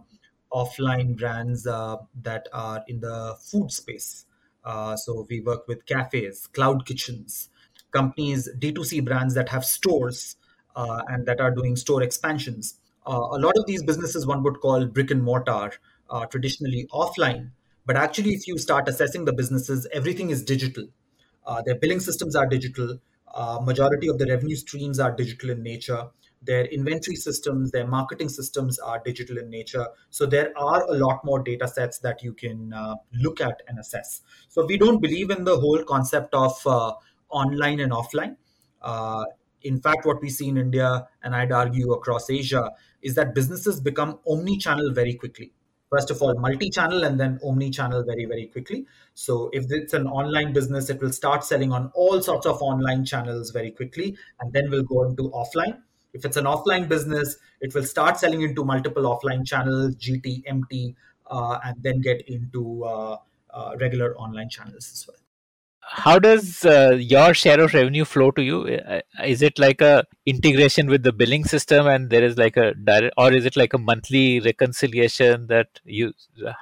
offline 0.53 1.17
brands 1.17 1.67
uh, 1.67 1.97
that 2.23 2.49
are 2.53 2.83
in 2.89 3.01
the 3.01 3.37
food 3.41 3.71
space. 3.71 4.27
Uh, 4.65 4.97
so 4.97 5.27
we 5.31 5.41
work 5.41 5.67
with 5.69 5.87
cafes, 5.87 6.47
cloud 6.49 6.85
kitchens, 6.87 7.49
companies, 7.93 8.49
D2C 8.59 9.05
brands 9.05 9.35
that 9.35 9.49
have 9.49 9.65
stores 9.65 10.37
uh, 10.77 11.03
and 11.09 11.27
that 11.27 11.41
are 11.41 11.51
doing 11.51 11.77
store 11.77 12.03
expansions. 12.03 12.79
Uh, 13.07 13.29
a 13.33 13.39
lot 13.39 13.57
of 13.57 13.67
these 13.67 13.83
businesses 13.83 14.27
one 14.27 14.43
would 14.43 14.61
call 14.61 14.87
brick 14.87 15.11
and 15.11 15.23
mortar, 15.23 15.73
uh, 16.11 16.27
traditionally 16.27 16.87
offline. 16.93 17.51
But 17.87 17.97
actually, 17.97 18.35
if 18.35 18.47
you 18.47 18.59
start 18.59 18.89
assessing 18.89 19.25
the 19.25 19.33
businesses, 19.33 19.87
everything 19.93 20.31
is 20.31 20.45
digital. 20.45 20.87
their 21.65 21.75
billing 21.75 22.01
systems 22.01 22.37
are 22.37 22.47
digital. 22.47 23.01
majority 23.63 24.09
of 24.09 24.19
the 24.19 24.27
revenue 24.27 24.55
streams 24.55 25.01
are 25.01 25.11
digital 25.11 25.51
in 25.51 25.63
nature 25.63 26.11
their 26.43 26.65
inventory 26.67 27.17
systems, 27.17 27.71
their 27.71 27.87
marketing 27.87 28.29
systems 28.29 28.79
are 28.79 29.01
digital 29.05 29.39
in 29.39 29.51
nature. 29.51 29.87
So 30.11 30.27
there 30.27 30.53
are 30.57 30.85
a 30.85 30.95
lot 30.95 31.25
more 31.25 31.43
data 31.43 31.69
sets 31.69 31.99
that 31.99 32.23
you 32.23 32.33
can 32.33 32.73
uh, 32.73 32.97
look 33.13 33.41
at 33.41 33.63
and 33.69 33.79
assess. 33.79 34.23
So 34.49 34.65
we 34.65 34.79
don't 34.79 35.01
believe 35.01 35.31
in 35.31 35.45
the 35.45 35.59
whole 35.59 35.83
concept 35.85 36.35
of 36.35 36.55
uh, 36.67 36.93
online 37.31 37.81
and 37.81 37.93
offline. 37.93 38.37
Uh, 38.81 39.25
in 39.63 39.81
fact, 39.81 40.07
what 40.07 40.23
we 40.23 40.31
see 40.31 40.49
in 40.49 40.57
India, 40.57 41.07
and 41.23 41.35
I'd 41.37 41.53
argue 41.53 41.93
across 41.93 42.31
Asia, 42.31 42.71
is 43.03 43.15
that 43.17 43.35
businesses 43.35 43.81
become 43.81 44.19
omni-channel 44.27 44.93
very 44.95 45.15
quickly. 45.15 45.53
First 45.91 46.11
of 46.11 46.23
all, 46.23 46.35
multi-channel 46.39 47.05
and 47.05 47.21
then 47.21 47.39
omni-channel 47.45 48.05
very, 48.05 48.25
very 48.25 48.47
quickly. 48.47 48.87
So 49.15 49.51
if 49.53 49.67
it's 49.69 49.93
an 49.93 50.07
online 50.07 50.55
business, 50.55 50.89
it 50.89 51.03
will 51.03 51.13
start 51.13 51.45
selling 51.45 51.73
on 51.73 51.91
all 51.95 52.23
sorts 52.23 52.47
of 52.47 52.63
online 52.63 53.05
channels 53.05 53.51
very 53.51 53.73
quickly, 53.73 54.17
and 54.41 54.53
then 54.53 54.71
we'll 54.71 54.85
go 54.85 55.05
into 55.05 55.31
offline 55.31 55.83
if 56.13 56.25
it's 56.25 56.37
an 56.37 56.45
offline 56.45 56.89
business, 56.89 57.37
it 57.61 57.75
will 57.75 57.85
start 57.85 58.19
selling 58.19 58.43
into 58.43 58.65
multiple 58.65 59.03
offline 59.05 59.47
channels, 59.47 59.95
GT, 59.97 60.43
MT, 60.47 60.95
uh, 61.31 61.59
and 61.65 61.83
then 61.83 62.01
get 62.01 62.23
into 62.29 62.85
uh, 62.85 63.17
uh, 63.51 63.77
regular 63.81 64.17
online 64.17 64.49
channels 64.49 64.91
as 64.93 65.07
well. 65.07 65.17
How 65.83 66.21
does 66.21 66.65
uh, 66.65 66.97
your 67.01 67.35
share 67.35 67.61
of 67.61 67.75
revenue 67.75 68.05
flow 68.05 68.31
to 68.33 68.43
you? 68.43 68.81
Is 69.25 69.43
it 69.43 69.59
like 69.59 69.81
a 69.81 70.05
integration 70.25 70.87
with 70.89 71.03
the 71.03 71.13
billing 71.13 71.45
system, 71.45 71.89
and 71.89 72.11
there 72.11 72.23
is 72.23 72.37
like 72.37 72.57
a 72.57 72.75
direct, 72.75 73.15
or 73.17 73.33
is 73.33 73.45
it 73.45 73.57
like 73.57 73.75
a 73.75 73.79
monthly 73.79 74.39
reconciliation 74.39 75.49
that 75.49 75.81
you 75.85 76.13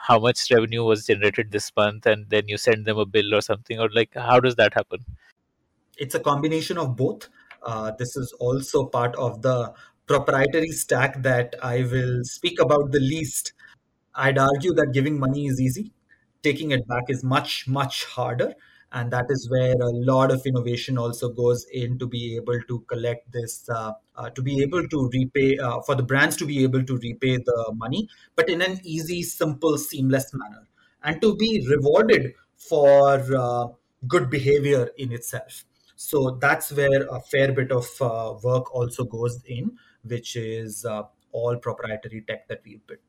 how 0.07 0.19
much 0.19 0.51
revenue 0.51 0.83
was 0.83 1.05
generated 1.05 1.51
this 1.51 1.71
month, 1.77 2.07
and 2.07 2.31
then 2.31 2.49
you 2.49 2.57
send 2.57 2.87
them 2.87 2.97
a 2.97 3.05
bill 3.05 3.35
or 3.35 3.43
something, 3.43 3.79
or 3.79 3.91
like 3.91 4.15
how 4.15 4.41
does 4.41 4.55
that 4.55 4.73
happen? 4.73 5.05
It's 5.99 6.15
a 6.15 6.21
combination 6.21 6.79
of 6.79 6.97
both. 6.97 7.29
Uh, 7.69 7.91
this 7.99 8.17
is 8.17 8.33
also 8.41 8.87
part 8.87 9.15
of 9.17 9.43
the 9.43 9.57
proprietary 10.07 10.71
stack 10.83 11.23
that 11.23 11.55
I 11.63 11.83
will 11.83 12.25
speak 12.25 12.61
about 12.61 12.93
the 12.93 13.01
least. 13.01 13.53
I'd 14.15 14.39
argue 14.39 14.73
that 14.75 14.93
giving 14.93 15.19
money 15.19 15.47
is 15.47 15.61
easy, 15.61 15.93
taking 16.43 16.71
it 16.71 16.89
back 16.89 17.05
is 17.09 17.23
much, 17.23 17.69
much 17.69 18.05
harder. 18.07 18.55
And 18.91 19.11
that 19.11 19.27
is 19.29 19.51
where 19.51 19.75
a 19.75 19.91
lot 20.13 20.31
of 20.31 20.47
innovation 20.47 20.97
also 20.97 21.29
goes 21.29 21.67
in 21.71 21.99
to 21.99 22.07
be 22.07 22.37
able 22.37 22.59
to 22.69 22.81
collect 22.93 23.31
this, 23.33 23.69
uh, 23.69 23.93
uh, 24.17 24.31
to 24.31 24.41
be 24.41 24.63
able 24.63 24.89
to 24.89 25.11
repay, 25.13 25.59
uh, 25.59 25.83
for 25.83 25.95
the 25.95 26.03
brands 26.03 26.37
to 26.39 26.47
be 26.47 26.63
able 26.63 26.85
to 26.93 26.97
repay 26.97 27.37
the 27.37 27.73
money, 27.77 28.09
but 28.35 28.49
in 28.49 28.63
an 28.63 28.81
easy, 28.85 29.23
simple, 29.23 29.77
seamless 29.77 30.33
manner. 30.33 30.67
And 31.03 31.21
to 31.21 31.37
be 31.37 31.67
rewarded 31.69 32.33
for 32.57 33.23
uh, 33.37 33.67
good 34.07 34.31
behavior 34.31 34.89
in 34.97 35.13
itself. 35.13 35.65
So 36.01 36.39
that's 36.41 36.71
where 36.71 37.09
a 37.11 37.21
fair 37.21 37.51
bit 37.51 37.73
of 37.73 37.87
uh, 38.01 38.35
work 38.45 38.73
also 38.73 39.03
goes 39.03 39.43
in, 39.47 39.77
which 40.05 40.37
is 40.37 40.85
uh, 40.85 41.03
all 41.33 41.57
proprietary 41.57 42.25
tech 42.29 42.47
that 42.47 42.61
we've 42.65 42.87
built. 42.87 43.01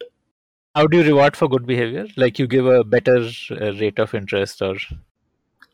How 0.73 0.87
do 0.87 0.97
you 0.97 1.03
reward 1.03 1.37
for 1.37 1.47
good 1.47 1.67
behavior? 1.67 2.07
Like 2.17 2.39
you 2.39 2.47
give 2.47 2.65
a 2.65 2.83
better 2.83 3.29
uh, 3.51 3.73
rate 3.73 3.99
of 3.99 4.15
interest 4.15 4.63
or 4.63 4.75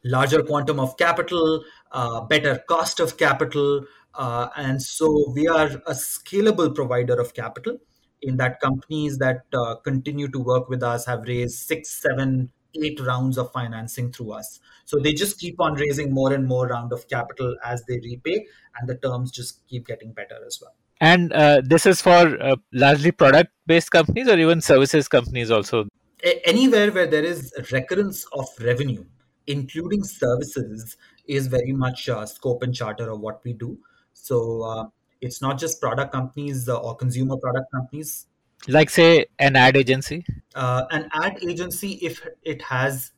larger 0.03 0.43
quantum 0.43 0.78
of 0.78 0.97
capital, 0.97 1.63
uh, 1.93 2.20
better 2.20 2.61
cost 2.68 2.99
of 2.99 3.16
capital, 3.16 3.86
uh, 4.16 4.49
and 4.57 4.82
so 4.82 5.32
we 5.34 5.47
are 5.47 5.68
a 5.88 5.93
scalable 5.93 6.76
provider 6.76 7.18
of 7.18 7.34
capital. 7.34 7.78
In 8.24 8.36
that, 8.38 8.59
companies 8.59 9.18
that 9.20 9.45
uh, 9.53 9.76
continue 9.76 10.28
to 10.28 10.39
work 10.39 10.68
with 10.68 10.84
us 10.84 11.05
have 11.05 11.24
raised 11.24 11.59
six, 11.59 11.91
seven, 11.91 12.51
eight 12.82 12.99
rounds 12.99 13.38
of 13.38 13.51
financing 13.51 14.11
through 14.11 14.34
us. 14.34 14.59
So 14.86 14.99
they 14.99 15.13
just 15.13 15.39
keep 15.39 15.59
on 15.59 15.73
raising 15.76 16.13
more 16.13 16.34
and 16.34 16.47
more 16.47 16.67
round 16.67 16.93
of 16.93 17.07
capital 17.07 17.55
as 17.63 17.84
they 17.86 17.99
repay, 18.03 18.45
and 18.80 18.89
the 18.89 18.95
terms 18.95 19.32
just 19.32 19.65
keep 19.67 19.88
getting 19.88 20.13
better 20.13 20.38
as 20.45 20.59
well. 20.61 20.76
And 21.01 21.34
uh, 21.34 21.61
this 21.63 21.86
is 21.86 22.01
for 22.01 22.41
uh, 22.41 22.55
largely 22.71 23.11
product 23.11 23.51
based 23.67 23.91
companies 23.91 24.28
or 24.28 24.38
even 24.38 24.61
services 24.61 25.07
companies 25.07 25.51
also? 25.51 25.88
A- 26.23 26.47
anywhere 26.47 26.91
where 26.91 27.07
there 27.07 27.23
is 27.23 27.53
recurrence 27.71 28.26
of 28.34 28.47
revenue, 28.61 29.03
including 29.47 30.03
services, 30.03 30.95
is 31.28 31.47
very 31.47 31.73
much 31.73 32.07
uh, 32.07 32.26
scope 32.26 32.63
and 32.63 32.73
charter 32.73 33.09
of 33.09 33.19
what 33.19 33.43
we 33.43 33.53
do. 33.53 33.78
So 34.13 34.61
uh, 34.61 34.86
it's 35.21 35.41
not 35.41 35.59
just 35.59 35.82
product 35.82 36.13
companies 36.13 36.69
uh, 36.69 36.78
or 36.78 36.95
consumer 36.95 37.38
product 37.38 37.71
companies. 37.73 38.28
Like, 38.68 38.89
say, 38.89 39.26
an 39.39 39.55
ad 39.55 39.78
agency? 39.78 40.26
Uh, 40.55 40.86
an 40.91 41.09
ad 41.13 41.38
agency, 41.43 41.99
if 42.01 42.26
it 42.43 42.61
has 42.63 43.11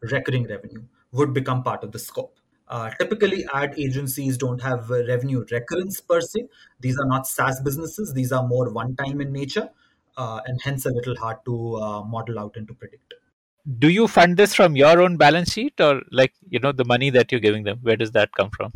recurring 0.00 0.46
revenue, 0.46 0.84
would 1.12 1.34
become 1.34 1.62
part 1.62 1.84
of 1.84 1.92
the 1.92 1.98
scope. 1.98 2.38
Uh, 2.66 2.90
typically, 2.98 3.44
ad 3.52 3.74
agencies 3.78 4.38
don't 4.38 4.62
have 4.62 4.88
revenue 4.88 5.44
recurrence 5.50 6.00
per 6.00 6.20
se. 6.20 6.46
These 6.80 6.98
are 6.98 7.06
not 7.06 7.26
SaaS 7.26 7.60
businesses. 7.60 8.14
These 8.14 8.32
are 8.32 8.46
more 8.46 8.72
one-time 8.72 9.20
in 9.20 9.32
nature, 9.32 9.68
uh, 10.16 10.40
and 10.46 10.60
hence 10.62 10.86
a 10.86 10.90
little 10.90 11.16
hard 11.16 11.36
to 11.44 11.76
uh, 11.76 12.02
model 12.04 12.38
out 12.38 12.56
and 12.56 12.66
to 12.68 12.74
predict. 12.74 13.12
Do 13.78 13.88
you 13.88 14.08
fund 14.08 14.38
this 14.38 14.54
from 14.54 14.76
your 14.76 15.00
own 15.02 15.18
balance 15.18 15.52
sheet, 15.52 15.78
or 15.80 16.00
like 16.10 16.32
you 16.48 16.58
know 16.58 16.72
the 16.72 16.84
money 16.84 17.10
that 17.10 17.30
you're 17.30 17.40
giving 17.40 17.64
them? 17.64 17.80
Where 17.82 17.96
does 17.96 18.12
that 18.12 18.32
come 18.32 18.50
from? 18.50 18.72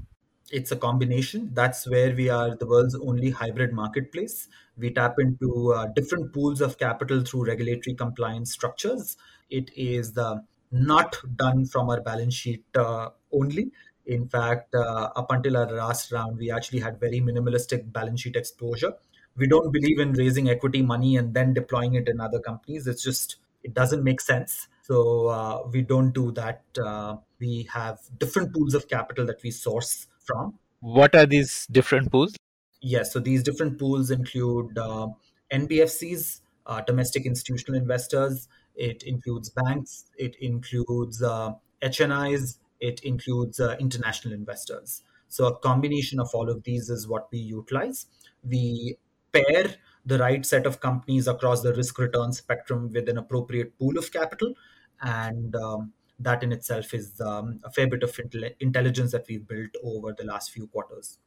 It's 0.51 0.73
a 0.73 0.77
combination. 0.77 1.51
That's 1.53 1.87
where 1.87 2.15
we 2.15 2.31
are 2.31 2.57
the 2.57 2.67
world's 2.67 2.95
only 2.95 3.31
hybrid 3.31 3.73
marketplace. 3.73 4.49
We 4.79 4.91
tap 4.91 5.17
into 5.19 5.75
uh, 5.75 5.87
different 5.95 6.33
pools 6.33 6.63
of 6.63 6.79
capital 6.79 7.23
through 7.23 7.45
regulatory 7.47 7.95
compliance 7.95 8.53
structures. 8.53 9.17
It 9.51 9.71
is 9.77 10.13
the 10.15 10.43
not 10.71 11.17
done 11.37 11.67
from 11.67 11.91
our 11.91 12.01
balance 12.01 12.35
sheet 12.35 12.65
uh, 12.75 13.11
only. 13.31 13.73
In 14.07 14.27
fact, 14.27 14.75
uh, 14.75 15.11
up 15.17 15.31
until 15.31 15.57
our 15.59 15.71
last 15.71 16.13
round, 16.13 16.39
we 16.39 16.51
actually 16.51 16.81
had 16.81 16.99
very 16.99 17.21
minimalistic 17.21 17.93
balance 17.93 18.23
sheet 18.23 18.37
exposure. 18.37 18.95
We 19.37 19.47
don't 19.47 19.71
believe 19.71 19.99
in 19.99 20.13
raising 20.15 20.49
equity 20.49 20.81
money 20.81 21.19
and 21.19 21.35
then 21.35 21.53
deploying 21.53 21.95
it 21.95 22.09
in 22.09 22.21
other 22.21 22.41
companies. 22.41 22.87
It's 22.87 23.03
just, 23.03 23.37
it 23.63 23.75
doesn't 23.75 24.03
make 24.03 24.23
sense. 24.23 24.69
So 24.83 25.27
uh, 25.29 25.69
we 25.71 25.83
don't 25.83 26.13
do 26.13 26.33
that. 26.33 26.63
Uh, 26.83 27.17
we 27.39 27.69
have 27.71 27.99
different 28.19 28.55
pools 28.55 28.75
of 28.75 28.89
capital 28.89 29.27
that 29.27 29.43
we 29.43 29.51
source 29.51 30.07
from. 30.29 30.55
What 30.81 31.15
are 31.17 31.27
these 31.27 31.67
different 31.73 32.13
pools? 32.13 32.37
Yes, 32.81 33.13
so 33.13 33.19
these 33.19 33.43
different 33.43 33.79
pools 33.79 34.11
include 34.13 34.79
uh, 34.79 35.09
NBFCs, 35.53 36.41
uh, 36.67 36.81
domestic 36.83 37.27
institutional 37.27 37.81
investors, 37.81 38.49
it 38.77 39.03
includes 39.03 39.51
banks, 39.51 40.05
it 40.17 40.37
includes 40.41 41.21
uh, 41.21 41.53
HNIs, 41.83 42.59
it 42.81 43.01
includes 43.01 43.59
uh, 43.59 43.77
international 43.81 44.35
investors. 44.35 45.03
So 45.29 45.47
a 45.47 45.59
combination 45.59 46.21
of 46.21 46.31
all 46.33 46.49
of 46.49 46.63
these 46.63 46.89
is 46.89 47.09
what 47.09 47.29
we 47.33 47.39
utilize. 47.39 48.07
We 48.45 48.97
pair 49.33 49.75
the 50.07 50.19
right 50.19 50.47
set 50.47 50.65
of 50.65 50.81
companies 50.81 51.27
across 51.27 51.63
the 51.63 51.75
risk 51.75 51.99
return 51.99 52.33
spectrum 52.33 52.91
with 52.93 53.09
an 53.09 53.19
appropriate 53.19 53.79
pool 53.79 53.99
of 53.99 54.11
capital. 54.13 54.55
And 55.03 55.55
um, 55.55 55.93
that 56.19 56.43
in 56.43 56.53
itself 56.53 56.95
is 56.95 57.21
um, 57.21 57.61
a 57.65 57.71
fair 57.71 57.87
bit 57.87 58.03
of 58.03 58.19
intelligence 58.61 59.13
that 59.13 59.25
we've 59.29 59.47
built 59.47 59.71
over 59.83 60.15
the 60.17 60.25
last 60.25 60.51
few 60.51 60.67
quarters. 60.67 61.19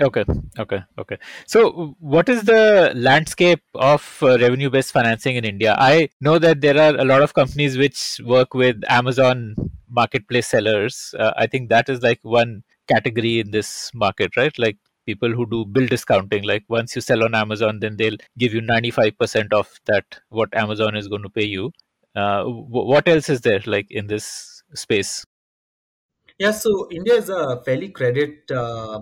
Okay, 0.00 0.24
okay, 0.56 0.80
okay. 0.96 1.18
So, 1.46 1.96
what 1.98 2.28
is 2.28 2.42
the 2.42 2.92
landscape 2.94 3.62
of 3.74 4.18
uh, 4.22 4.38
revenue 4.38 4.70
based 4.70 4.92
financing 4.92 5.34
in 5.34 5.44
India? 5.44 5.74
I 5.76 6.10
know 6.20 6.38
that 6.38 6.60
there 6.60 6.78
are 6.78 6.96
a 6.96 7.04
lot 7.04 7.20
of 7.20 7.34
companies 7.34 7.76
which 7.76 8.20
work 8.24 8.54
with 8.54 8.80
Amazon 8.88 9.56
marketplace 9.90 10.46
sellers. 10.46 11.14
Uh, 11.18 11.32
I 11.36 11.48
think 11.48 11.68
that 11.70 11.88
is 11.88 12.00
like 12.00 12.20
one 12.22 12.62
category 12.86 13.40
in 13.40 13.50
this 13.50 13.90
market, 13.92 14.36
right? 14.36 14.56
Like 14.56 14.76
people 15.04 15.32
who 15.32 15.46
do 15.46 15.64
bill 15.64 15.86
discounting. 15.86 16.44
Like 16.44 16.64
once 16.68 16.94
you 16.94 17.02
sell 17.02 17.24
on 17.24 17.34
Amazon, 17.34 17.80
then 17.80 17.96
they'll 17.96 18.18
give 18.38 18.54
you 18.54 18.60
95% 18.60 19.52
of 19.52 19.80
that, 19.86 20.20
what 20.28 20.54
Amazon 20.54 20.96
is 20.96 21.08
going 21.08 21.22
to 21.22 21.30
pay 21.30 21.46
you. 21.46 21.72
Uh, 22.14 22.42
w- 22.44 22.66
what 22.68 23.08
else 23.08 23.28
is 23.28 23.40
there 23.42 23.60
like 23.66 23.90
in 23.90 24.06
this 24.06 24.62
space? 24.74 25.24
Yeah, 26.38 26.52
so 26.52 26.88
India 26.90 27.14
is 27.14 27.28
a 27.28 27.62
fairly 27.64 27.88
credit 27.88 28.50
uh, 28.50 29.00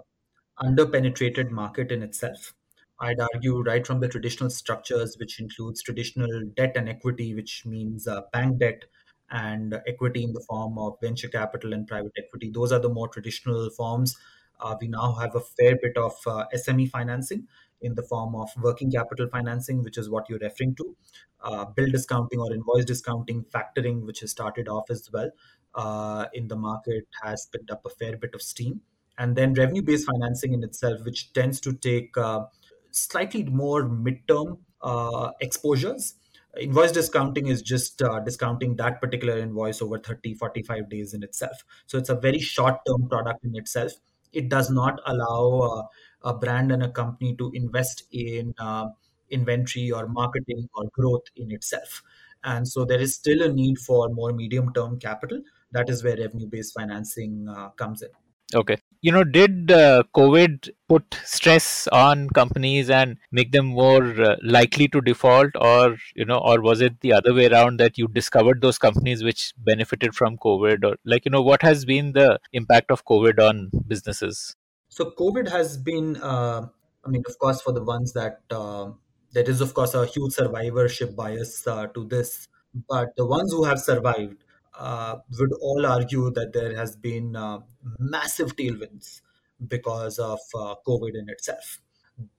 underpenetrated 0.63 1.51
market 1.51 1.93
in 1.93 2.03
itself. 2.03 2.55
I'd 2.99 3.21
argue 3.35 3.63
right 3.63 3.87
from 3.87 4.01
the 4.01 4.09
traditional 4.09 4.49
structures, 4.49 5.17
which 5.19 5.39
includes 5.39 5.83
traditional 5.83 6.31
debt 6.57 6.73
and 6.77 6.89
equity, 6.89 7.35
which 7.35 7.67
means 7.67 8.09
uh, 8.09 8.23
bank 8.33 8.59
debt 8.61 8.85
and 9.31 9.75
equity 9.87 10.25
in 10.25 10.33
the 10.33 10.45
form 10.49 10.79
of 10.79 10.97
venture 11.03 11.29
capital 11.29 11.75
and 11.75 11.87
private 11.87 12.13
equity. 12.17 12.51
Those 12.51 12.73
are 12.73 12.79
the 12.79 12.89
more 12.89 13.09
traditional 13.09 13.69
forms. 13.71 14.17
Uh, 14.59 14.77
we 14.81 14.89
now 14.89 15.13
have 15.15 15.35
a 15.35 15.41
fair 15.41 15.77
bit 15.77 15.97
of 15.99 16.15
uh, 16.27 16.47
SME 16.53 16.87
financing 16.87 17.47
in 17.81 17.95
the 17.95 18.03
form 18.03 18.35
of 18.35 18.51
working 18.63 18.91
capital 18.91 19.29
financing, 19.29 19.83
which 19.83 19.99
is 19.99 20.09
what 20.09 20.29
you're 20.29 20.39
referring 20.39 20.75
to, 20.77 20.97
uh, 21.43 21.65
bill 21.65 21.91
discounting 21.91 22.41
or 22.41 22.53
invoice 22.53 22.85
discounting, 22.85 23.45
factoring, 23.45 24.05
which 24.07 24.21
has 24.21 24.31
started 24.31 24.69
off 24.69 24.91
as 24.91 25.11
well 25.13 25.31
uh, 25.75 26.27
in 26.33 26.49
the 26.49 26.57
market, 26.57 27.07
has 27.23 27.47
picked 27.53 27.71
up 27.71 27.85
a 27.85 27.91
fair 27.91 28.17
bit 28.17 28.35
of 28.35 28.43
steam 28.43 28.81
and 29.19 29.37
then 29.37 29.55
revenue 29.55 29.83
based 29.83 30.07
financing 30.07 30.53
in 30.53 30.63
itself, 30.63 31.05
which 31.05 31.33
tends 31.33 31.61
to 31.61 31.73
take 31.73 32.17
uh, 32.17 32.45
slightly 32.91 33.45
more 33.45 33.85
midterm 33.85 34.59
uh, 34.83 35.31
exposures. 35.41 36.15
Invoice 36.59 36.93
discounting 36.93 37.49
is 37.49 37.61
just 37.61 38.01
uh, 38.01 38.21
discounting 38.21 38.77
that 38.77 39.01
particular 39.01 39.39
invoice 39.39 39.83
over 39.83 39.99
30, 39.99 40.35
45 40.35 40.89
days 40.89 41.13
in 41.13 41.23
itself. 41.23 41.65
So 41.87 41.99
it's 41.99 42.09
a 42.09 42.15
very 42.15 42.39
short 42.39 42.77
term 42.87 43.09
product 43.09 43.45
in 43.45 43.55
itself. 43.57 43.93
It 44.33 44.49
does 44.49 44.71
not 44.71 45.01
allow 45.07 45.59
uh, 45.61 45.83
a 46.27 46.35
brand 46.35 46.73
and 46.73 46.83
a 46.83 46.91
company 46.91 47.35
to 47.37 47.51
invest 47.55 48.03
in 48.13 48.55
uh, 48.59 48.87
inventory 49.31 49.91
or 49.91 50.07
marketing 50.09 50.69
or 50.75 50.85
growth 50.93 51.25
in 51.37 51.51
itself. 51.51 52.03
And 52.45 52.69
so 52.69 52.85
there 52.85 53.01
is 53.01 53.15
still 53.15 53.43
a 53.43 53.53
need 53.53 53.79
for 53.79 54.09
more 54.11 54.33
medium 54.33 54.73
term 54.75 54.99
capital. 54.99 55.41
That 55.73 55.89
is 55.89 56.05
where 56.05 56.17
revenue 56.17 56.47
based 56.47 56.75
financing 56.75 57.47
uh, 57.49 57.71
comes 57.71 58.03
in. 58.03 58.11
Okay. 58.55 58.77
You 59.01 59.13
know, 59.13 59.25
did 59.25 59.73
uh, 59.73 60.05
COVID 60.15 60.71
put 60.89 61.17
stress 61.25 61.89
on 61.89 62.29
companies 62.31 62.91
and 62.91 63.17
make 63.33 63.51
them 63.53 63.67
more 63.67 64.05
uh, 64.23 64.37
likely 64.43 64.87
to 64.89 65.01
default, 65.01 65.51
or 65.61 65.97
you 66.15 66.25
know, 66.25 66.39
or 66.39 66.61
was 66.61 66.81
it 66.81 67.01
the 67.01 67.13
other 67.13 67.35
way 67.35 67.47
around 67.49 67.79
that 67.81 67.99
you 67.99 68.07
discovered 68.09 68.61
those 68.61 68.79
companies 68.79 69.25
which 69.25 69.53
benefited 69.59 70.15
from 70.15 70.39
COVID, 70.39 70.85
or 70.85 70.97
like 71.05 71.25
you 71.25 71.31
know, 71.31 71.43
what 71.43 71.63
has 71.63 71.85
been 71.85 72.13
the 72.13 72.39
impact 72.53 72.93
of 72.93 73.05
COVID 73.05 73.41
on 73.41 73.71
businesses? 73.87 74.55
So 74.89 75.13
COVID 75.19 75.49
has 75.51 75.77
been, 75.77 76.17
uh, 76.17 76.67
I 77.05 77.09
mean, 77.09 77.23
of 77.29 77.39
course, 77.39 77.61
for 77.61 77.73
the 77.73 77.83
ones 77.83 78.13
that 78.15 78.41
uh, 78.51 78.91
there 79.33 79.49
is, 79.49 79.61
of 79.61 79.75
course, 79.75 79.95
a 79.95 80.07
huge 80.07 80.33
survivorship 80.33 81.15
bias 81.15 81.67
uh, 81.67 81.87
to 81.89 82.05
this, 82.05 82.49
but 82.89 83.09
the 83.17 83.27
ones 83.27 83.53
who 83.53 83.65
have 83.65 83.81
survived 83.81 84.43
uh, 84.79 85.17
would 85.39 85.53
all 85.61 85.87
argue 85.87 86.31
that 86.31 86.53
there 86.53 86.75
has 86.77 86.97
been 86.97 87.37
uh, 87.37 87.59
massive 87.99 88.57
tailwinds 88.57 89.21
because 89.67 90.19
of 90.19 90.39
uh, 90.55 90.75
COVID 90.87 91.15
in 91.15 91.29
itself. 91.29 91.81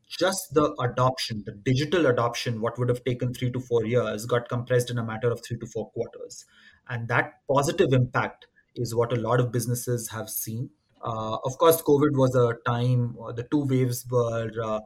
Just 0.08 0.54
the 0.54 0.74
adoption, 0.80 1.44
the 1.46 1.52
digital 1.52 2.06
adoption, 2.06 2.62
what 2.62 2.80
would 2.80 2.90
have 2.90 3.04
taken 3.04 3.34
three 3.34 3.52
to 3.52 3.60
four 3.60 3.86
years, 3.86 4.26
got 4.26 4.48
compressed 4.48 4.90
in 4.90 4.98
a 4.98 5.04
matter 5.04 5.30
of 5.30 5.44
three 5.44 5.58
to 5.58 5.66
four 5.66 5.90
quarters. 5.92 6.46
And 6.88 7.08
that 7.10 7.34
positive 7.52 7.92
impact 7.92 8.48
is 8.76 8.96
what 8.96 9.12
a 9.12 9.18
lot 9.18 9.40
of 9.40 9.52
businesses 9.52 10.10
have 10.12 10.30
seen. 10.30 10.70
Uh, 11.02 11.38
of 11.46 11.58
course, 11.58 11.82
COVID 11.82 12.14
was 12.18 12.36
a 12.36 12.56
time, 12.70 13.16
the 13.36 13.44
two 13.52 13.66
waves 13.66 14.06
were 14.10 14.52
uh, 14.64 14.80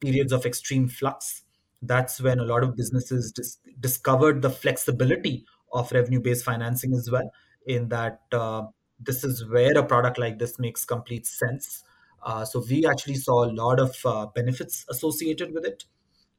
periods 0.00 0.32
of 0.32 0.46
extreme 0.46 0.88
flux. 0.88 1.42
That's 1.82 2.20
when 2.20 2.38
a 2.38 2.44
lot 2.44 2.62
of 2.62 2.76
businesses 2.76 3.32
dis- 3.32 3.58
discovered 3.78 4.42
the 4.42 4.50
flexibility 4.50 5.44
of 5.72 5.92
revenue 5.92 6.20
based 6.20 6.44
financing 6.44 6.94
as 6.94 7.10
well, 7.10 7.30
in 7.66 7.88
that 7.88 8.20
uh, 8.32 8.64
this 8.98 9.24
is 9.24 9.46
where 9.48 9.76
a 9.78 9.82
product 9.84 10.18
like 10.18 10.38
this 10.38 10.58
makes 10.58 10.84
complete 10.84 11.26
sense. 11.26 11.84
Uh, 12.22 12.44
so 12.44 12.62
we 12.68 12.86
actually 12.86 13.14
saw 13.14 13.44
a 13.44 13.52
lot 13.52 13.80
of 13.80 13.96
uh, 14.04 14.26
benefits 14.34 14.84
associated 14.90 15.52
with 15.54 15.64
it. 15.64 15.84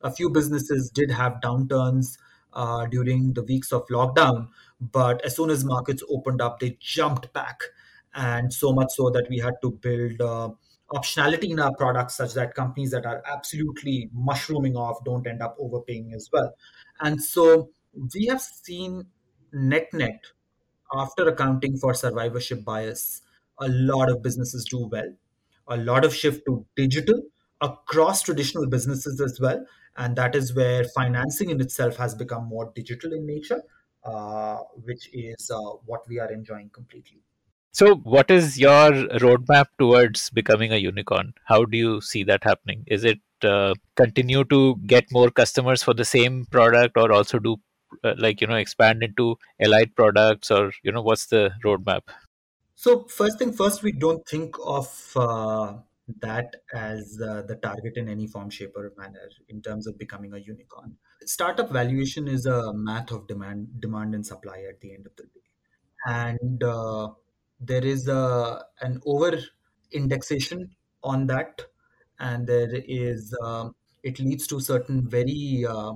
A 0.01 0.11
few 0.11 0.29
businesses 0.29 0.89
did 0.89 1.11
have 1.11 1.41
downturns 1.43 2.17
uh, 2.53 2.85
during 2.87 3.33
the 3.33 3.43
weeks 3.43 3.71
of 3.71 3.87
lockdown, 3.87 4.49
but 4.79 5.23
as 5.23 5.35
soon 5.35 5.49
as 5.49 5.63
markets 5.63 6.03
opened 6.09 6.41
up, 6.41 6.59
they 6.59 6.77
jumped 6.79 7.31
back, 7.33 7.61
and 8.13 8.53
so 8.53 8.73
much 8.73 8.91
so 8.91 9.09
that 9.09 9.27
we 9.29 9.39
had 9.39 9.53
to 9.61 9.71
build 9.71 10.21
uh, 10.21 10.49
optionality 10.93 11.51
in 11.51 11.59
our 11.59 11.73
products 11.75 12.15
such 12.15 12.33
that 12.33 12.53
companies 12.53 12.91
that 12.91 13.05
are 13.05 13.23
absolutely 13.25 14.09
mushrooming 14.13 14.75
off 14.75 15.03
don't 15.05 15.27
end 15.27 15.41
up 15.41 15.55
overpaying 15.59 16.13
as 16.13 16.29
well. 16.33 16.53
And 16.99 17.21
so 17.23 17.69
we 18.13 18.25
have 18.27 18.41
seen 18.41 19.05
net 19.53 19.87
net 19.93 20.21
after 20.93 21.27
accounting 21.27 21.77
for 21.77 21.93
survivorship 21.93 22.65
bias, 22.65 23.21
a 23.59 23.67
lot 23.69 24.09
of 24.09 24.21
businesses 24.21 24.65
do 24.65 24.87
well. 24.91 25.13
A 25.67 25.77
lot 25.77 26.03
of 26.03 26.13
shift 26.13 26.45
to 26.47 26.65
digital 26.75 27.21
across 27.61 28.23
traditional 28.23 28.67
businesses 28.67 29.21
as 29.21 29.39
well. 29.39 29.65
And 29.97 30.15
that 30.15 30.35
is 30.35 30.53
where 30.53 30.83
financing 30.83 31.49
in 31.49 31.61
itself 31.61 31.95
has 31.97 32.15
become 32.15 32.45
more 32.45 32.71
digital 32.75 33.13
in 33.13 33.25
nature, 33.25 33.61
uh, 34.03 34.57
which 34.83 35.09
is 35.13 35.51
uh, 35.53 35.59
what 35.85 36.01
we 36.09 36.19
are 36.19 36.31
enjoying 36.31 36.69
completely. 36.69 37.21
So, 37.73 37.95
what 37.95 38.29
is 38.29 38.59
your 38.59 38.91
roadmap 39.23 39.67
towards 39.79 40.29
becoming 40.29 40.73
a 40.73 40.77
unicorn? 40.77 41.33
How 41.45 41.63
do 41.63 41.77
you 41.77 42.01
see 42.01 42.23
that 42.25 42.43
happening? 42.43 42.83
Is 42.87 43.05
it 43.05 43.19
uh, 43.43 43.73
continue 43.95 44.43
to 44.45 44.75
get 44.85 45.05
more 45.11 45.31
customers 45.31 45.81
for 45.81 45.93
the 45.93 46.05
same 46.05 46.45
product, 46.45 46.97
or 46.97 47.11
also 47.13 47.39
do 47.39 47.57
uh, 48.03 48.13
like 48.17 48.41
you 48.41 48.47
know 48.47 48.55
expand 48.55 49.03
into 49.03 49.37
allied 49.59 49.95
products, 49.95 50.51
or 50.51 50.73
you 50.83 50.91
know 50.91 51.01
what's 51.01 51.27
the 51.27 51.51
roadmap? 51.63 52.01
So 52.75 53.05
first 53.05 53.39
thing 53.39 53.53
first, 53.53 53.83
we 53.83 53.93
don't 53.93 54.27
think 54.27 54.55
of 54.65 55.13
uh, 55.15 55.75
that 56.19 56.55
as 56.73 57.21
uh, 57.25 57.43
the 57.43 57.55
target 57.55 57.95
in 57.95 58.09
any 58.09 58.27
form, 58.27 58.49
shape, 58.49 58.73
or 58.75 58.91
manner 58.97 59.29
in 59.47 59.61
terms 59.61 59.87
of 59.87 59.97
becoming 59.97 60.33
a 60.33 60.39
unicorn. 60.39 60.97
Startup 61.25 61.71
valuation 61.71 62.27
is 62.27 62.45
a 62.45 62.73
math 62.73 63.11
of 63.11 63.27
demand, 63.27 63.79
demand 63.79 64.13
and 64.13 64.25
supply 64.25 64.65
at 64.67 64.81
the 64.81 64.93
end 64.93 65.05
of 65.05 65.15
the 65.15 65.23
day, 65.23 65.47
and 66.05 66.63
uh, 66.63 67.09
there 67.61 67.85
is 67.85 68.07
a 68.07 68.63
an 68.81 68.99
over 69.05 69.39
indexation 69.91 70.69
on 71.03 71.27
that. 71.27 71.61
And 72.19 72.45
there 72.45 72.69
is 72.73 73.35
um, 73.43 73.75
it 74.03 74.19
leads 74.19 74.47
to 74.47 74.59
certain 74.59 75.07
very 75.07 75.65
uh, 75.67 75.93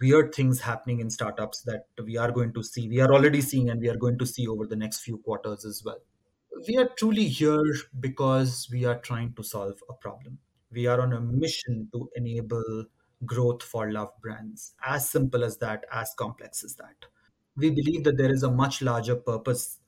weird 0.00 0.34
things 0.34 0.60
happening 0.60 1.00
in 1.00 1.10
startups 1.10 1.62
that 1.62 1.86
we 2.04 2.16
are 2.16 2.30
going 2.30 2.52
to 2.52 2.62
see 2.62 2.88
we 2.88 3.00
are 3.00 3.12
already 3.12 3.40
seeing 3.40 3.70
and 3.70 3.80
we 3.80 3.88
are 3.88 3.96
going 3.96 4.18
to 4.18 4.26
see 4.26 4.46
over 4.46 4.66
the 4.66 4.76
next 4.76 5.00
few 5.00 5.18
quarters 5.18 5.64
as 5.64 5.82
well. 5.84 5.98
We 6.66 6.76
are 6.76 6.88
truly 6.98 7.26
here 7.26 7.74
because 8.00 8.68
we 8.72 8.84
are 8.84 8.98
trying 8.98 9.34
to 9.34 9.42
solve 9.42 9.80
a 9.88 9.94
problem. 9.94 10.38
We 10.70 10.86
are 10.86 11.00
on 11.00 11.12
a 11.12 11.20
mission 11.20 11.88
to 11.92 12.10
enable 12.16 12.84
growth 13.24 13.62
for 13.62 13.90
love 13.90 14.10
brands 14.22 14.74
as 14.86 15.08
simple 15.08 15.42
as 15.42 15.56
that 15.58 15.84
as 15.92 16.12
complex 16.16 16.64
as 16.64 16.76
that. 16.76 17.06
We 17.56 17.70
believe 17.70 18.04
that 18.04 18.16
there 18.16 18.32
is 18.32 18.42
a 18.42 18.50
much 18.50 18.82
larger 18.82 19.16
purpose 19.16 19.78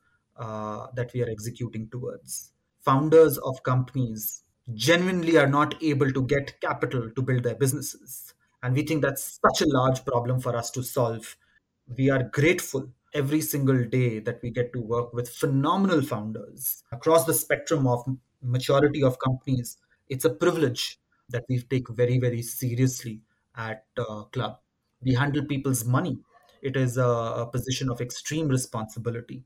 uh, 0.40 0.86
that 0.94 1.12
we 1.12 1.22
are 1.22 1.28
executing 1.28 1.88
towards. 1.90 2.52
Founders 2.84 3.36
of 3.38 3.62
companies 3.62 4.42
genuinely 4.74 5.36
are 5.36 5.46
not 5.46 5.74
able 5.82 6.10
to 6.10 6.22
get 6.22 6.58
capital 6.62 7.10
to 7.10 7.22
build 7.22 7.42
their 7.42 7.54
businesses. 7.54 8.32
And 8.62 8.74
we 8.74 8.82
think 8.82 9.02
that's 9.02 9.38
such 9.44 9.60
a 9.60 9.70
large 9.70 10.02
problem 10.04 10.40
for 10.40 10.56
us 10.56 10.70
to 10.72 10.82
solve. 10.82 11.36
We 11.94 12.08
are 12.08 12.22
grateful 12.22 12.88
every 13.12 13.42
single 13.42 13.84
day 13.84 14.20
that 14.20 14.40
we 14.42 14.50
get 14.50 14.72
to 14.72 14.80
work 14.80 15.12
with 15.12 15.28
phenomenal 15.28 16.00
founders 16.00 16.84
across 16.90 17.24
the 17.24 17.34
spectrum 17.34 17.86
of 17.86 18.04
maturity 18.42 19.02
of 19.02 19.18
companies. 19.18 19.76
It's 20.08 20.24
a 20.24 20.30
privilege 20.30 20.98
that 21.28 21.44
we 21.48 21.60
take 21.60 21.88
very, 21.90 22.18
very 22.18 22.42
seriously 22.42 23.20
at 23.56 23.84
uh, 23.98 24.24
Klub. 24.32 24.58
We 25.02 25.14
handle 25.14 25.44
people's 25.44 25.84
money. 25.84 26.18
It 26.62 26.76
is 26.76 26.96
a, 26.96 27.04
a 27.04 27.46
position 27.46 27.90
of 27.90 28.00
extreme 28.00 28.48
responsibility 28.48 29.44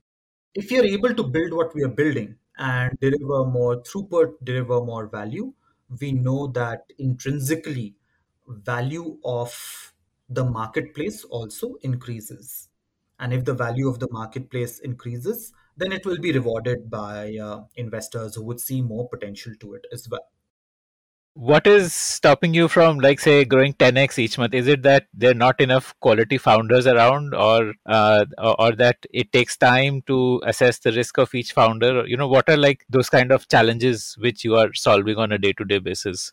if 0.55 0.71
you're 0.71 0.85
able 0.85 1.13
to 1.13 1.23
build 1.23 1.53
what 1.53 1.75
we 1.75 1.83
are 1.83 1.89
building 1.89 2.35
and 2.57 2.97
deliver 2.99 3.45
more 3.45 3.81
throughput, 3.83 4.33
deliver 4.43 4.81
more 4.81 5.07
value, 5.07 5.53
we 5.99 6.13
know 6.13 6.47
that 6.47 6.91
intrinsically 6.97 7.95
value 8.47 9.19
of 9.23 9.93
the 10.29 10.43
marketplace 10.43 11.23
also 11.25 11.75
increases. 11.81 12.69
And 13.19 13.33
if 13.33 13.45
the 13.45 13.53
value 13.53 13.87
of 13.89 13.99
the 13.99 14.07
marketplace 14.11 14.79
increases, 14.79 15.53
then 15.77 15.91
it 15.91 16.05
will 16.05 16.19
be 16.19 16.31
rewarded 16.31 16.89
by 16.89 17.37
uh, 17.37 17.65
investors 17.75 18.35
who 18.35 18.43
would 18.45 18.59
see 18.59 18.81
more 18.81 19.09
potential 19.09 19.53
to 19.59 19.73
it 19.75 19.85
as 19.91 20.07
well 20.09 20.27
what 21.35 21.67
is 21.67 21.93
stopping 21.93 22.53
you 22.53 22.69
from 22.69 22.97
like 22.97 23.19
say 23.19 23.43
growing 23.43 23.73
10x 23.73 24.17
each 24.17 24.37
month? 24.37 24.53
Is 24.53 24.67
it 24.67 24.83
that 24.83 25.07
there 25.13 25.31
are 25.31 25.35
not 25.35 25.59
enough 25.59 25.93
quality 25.99 26.37
founders 26.37 26.87
around 26.87 27.35
or 27.35 27.73
uh, 27.85 28.25
or, 28.37 28.71
that 28.77 29.05
it 29.13 29.33
takes 29.33 29.57
time 29.57 30.01
to 30.07 30.41
assess 30.45 30.79
the 30.79 30.93
risk 30.93 31.17
of 31.17 31.35
each 31.35 31.51
founder? 31.51 32.07
You 32.07 32.15
know 32.15 32.29
what 32.29 32.49
are 32.49 32.55
like 32.55 32.85
those 32.89 33.09
kind 33.09 33.33
of 33.33 33.49
challenges 33.49 34.15
which 34.17 34.45
you 34.45 34.55
are 34.55 34.73
solving 34.73 35.17
on 35.17 35.33
a 35.33 35.37
day 35.37 35.51
to 35.53 35.65
day 35.65 35.79
basis? 35.79 36.31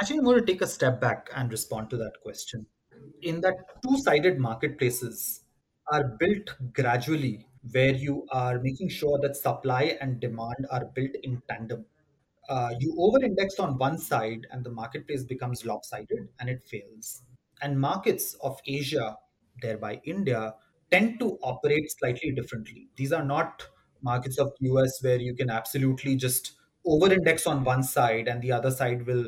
Actually 0.00 0.18
i'm 0.18 0.24
going 0.24 0.38
to 0.38 0.46
take 0.46 0.62
a 0.62 0.66
step 0.68 1.00
back 1.00 1.30
and 1.34 1.50
respond 1.50 1.90
to 1.90 1.96
that 1.96 2.12
question. 2.22 2.64
In 3.22 3.40
that 3.40 3.54
two 3.82 3.98
sided 3.98 4.38
marketplaces 4.38 5.40
are 5.92 6.16
built 6.20 6.54
gradually 6.72 7.46
where 7.72 7.94
you 7.94 8.24
are 8.30 8.60
making 8.60 8.88
sure 8.88 9.18
that 9.22 9.36
supply 9.36 9.96
and 10.00 10.20
demand 10.20 10.66
are 10.70 10.84
built 10.94 11.10
in 11.22 11.42
tandem 11.48 11.84
uh, 12.48 12.70
you 12.78 12.94
over 12.98 13.24
index 13.24 13.58
on 13.58 13.78
one 13.78 13.98
side 13.98 14.46
and 14.50 14.64
the 14.64 14.70
marketplace 14.70 15.24
becomes 15.24 15.64
lopsided 15.64 16.28
and 16.40 16.48
it 16.48 16.62
fails. 16.62 17.22
And 17.62 17.80
markets 17.80 18.34
of 18.42 18.60
Asia, 18.66 19.16
thereby 19.62 20.00
India, 20.04 20.54
tend 20.90 21.18
to 21.20 21.38
operate 21.42 21.90
slightly 21.98 22.32
differently. 22.32 22.88
These 22.96 23.12
are 23.12 23.24
not 23.24 23.66
markets 24.02 24.38
of 24.38 24.52
US 24.60 25.02
where 25.02 25.18
you 25.18 25.34
can 25.34 25.50
absolutely 25.50 26.16
just 26.16 26.52
over 26.86 27.12
index 27.12 27.46
on 27.46 27.64
one 27.64 27.82
side 27.82 28.28
and 28.28 28.42
the 28.42 28.52
other 28.52 28.70
side 28.70 29.06
will 29.06 29.26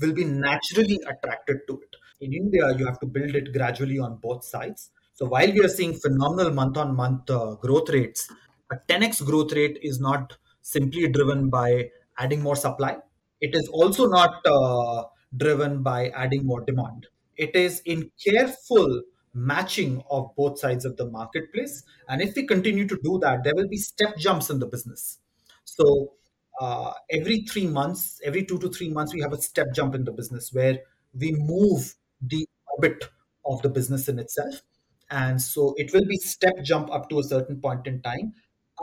will 0.00 0.12
be 0.12 0.24
naturally 0.24 0.98
attracted 1.08 1.58
to 1.68 1.80
it. 1.80 1.96
In 2.20 2.32
India, 2.32 2.74
you 2.78 2.86
have 2.86 2.98
to 3.00 3.06
build 3.06 3.34
it 3.34 3.52
gradually 3.52 3.98
on 3.98 4.16
both 4.16 4.44
sides. 4.44 4.90
So 5.14 5.26
while 5.26 5.52
we 5.52 5.60
are 5.60 5.68
seeing 5.68 5.94
phenomenal 5.94 6.52
month 6.52 6.76
on 6.76 6.94
month 6.94 7.26
growth 7.60 7.90
rates, 7.90 8.30
a 8.70 8.76
10x 8.88 9.24
growth 9.24 9.52
rate 9.52 9.78
is 9.82 10.00
not 10.00 10.36
simply 10.62 11.08
driven 11.08 11.48
by 11.48 11.90
adding 12.18 12.42
more 12.42 12.56
supply. 12.56 12.96
It 13.40 13.54
is 13.54 13.68
also 13.68 14.06
not 14.06 14.44
uh, 14.46 15.04
driven 15.36 15.82
by 15.82 16.08
adding 16.10 16.46
more 16.46 16.62
demand. 16.64 17.06
It 17.36 17.54
is 17.54 17.80
in 17.84 18.10
careful 18.24 19.02
matching 19.34 20.02
of 20.10 20.30
both 20.36 20.58
sides 20.58 20.84
of 20.86 20.96
the 20.96 21.06
marketplace. 21.10 21.82
And 22.08 22.22
if 22.22 22.34
we 22.34 22.46
continue 22.46 22.86
to 22.88 22.98
do 23.04 23.18
that, 23.22 23.44
there 23.44 23.52
will 23.54 23.68
be 23.68 23.76
step 23.76 24.16
jumps 24.16 24.48
in 24.48 24.58
the 24.58 24.66
business. 24.66 25.18
So 25.64 26.14
uh, 26.60 26.92
every 27.10 27.42
three 27.42 27.66
months, 27.66 28.20
every 28.24 28.44
two 28.44 28.58
to 28.60 28.68
three 28.70 28.88
months, 28.88 29.12
we 29.14 29.20
have 29.20 29.32
a 29.32 29.40
step 29.42 29.66
jump 29.74 29.94
in 29.94 30.04
the 30.04 30.12
business 30.12 30.50
where 30.52 30.78
we 31.18 31.32
move 31.32 31.94
the 32.22 32.46
orbit 32.72 33.10
of 33.44 33.60
the 33.62 33.68
business 33.68 34.08
in 34.08 34.18
itself. 34.18 34.62
And 35.10 35.40
so 35.40 35.74
it 35.76 35.92
will 35.92 36.04
be 36.06 36.16
step 36.16 36.54
jump 36.64 36.90
up 36.90 37.08
to 37.10 37.18
a 37.20 37.22
certain 37.22 37.60
point 37.60 37.86
in 37.86 38.00
time. 38.02 38.32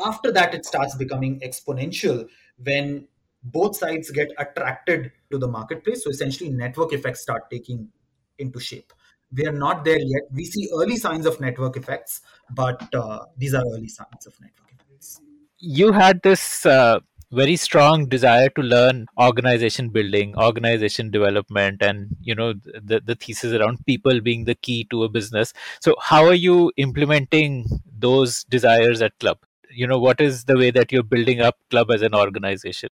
After 0.06 0.32
that, 0.32 0.54
it 0.54 0.66
starts 0.66 0.96
becoming 0.96 1.40
exponential 1.42 2.28
when 2.64 3.08
both 3.44 3.76
sides 3.76 4.10
get 4.12 4.30
attracted 4.38 5.12
to 5.32 5.38
the 5.38 5.48
marketplace. 5.48 6.04
So 6.04 6.10
essentially, 6.10 6.50
network 6.50 6.94
effects 6.94 7.22
start 7.22 7.50
taking 7.52 7.90
into 8.40 8.60
shape. 8.60 8.94
We 9.36 9.46
are 9.48 9.52
not 9.52 9.84
there 9.84 10.00
yet. 10.00 10.24
We 10.32 10.46
see 10.46 10.70
early 10.74 10.98
signs 10.98 11.26
of 11.26 11.40
network 11.40 11.76
effects, 11.76 12.22
but 12.52 12.94
uh, 12.94 13.26
these 13.38 13.54
are 13.54 13.64
early 13.74 13.88
signs 13.88 14.28
of 14.28 14.40
network 14.40 14.72
effects. 14.74 15.20
You 15.58 15.92
had 15.92 16.22
this 16.22 16.66
uh, 16.66 17.00
very 17.32 17.56
strong 17.56 18.08
desire 18.08 18.50
to 18.50 18.62
learn 18.62 19.08
organization 19.20 19.90
building, 19.90 20.36
organization 20.38 21.10
development, 21.10 21.82
and 21.82 22.16
you 22.22 22.36
know 22.36 22.54
the 22.54 23.02
the 23.04 23.16
thesis 23.16 23.54
around 23.54 23.84
people 23.86 24.22
being 24.22 24.46
the 24.46 24.56
key 24.56 24.86
to 24.92 25.04
a 25.04 25.10
business. 25.10 25.54
So, 25.82 25.96
how 26.00 26.26
are 26.26 26.36
you 26.36 26.72
implementing 26.78 27.66
those 27.98 28.44
desires 28.44 29.02
at 29.02 29.18
Klub? 29.20 29.40
You 29.72 29.88
know, 29.88 29.98
what 29.98 30.22
is 30.22 30.44
the 30.46 30.58
way 30.58 30.70
that 30.72 30.92
you're 30.92 31.02
building 31.02 31.42
up 31.42 31.58
Klub 31.72 31.90
as 31.90 32.04
an 32.04 32.14
organization? 32.14 32.90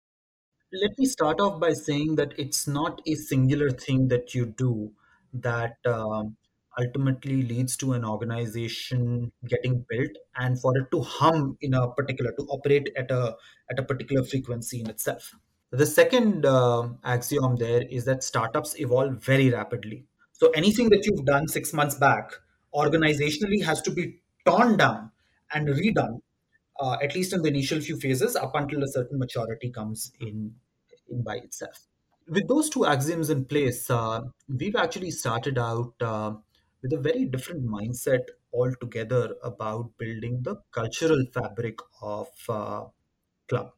Let 0.74 0.97
me 0.97 1.05
start 1.05 1.39
off 1.39 1.59
by 1.59 1.74
saying 1.74 2.15
that 2.15 2.34
it's 2.38 2.67
not 2.67 3.01
a 3.05 3.15
singular 3.15 3.69
thing 3.69 4.07
that 4.07 4.34
you 4.34 4.45
do 4.45 4.91
that 5.34 5.78
um, 5.86 6.38
ultimately 6.80 7.41
leads 7.43 7.76
to 7.78 7.93
an 7.93 8.05
organization 8.05 9.32
getting 9.47 9.86
built 9.89 10.11
and 10.38 10.59
for 10.59 10.78
it 10.78 10.89
to 10.91 11.01
hum 11.01 11.57
in 11.61 11.74
a 11.74 11.89
particular 11.91 12.32
to 12.32 12.43
operate 12.43 12.89
at 12.97 13.11
a 13.11 13.36
at 13.69 13.80
a 13.80 13.84
particular 13.84 14.24
frequency 14.24 14.80
in 14.80 14.89
itself. 14.89 15.34
The 15.72 15.86
second 15.86 16.45
uh, 16.45 16.89
axiom 17.03 17.55
there 17.57 17.84
is 17.89 18.05
that 18.05 18.24
startups 18.24 18.80
evolve 18.80 19.24
very 19.24 19.49
rapidly. 19.49 20.05
So 20.34 20.49
anything 20.51 20.89
that 20.89 21.05
you've 21.05 21.26
done 21.26 21.47
6 21.47 21.74
months 21.74 21.95
back 21.95 22.32
organizationally 22.74 23.63
has 23.63 23.82
to 23.84 23.91
be 23.91 24.22
torn 24.45 24.78
down 24.78 25.11
and 25.53 25.67
redone, 25.67 26.22
uh, 26.80 26.97
at 27.01 27.15
least 27.15 27.34
in 27.34 27.41
the 27.41 27.49
initial 27.49 27.80
few 27.80 27.97
phases, 27.99 28.36
up 28.36 28.51
until 28.55 28.84
a 28.84 28.88
certain 28.88 29.19
maturity 29.19 29.69
comes 29.69 30.11
in, 30.19 30.53
in 31.09 31.24
by 31.24 31.36
itself. 31.36 31.88
With 32.28 32.47
those 32.47 32.69
two 32.69 32.86
axioms 32.86 33.30
in 33.30 33.45
place, 33.45 33.89
uh, 33.89 34.22
we've 34.47 34.76
actually 34.76 35.11
started 35.11 35.57
out 35.57 35.93
uh, 36.01 36.34
with 36.82 36.93
a 36.93 36.97
very 36.97 37.26
different 37.26 37.65
mindset 37.65 38.22
altogether 38.53 39.36
about 39.43 39.91
building 39.97 40.41
the 40.43 40.55
cultural 40.72 41.24
fabric 41.34 41.80
of 42.01 42.28
uh, 42.47 42.86
Klub 43.49 43.72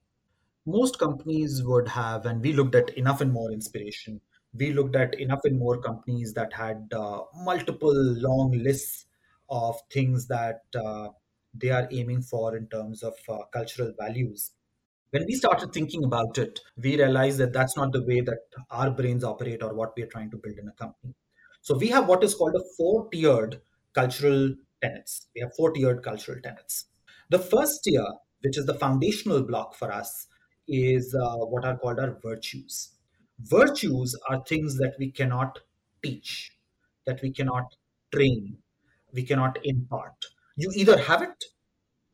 most 0.65 0.99
companies 0.99 1.63
would 1.63 1.87
have, 1.87 2.25
and 2.25 2.41
we 2.41 2.53
looked 2.53 2.75
at 2.75 2.89
enough 2.91 3.21
and 3.21 3.31
more 3.31 3.51
inspiration. 3.51 4.21
We 4.53 4.71
looked 4.71 4.95
at 4.95 5.19
enough 5.19 5.41
and 5.43 5.57
more 5.57 5.77
companies 5.81 6.33
that 6.33 6.53
had 6.53 6.87
uh, 6.95 7.23
multiple 7.35 7.93
long 7.93 8.51
lists 8.51 9.05
of 9.49 9.79
things 9.91 10.27
that 10.27 10.61
uh, 10.75 11.09
they 11.53 11.69
are 11.69 11.87
aiming 11.91 12.21
for 12.21 12.55
in 12.55 12.67
terms 12.67 13.03
of 13.03 13.13
uh, 13.29 13.43
cultural 13.53 13.93
values. 13.99 14.51
When 15.11 15.25
we 15.25 15.35
started 15.35 15.71
thinking 15.73 16.03
about 16.03 16.37
it, 16.37 16.59
we 16.77 16.97
realized 16.97 17.37
that 17.37 17.53
that's 17.53 17.77
not 17.77 17.91
the 17.93 18.03
way 18.03 18.21
that 18.21 18.39
our 18.71 18.89
brains 18.91 19.23
operate 19.23 19.61
or 19.61 19.73
what 19.73 19.93
we 19.95 20.03
are 20.03 20.07
trying 20.07 20.31
to 20.31 20.37
build 20.37 20.57
in 20.57 20.67
a 20.67 20.71
company. 20.73 21.13
So 21.61 21.77
we 21.77 21.87
have 21.89 22.07
what 22.07 22.23
is 22.23 22.33
called 22.35 22.55
a 22.55 22.63
four 22.77 23.07
tiered 23.09 23.61
cultural 23.93 24.55
tenets. 24.81 25.27
We 25.35 25.41
have 25.41 25.55
four 25.55 25.71
tiered 25.71 26.03
cultural 26.03 26.39
tenets. 26.41 26.85
The 27.29 27.39
first 27.39 27.83
tier, 27.83 28.05
which 28.41 28.57
is 28.57 28.65
the 28.65 28.73
foundational 28.73 29.43
block 29.43 29.75
for 29.75 29.91
us, 29.91 30.27
is 30.67 31.13
uh, 31.15 31.37
what 31.37 31.65
are 31.65 31.77
called 31.77 31.99
our 31.99 32.17
virtues. 32.21 32.91
Virtues 33.39 34.17
are 34.29 34.43
things 34.43 34.77
that 34.77 34.95
we 34.99 35.11
cannot 35.11 35.59
teach, 36.03 36.51
that 37.05 37.21
we 37.21 37.31
cannot 37.31 37.75
train, 38.11 38.57
we 39.13 39.23
cannot 39.23 39.57
impart. 39.63 40.25
You 40.55 40.71
either 40.75 40.97
have 40.97 41.21
it 41.21 41.43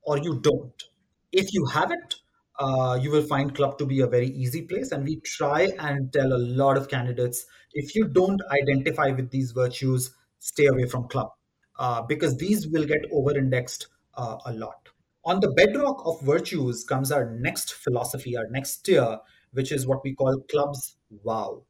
or 0.04 0.18
you 0.18 0.40
don't. 0.40 0.84
If 1.32 1.54
you 1.54 1.66
have 1.74 1.92
it, 1.92 2.16
uh, 2.60 3.00
you 3.02 3.12
will 3.12 3.24
find 3.24 3.54
Klub 3.56 3.78
to 3.78 3.86
be 3.86 4.02
a 4.02 4.08
very 4.08 4.28
easy 4.28 4.64
place. 4.64 4.92
And 4.92 5.04
we 5.04 5.22
try 5.22 5.70
and 5.80 6.12
tell 6.12 6.32
a 6.34 6.38
lot 6.38 6.78
of 6.78 6.90
candidates 6.90 7.46
if 7.74 7.96
you 7.96 8.08
don't 8.08 8.42
identify 8.52 9.10
with 9.12 9.30
these 9.30 9.52
virtues, 9.52 10.12
stay 10.40 10.66
away 10.66 10.86
from 10.86 11.08
Klub 11.08 11.30
uh, 11.78 12.02
because 12.02 12.38
these 12.38 12.68
will 12.68 12.86
get 12.86 13.02
over 13.12 13.38
indexed 13.38 13.88
uh, 14.16 14.38
a 14.46 14.54
lot. 14.54 14.90
On 15.26 15.40
the 15.40 15.52
bedrock 15.52 16.02
of 16.06 16.22
virtues 16.22 16.84
comes 16.84 17.12
our 17.12 17.32
next 17.40 17.74
philosophy, 17.74 18.38
our 18.38 18.48
next 18.50 18.78
tier, 18.78 19.20
which 19.52 19.72
is 19.72 19.86
what 19.86 20.00
we 20.04 20.16
call 20.16 20.42
Klub's 20.50 20.98
wow, 21.24 21.64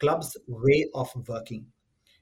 Klub's 0.00 0.36
way 0.48 0.88
of 0.94 1.10
working. 1.28 1.66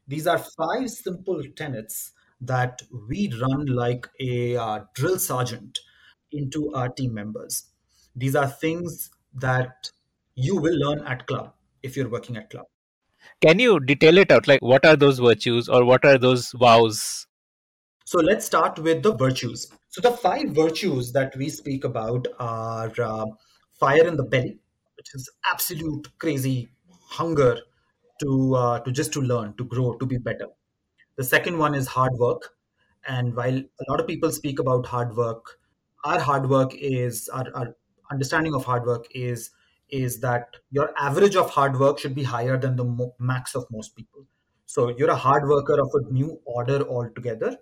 These 0.08 0.26
are 0.26 0.38
five 0.38 0.90
simple 0.90 1.42
tenets 1.56 2.12
that 2.42 2.82
we 3.08 3.32
run 3.40 3.66
like 3.66 4.08
a 4.20 4.56
uh, 4.56 4.80
drill 4.94 5.18
sergeant 5.18 5.78
into 6.32 6.72
our 6.74 6.88
team 6.88 7.14
members. 7.14 7.64
These 8.16 8.36
are 8.36 8.48
things 8.48 9.10
that 9.34 9.90
you 10.34 10.56
will 10.56 10.74
learn 10.74 11.06
at 11.06 11.26
Klub 11.26 11.52
if 11.82 11.96
you're 11.96 12.08
working 12.08 12.36
at 12.36 12.50
Klub. 12.50 12.66
Can 13.40 13.58
you 13.58 13.78
detail 13.80 14.18
it 14.18 14.32
out? 14.32 14.48
Like, 14.48 14.60
what 14.60 14.84
are 14.84 14.96
those 14.96 15.18
virtues 15.18 15.68
or 15.68 15.84
what 15.84 16.04
are 16.04 16.18
those 16.18 16.50
vows? 16.52 17.26
So 18.04 18.18
let's 18.18 18.44
start 18.44 18.78
with 18.78 19.02
the 19.02 19.14
virtues. 19.14 19.70
So 19.88 20.00
the 20.00 20.16
five 20.16 20.50
virtues 20.50 21.12
that 21.12 21.36
we 21.36 21.48
speak 21.48 21.84
about 21.84 22.26
are 22.38 22.92
uh, 23.00 23.26
fire 23.78 24.06
in 24.06 24.16
the 24.16 24.24
belly, 24.24 24.58
which 24.96 25.14
is 25.14 25.30
absolute 25.50 26.08
crazy 26.18 26.68
hunger 27.08 27.58
to 28.20 28.54
uh, 28.54 28.80
to 28.80 28.92
just 28.92 29.12
to 29.12 29.20
learn, 29.20 29.54
to 29.56 29.64
grow, 29.64 29.94
to 29.94 30.06
be 30.06 30.18
better. 30.18 30.46
The 31.16 31.24
second 31.24 31.58
one 31.58 31.74
is 31.74 31.86
hard 31.86 32.12
work, 32.14 32.54
and 33.06 33.34
while 33.34 33.56
a 33.56 33.90
lot 33.90 34.00
of 34.00 34.06
people 34.06 34.30
speak 34.30 34.58
about 34.58 34.86
hard 34.86 35.16
work, 35.16 35.58
our 36.04 36.18
hard 36.20 36.48
work 36.48 36.74
is 36.74 37.28
our, 37.28 37.46
our 37.54 37.76
understanding 38.10 38.54
of 38.54 38.64
hard 38.64 38.84
work 38.84 39.06
is 39.14 39.50
is 39.90 40.20
that 40.20 40.56
your 40.70 40.90
average 40.98 41.36
of 41.36 41.50
hard 41.50 41.78
work 41.78 41.98
should 41.98 42.14
be 42.14 42.22
higher 42.22 42.56
than 42.56 42.76
the 42.76 42.84
mo- 42.84 43.14
max 43.18 43.54
of 43.54 43.66
most 43.70 43.94
people. 43.94 44.26
So 44.64 44.88
you're 44.96 45.10
a 45.10 45.16
hard 45.16 45.46
worker 45.46 45.78
of 45.78 45.90
a 45.94 46.10
new 46.10 46.40
order 46.46 46.80
altogether 46.88 47.58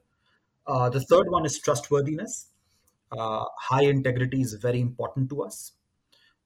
uh, 0.67 0.89
the 0.89 1.01
third 1.01 1.27
one 1.31 1.45
is 1.45 1.59
trustworthiness. 1.59 2.49
Uh, 3.11 3.45
high 3.59 3.85
integrity 3.85 4.41
is 4.41 4.55
very 4.55 4.81
important 4.81 5.29
to 5.31 5.43
us. 5.43 5.73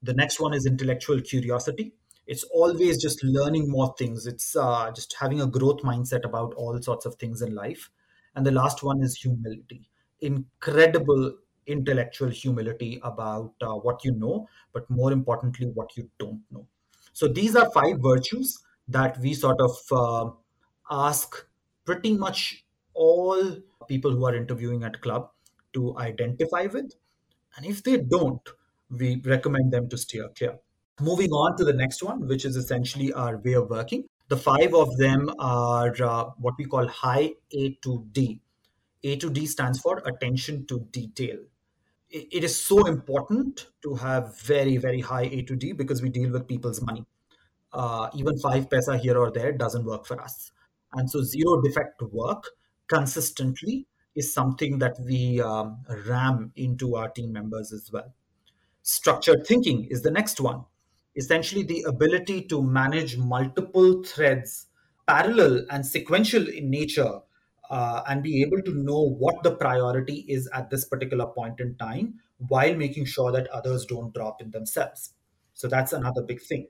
The 0.01 0.13
next 0.13 0.39
one 0.39 0.53
is 0.53 0.65
intellectual 0.65 1.21
curiosity. 1.21 1.93
It's 2.27 2.43
always 2.45 3.01
just 3.01 3.23
learning 3.23 3.69
more 3.69 3.93
things. 3.97 4.25
It's 4.25 4.55
uh, 4.55 4.91
just 4.91 5.15
having 5.19 5.41
a 5.41 5.47
growth 5.47 5.81
mindset 5.81 6.23
about 6.25 6.53
all 6.55 6.81
sorts 6.81 7.05
of 7.05 7.15
things 7.15 7.41
in 7.41 7.53
life. 7.53 7.89
And 8.35 8.45
the 8.45 8.51
last 8.51 8.83
one 8.83 9.01
is 9.03 9.15
humility. 9.15 9.89
Incredible 10.21 11.37
intellectual 11.67 12.29
humility 12.29 12.99
about 13.03 13.53
uh, 13.61 13.73
what 13.73 14.03
you 14.03 14.11
know, 14.11 14.47
but 14.73 14.89
more 14.89 15.11
importantly, 15.11 15.67
what 15.67 15.95
you 15.97 16.09
don't 16.19 16.41
know. 16.51 16.67
So 17.13 17.27
these 17.27 17.55
are 17.55 17.69
five 17.71 17.97
virtues 18.01 18.59
that 18.87 19.19
we 19.19 19.33
sort 19.33 19.59
of 19.61 19.77
uh, 19.91 20.31
ask 20.89 21.47
pretty 21.85 22.17
much 22.17 22.65
all 22.93 23.57
people 23.87 24.11
who 24.11 24.25
are 24.25 24.35
interviewing 24.35 24.83
at 24.83 25.01
Klub 25.01 25.29
to 25.73 25.97
identify 25.97 26.65
with 26.67 26.93
and 27.57 27.65
if 27.65 27.83
they 27.83 27.97
don't 27.97 28.49
we 28.89 29.21
recommend 29.25 29.71
them 29.73 29.89
to 29.89 29.97
steer 29.97 30.29
clear 30.37 30.57
moving 30.99 31.31
on 31.31 31.57
to 31.57 31.63
the 31.63 31.73
next 31.73 32.03
one 32.03 32.27
which 32.27 32.45
is 32.45 32.55
essentially 32.55 33.11
our 33.13 33.37
way 33.37 33.53
of 33.53 33.69
working. 33.69 34.05
The 34.27 34.37
five 34.37 34.73
of 34.73 34.97
them 34.97 35.29
are 35.39 35.93
uh, 36.01 36.31
what 36.37 36.55
we 36.57 36.65
call 36.65 36.87
high 36.87 37.33
a 37.51 37.77
to 37.83 38.05
d. 38.11 38.41
A 39.03 39.17
to 39.17 39.29
d 39.29 39.45
stands 39.45 39.79
for 39.79 40.01
attention 40.05 40.65
to 40.67 40.79
detail. 40.91 41.37
It 42.09 42.43
is 42.43 42.55
so 42.55 42.85
important 42.87 43.67
to 43.83 43.95
have 43.95 44.39
very 44.41 44.77
very 44.77 45.01
high 45.01 45.23
a 45.25 45.41
to 45.43 45.55
d 45.55 45.73
because 45.73 46.01
we 46.01 46.09
deal 46.09 46.31
with 46.31 46.47
people's 46.47 46.81
money. 46.81 47.05
Uh, 47.73 48.09
even 48.15 48.37
five 48.39 48.69
pesa 48.69 48.99
here 48.99 49.17
or 49.17 49.31
there 49.31 49.51
doesn't 49.51 49.85
work 49.85 50.05
for 50.05 50.19
us. 50.21 50.51
And 50.93 51.11
so 51.11 51.21
zero 51.21 51.61
defect 51.61 52.01
work 52.01 52.49
consistently 52.87 53.87
is 54.15 54.33
something 54.33 54.79
that 54.79 54.95
we 55.03 55.41
um, 55.41 55.83
ram 56.07 56.51
into 56.55 56.95
our 56.95 57.09
team 57.09 57.33
members 57.33 57.73
as 57.73 57.91
well. 57.91 58.13
Structured 58.81 59.45
thinking 59.45 59.85
is 59.91 60.03
the 60.03 60.11
next 60.11 60.39
one. 60.39 60.63
Essentially, 61.15 61.63
the 61.63 61.83
ability 61.83 62.41
to 62.43 62.61
manage 62.61 63.17
multiple 63.17 64.03
threads, 64.03 64.67
parallel 65.07 65.65
and 65.69 65.85
sequential 65.85 66.47
in 66.47 66.69
nature, 66.69 67.19
uh, 67.69 68.03
and 68.07 68.21
be 68.21 68.41
able 68.43 68.61
to 68.61 68.73
know 68.73 69.01
what 69.01 69.41
the 69.43 69.55
priority 69.55 70.25
is 70.27 70.47
at 70.53 70.69
this 70.69 70.85
particular 70.85 71.25
point 71.27 71.59
in 71.59 71.75
time 71.77 72.15
while 72.37 72.75
making 72.75 73.05
sure 73.05 73.31
that 73.31 73.47
others 73.47 73.85
don't 73.85 74.13
drop 74.13 74.41
in 74.41 74.51
themselves. 74.51 75.13
So, 75.53 75.67
that's 75.67 75.93
another 75.93 76.21
big 76.21 76.41
thing. 76.41 76.67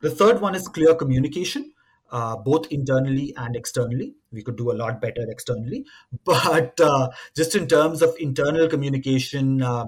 The 0.00 0.10
third 0.10 0.40
one 0.40 0.54
is 0.54 0.68
clear 0.68 0.94
communication 0.94 1.72
uh, 2.10 2.36
both 2.36 2.66
internally 2.70 3.34
and 3.36 3.56
externally. 3.56 4.14
We 4.32 4.42
could 4.42 4.56
do 4.56 4.70
a 4.70 4.76
lot 4.76 5.00
better 5.00 5.26
externally, 5.28 5.84
but 6.24 6.80
uh, 6.80 7.10
just 7.36 7.54
in 7.54 7.68
terms 7.68 8.02
of 8.02 8.14
internal 8.18 8.68
communication, 8.68 9.62
uh, 9.62 9.86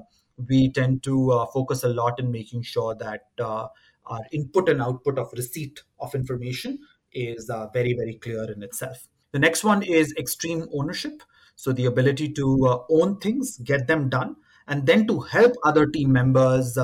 we 0.48 0.72
tend 0.72 1.02
to 1.04 1.32
uh, 1.32 1.46
focus 1.46 1.82
a 1.84 1.88
lot 1.88 2.18
in 2.18 2.30
making 2.30 2.62
sure 2.62 2.94
that 2.94 3.26
uh, 3.38 3.68
our 4.06 4.20
input 4.32 4.68
and 4.68 4.82
output 4.82 5.18
of 5.18 5.32
receipt 5.32 5.82
of 6.00 6.14
information 6.14 6.78
is 7.12 7.50
uh, 7.50 7.66
very, 7.72 7.94
very 7.94 8.14
clear 8.14 8.50
in 8.50 8.62
itself. 8.62 9.08
The 9.32 9.38
next 9.38 9.64
one 9.64 9.82
is 9.82 10.14
extreme 10.18 10.68
ownership. 10.72 11.22
So, 11.56 11.72
the 11.72 11.86
ability 11.86 12.32
to 12.32 12.84
own 12.90 13.18
things, 13.18 13.58
get 13.58 13.86
them 13.86 14.08
done, 14.08 14.36
and 14.66 14.86
then 14.86 15.06
to 15.08 15.20
help 15.20 15.52
other 15.64 15.86
team 15.86 16.12
members 16.12 16.78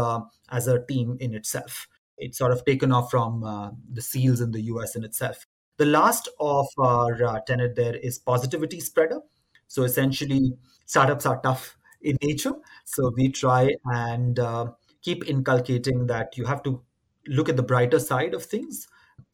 as 0.51 0.69
a 0.69 0.85
team 0.87 1.17
in 1.19 1.35
itself 1.35 1.89
it's 2.19 2.39
sort 2.39 2.53
of 2.53 2.64
taken 2.64 2.93
off 2.93 3.11
from 3.11 3.45
uh, 3.45 3.71
the 3.93 4.03
SEALs 4.03 4.41
in 4.41 4.51
the 4.53 4.62
US 4.62 4.97
in 4.97 5.05
itself. 5.05 5.47
The 5.77 5.87
last 5.87 6.29
of 6.41 6.67
our 6.79 7.23
uh, 7.23 7.41
tenet 7.47 7.77
there 7.77 7.97
is 7.97 8.19
positivity 8.19 8.81
spreader. 8.81 9.21
So 9.69 9.83
essentially, 9.83 10.55
startups 10.87 11.27
are 11.27 11.41
tough 11.43 11.77
in 12.01 12.17
nature. 12.23 12.53
So 12.85 13.12
we 13.14 13.31
try 13.31 13.75
and 13.85 14.39
uh, 14.39 14.73
keep 15.03 15.29
inculcating 15.29 16.07
that 16.07 16.37
you 16.37 16.45
have 16.45 16.62
to 16.62 16.83
look 17.27 17.49
at 17.49 17.57
the 17.57 17.62
brighter 17.62 17.99
side 17.99 18.35
of 18.35 18.45
things. 18.45 18.87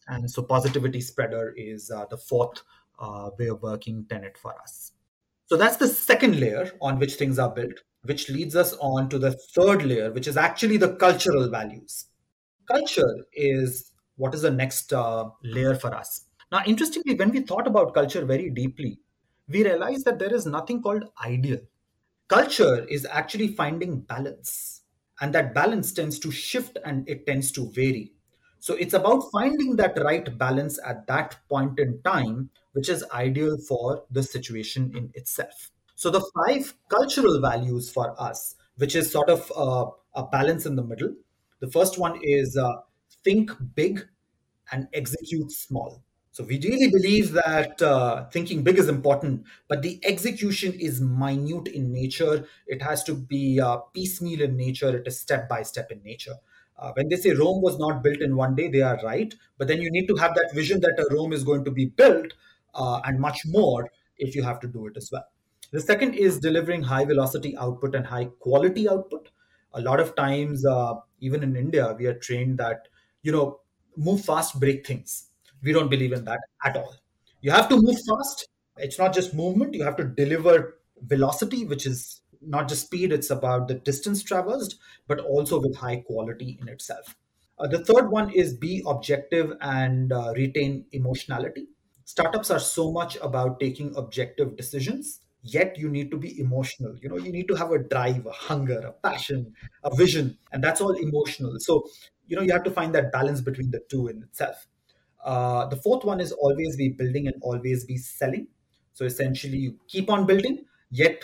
And 0.09 0.31
so 0.31 0.43
positivity 0.43 1.01
spreader 1.01 1.55
is 1.57 1.91
uh, 1.91 2.07
the 2.11 2.17
fourth 2.17 2.63
uh, 2.99 3.31
way 3.39 3.49
of 3.49 3.63
working 3.63 4.05
tenet 4.09 4.37
for 4.37 4.55
us. 4.61 4.93
So 5.47 5.57
that's 5.57 5.77
the 5.77 5.89
second 5.89 6.41
layer 6.41 6.71
on 6.81 6.99
which 6.99 7.15
things 7.15 7.39
are 7.39 7.51
built, 7.51 7.81
which 8.05 8.29
leads 8.29 8.57
us 8.57 8.75
on 8.81 9.09
to 9.11 9.19
the 9.19 9.33
third 9.55 9.85
layer, 9.85 10.11
which 10.13 10.27
is 10.27 10.37
actually 10.37 10.77
the 10.77 10.95
cultural 10.97 11.49
values 11.49 12.07
culture 12.73 13.25
is 13.33 13.93
what 14.17 14.35
is 14.35 14.43
the 14.43 14.51
next 14.51 14.93
uh, 14.93 15.29
layer 15.43 15.75
for 15.75 15.95
us. 15.95 16.27
Now, 16.51 16.63
interestingly, 16.67 17.15
when 17.15 17.31
we 17.31 17.41
thought 17.41 17.67
about 17.67 17.95
culture 17.95 18.25
very 18.25 18.51
deeply, 18.51 18.99
we 19.49 19.65
realized 19.65 20.05
that 20.05 20.19
there 20.19 20.35
is 20.35 20.47
nothing 20.47 20.83
called 20.83 21.05
ideal. 21.25 21.59
Culture 22.29 22.87
is 22.89 23.07
actually 23.07 23.49
finding 23.49 24.01
balance, 24.01 24.82
and 25.23 25.35
that 25.35 25.55
balance 25.55 25.93
tends 25.93 26.19
to 26.19 26.31
shift 26.31 26.77
and 26.85 27.09
it 27.09 27.27
tends 27.27 27.51
to 27.53 27.71
vary. 27.71 28.13
So, 28.59 28.75
it's 28.75 28.95
about 28.95 29.25
finding 29.33 29.77
that 29.77 29.99
right 30.05 30.39
balance 30.39 30.79
at 30.85 31.07
that 31.07 31.37
point 31.49 31.79
in 31.79 32.01
time, 32.03 32.51
which 32.75 32.91
is 32.91 33.05
ideal 33.13 33.57
for 33.67 34.05
the 34.11 34.23
situation 34.23 34.93
in 34.95 35.11
itself. 35.15 35.71
So 36.03 36.11
the 36.11 36.29
five 36.35 36.75
cultural 36.89 37.41
values 37.41 37.89
for 37.89 38.21
us, 38.21 38.57
which 38.77 38.97
is 38.97 39.09
sort 39.09 39.31
of 39.31 39.53
uh, 39.57 39.89
a 40.15 40.27
balance 40.27 40.67
in 40.67 40.75
the 40.75 40.83
middle. 40.83 41.15
The 41.61 41.71
first 41.71 41.97
one 41.97 42.19
is 42.25 42.57
uh, 42.57 42.79
think 43.23 43.53
big 43.77 44.05
and 44.73 44.89
execute 44.95 45.53
small. 45.53 46.03
So 46.35 46.45
we 46.45 46.59
really 46.61 46.91
believe 46.91 47.33
that 47.33 47.81
uh, 47.83 48.27
thinking 48.31 48.63
big 48.63 48.79
is 48.79 48.89
important, 48.89 49.45
but 49.69 49.83
the 49.83 50.01
execution 50.03 50.73
is 50.73 51.01
minute 51.01 51.69
in 51.69 51.93
nature. 51.93 52.47
It 52.67 52.81
has 52.81 53.05
to 53.05 53.15
be 53.15 53.61
uh, 53.61 53.79
piecemeal 53.93 54.41
in 54.41 54.57
nature. 54.57 54.97
It 54.97 55.07
is 55.07 55.21
step 55.21 55.47
by 55.49 55.63
step 55.63 55.91
in 55.91 56.03
nature. 56.03 56.37
Uh, 56.79 56.91
when 56.95 57.09
they 57.09 57.17
say 57.17 57.33
Rome 57.35 57.61
was 57.61 57.79
not 57.79 58.03
built 58.03 58.23
in 58.23 58.35
one 58.35 58.55
day, 58.55 58.69
they 58.71 58.81
are 58.81 58.99
right. 59.05 59.35
But 59.59 59.69
then 59.69 59.83
you 59.83 59.91
need 59.91 60.07
to 60.09 60.17
have 60.17 60.35
that 60.35 60.53
vision 60.55 60.81
that 60.81 60.99
a 60.99 61.15
Rome 61.15 61.35
is 61.35 61.45
going 61.45 61.65
to 61.67 61.71
be 61.71 61.85
built 61.87 62.33
uh, 62.75 63.01
and 63.05 63.21
much 63.21 63.41
more 63.47 63.91
if 64.17 64.35
you 64.35 64.43
have 64.43 64.59
to 64.61 64.67
do 64.67 64.87
it 64.87 64.97
as 64.97 65.11
well. 65.13 65.27
The 65.71 65.81
second 65.81 66.15
is 66.15 66.39
delivering 66.41 66.83
high 66.83 67.05
velocity 67.05 67.57
output 67.59 67.95
and 67.95 68.07
high 68.07 68.27
quality 68.41 68.89
output. 68.89 69.29
A 69.75 69.81
lot 69.83 70.01
of 70.01 70.15
times, 70.17 70.65
uh, 70.65 70.95
even 71.21 71.43
in 71.43 71.57
India, 71.57 71.95
we 71.99 72.07
are 72.07 72.15
trained 72.15 72.59
that, 72.59 72.89
you 73.23 73.33
know, 73.33 73.61
move 73.97 74.25
fast, 74.25 74.59
break 74.59 74.87
things. 74.87 75.29
We 75.63 75.73
don't 75.73 75.89
believe 75.89 76.13
in 76.13 76.25
that 76.25 76.41
at 76.65 76.77
all. 76.77 76.95
You 77.41 77.51
have 77.51 77.69
to 77.69 77.77
move 77.77 77.97
fast. 78.09 78.49
It's 78.79 78.99
not 78.99 79.13
just 79.13 79.35
movement, 79.35 79.75
you 79.75 79.85
have 79.85 79.97
to 79.97 80.05
deliver 80.05 80.79
velocity, 81.03 81.65
which 81.65 81.87
is 81.87 82.21
not 82.41 82.69
just 82.69 82.87
speed, 82.87 83.13
it's 83.13 83.31
about 83.31 83.69
the 83.69 83.75
distance 83.75 84.23
traversed, 84.23 84.79
but 85.07 85.21
also 85.21 85.61
with 85.61 85.77
high 85.77 86.01
quality 86.01 86.59
in 86.61 86.69
itself. 86.69 87.17
Uh, 87.59 87.69
the 87.69 87.85
third 87.85 88.11
one 88.11 88.31
is 88.31 88.57
be 88.57 88.83
objective 88.87 89.53
and 89.61 90.13
uh, 90.13 90.33
retain 90.37 90.87
emotionality. 90.93 91.69
Startups 92.05 92.51
are 92.51 92.59
so 92.59 92.91
much 92.91 93.17
about 93.23 93.61
taking 93.61 93.95
objective 93.97 94.57
decisions 94.57 95.21
yet 95.43 95.77
you 95.77 95.89
need 95.89 96.11
to 96.11 96.17
be 96.17 96.39
emotional 96.39 96.97
you 97.03 97.09
know 97.09 97.17
you 97.17 97.33
need 97.33 97.49
to 97.49 97.55
have 97.55 97.73
a 97.73 97.79
drive 97.79 98.25
a 98.27 98.31
hunger 98.31 98.79
a 98.79 98.93
passion 98.93 99.53
a 99.83 99.95
vision 99.97 100.39
and 100.53 100.63
that's 100.63 100.81
all 100.81 100.93
emotional 100.93 101.57
so 101.59 101.85
you 102.27 102.37
know 102.37 102.43
you 102.43 102.53
have 102.53 102.63
to 102.63 102.71
find 102.71 102.95
that 102.95 103.11
balance 103.13 103.41
between 103.41 103.71
the 103.73 103.81
two 103.91 104.07
in 104.07 104.23
itself 104.23 104.69
uh, 105.25 105.67
the 105.67 105.77
fourth 105.77 106.05
one 106.05 106.21
is 106.21 106.33
always 106.33 106.77
be 106.77 106.89
building 106.89 107.27
and 107.27 107.37
always 107.43 107.85
be 107.85 107.97
selling 107.97 108.47
so 108.93 109.05
essentially 109.05 109.59
you 109.59 109.79
keep 109.89 110.11
on 110.11 110.27
building 110.27 110.65
yet 110.91 111.23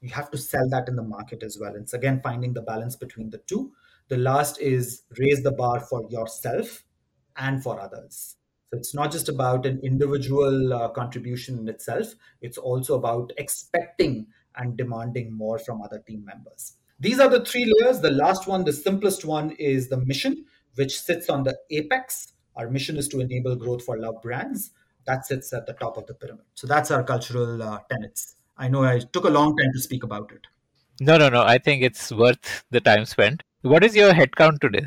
you 0.00 0.10
have 0.10 0.30
to 0.30 0.38
sell 0.38 0.68
that 0.70 0.88
in 0.88 0.96
the 0.96 1.02
market 1.02 1.42
as 1.42 1.58
well 1.60 1.74
it's 1.74 1.94
again 1.94 2.20
finding 2.22 2.52
the 2.52 2.62
balance 2.62 2.96
between 2.96 3.30
the 3.30 3.38
two 3.46 3.72
the 4.08 4.16
last 4.16 4.60
is 4.60 5.02
raise 5.18 5.42
the 5.42 5.52
bar 5.52 5.80
for 5.80 6.04
yourself 6.10 6.84
and 7.36 7.62
for 7.62 7.80
others 7.80 8.36
so 8.70 8.78
it's 8.78 8.94
not 8.94 9.10
just 9.10 9.28
about 9.28 9.66
an 9.66 9.80
individual 9.82 10.72
uh, 10.72 10.88
contribution 10.90 11.58
in 11.58 11.68
itself, 11.68 12.14
it's 12.40 12.56
also 12.56 12.94
about 12.94 13.32
expecting 13.36 14.28
and 14.54 14.76
demanding 14.76 15.32
more 15.32 15.58
from 15.58 15.82
other 15.82 15.98
team 16.06 16.24
members. 16.24 16.74
These 17.00 17.18
are 17.18 17.28
the 17.28 17.44
three 17.44 17.72
layers. 17.80 18.00
The 18.00 18.12
last 18.12 18.46
one, 18.46 18.62
the 18.62 18.72
simplest 18.72 19.24
one, 19.24 19.50
is 19.52 19.88
the 19.88 19.96
mission, 19.96 20.44
which 20.76 21.00
sits 21.00 21.28
on 21.28 21.42
the 21.42 21.58
apex. 21.70 22.32
Our 22.56 22.68
mission 22.68 22.96
is 22.96 23.08
to 23.08 23.20
enable 23.20 23.56
growth 23.56 23.84
for 23.84 23.98
love 23.98 24.22
brands. 24.22 24.70
That 25.06 25.26
sits 25.26 25.52
at 25.52 25.66
the 25.66 25.72
top 25.74 25.96
of 25.96 26.06
the 26.06 26.14
pyramid. 26.14 26.44
So 26.54 26.66
that's 26.66 26.90
our 26.90 27.02
cultural 27.02 27.62
uh, 27.62 27.78
tenets. 27.90 28.36
I 28.58 28.68
know 28.68 28.84
I 28.84 28.98
took 28.98 29.24
a 29.24 29.30
long 29.30 29.56
time 29.56 29.72
to 29.72 29.80
speak 29.80 30.02
about 30.02 30.30
it. 30.32 30.46
No, 31.00 31.16
no, 31.16 31.30
no. 31.30 31.42
I 31.42 31.58
think 31.58 31.82
it's 31.82 32.12
worth 32.12 32.64
the 32.70 32.80
time 32.80 33.06
spent. 33.06 33.42
What 33.62 33.82
is 33.84 33.96
your 33.96 34.12
headcount 34.12 34.60
today? 34.60 34.86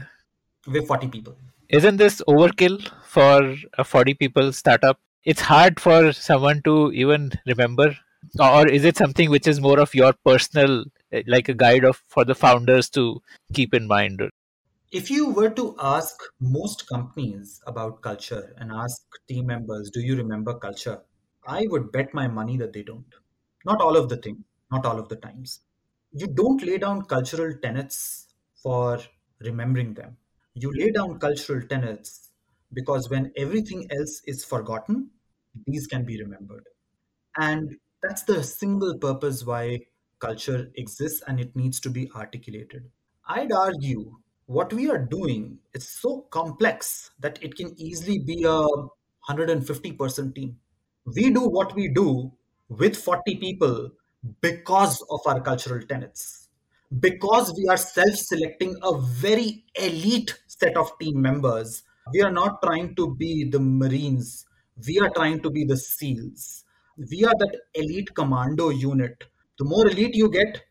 We're 0.68 0.84
40 0.84 1.08
people 1.08 1.36
isn't 1.70 1.98
this 1.98 2.22
overkill 2.28 2.90
for 3.04 3.56
a 3.78 3.84
40 3.84 4.14
people 4.14 4.54
startup 4.54 5.00
it's 5.24 5.42
hard 5.42 5.80
for 5.80 6.12
someone 6.14 6.62
to 6.64 6.92
even 6.94 7.32
remember 7.48 7.96
or 8.40 8.68
is 8.68 8.86
it 8.86 8.98
something 8.98 9.30
which 9.30 9.48
is 9.48 9.60
more 9.60 9.80
of 9.80 9.96
your 9.96 10.14
personal 10.26 10.86
like 11.28 11.50
a 11.50 11.54
guide 11.54 11.84
of 11.84 12.02
for 12.08 12.26
the 12.26 12.36
founders 12.36 12.90
to 12.90 13.22
keep 13.54 13.74
in 13.74 13.88
mind 13.88 14.22
if 15.00 15.10
you 15.12 15.30
were 15.38 15.50
to 15.50 15.76
ask 15.80 16.24
most 16.40 16.88
companies 16.88 17.62
about 17.68 18.02
culture 18.02 18.56
and 18.58 18.72
ask 18.72 19.02
team 19.28 19.48
members 19.48 19.90
do 19.94 20.02
you 20.08 20.16
remember 20.22 20.54
culture 20.66 20.98
i 21.48 21.62
would 21.74 21.92
bet 21.96 22.14
my 22.20 22.28
money 22.40 22.58
that 22.62 22.74
they 22.74 22.84
don't 22.92 23.20
not 23.66 23.82
all 23.82 23.98
of 24.02 24.10
the 24.10 24.18
thing 24.26 24.44
not 24.72 24.86
all 24.86 25.00
of 25.04 25.10
the 25.10 25.20
times 25.28 25.60
you 26.12 26.28
don't 26.42 26.64
lay 26.70 26.78
down 26.78 27.02
cultural 27.16 27.54
tenets 27.66 28.00
for 28.64 29.00
remembering 29.50 29.94
them 29.94 30.16
you 30.56 30.72
lay 30.82 30.92
down 30.92 31.18
cultural 31.20 31.62
tenets 31.74 32.30
because 32.74 33.10
when 33.10 33.32
everything 33.38 33.88
else 33.92 34.22
is 34.26 34.44
forgotten, 34.44 35.10
these 35.68 35.88
can 35.88 36.06
be 36.06 36.20
remembered. 36.22 36.66
And 37.38 37.76
that's 38.02 38.24
the 38.24 38.44
single 38.44 38.98
purpose 38.98 39.46
why 39.46 39.82
culture 40.20 40.72
exists 40.76 41.22
and 41.28 41.40
it 41.40 41.56
needs 41.56 41.80
to 41.82 41.90
be 41.90 42.10
articulated. 42.16 42.90
I'd 43.28 43.52
argue 43.52 44.18
what 44.46 44.74
we 44.74 44.90
are 44.90 45.00
doing 45.00 45.60
is 45.74 45.88
so 45.88 46.22
complex 46.30 47.12
that 47.20 47.40
it 47.42 47.56
can 47.56 47.74
easily 47.78 48.20
be 48.20 48.44
a 48.44 48.62
150 48.62 49.92
person 49.94 50.34
team. 50.34 50.58
We 51.06 51.30
do 51.32 51.42
what 51.42 51.76
we 51.76 51.88
do 51.90 52.32
with 52.70 52.98
40 52.98 53.36
people 53.38 53.92
because 54.42 55.02
of 55.10 55.20
our 55.26 55.42
cultural 55.42 55.82
tenets 55.82 56.44
because 57.00 57.54
we 57.58 57.68
are 57.68 57.78
self 57.78 58.16
selecting 58.16 58.76
a 58.84 58.98
very 58.98 59.66
elite 59.76 60.40
set 60.48 60.78
of 60.78 60.92
team 61.00 61.22
members. 61.22 61.84
We 62.14 62.22
are 62.22 62.32
not 62.32 62.62
trying 62.62 62.96
to 62.96 63.16
be 63.16 63.50
the 63.50 63.60
Marines, 63.60 64.46
we 64.88 65.00
are 65.00 65.10
trying 65.16 65.42
to 65.42 65.50
be 65.50 65.66
the 65.66 65.78
SEALs. 65.78 66.66
We 66.98 67.26
are 67.26 67.34
that 67.40 67.58
elite 67.74 68.14
commando 68.14 68.70
unit. 68.70 69.24
The 69.58 69.66
more 69.66 69.88
elite 69.88 70.16
you 70.16 70.30
get, 70.30 70.62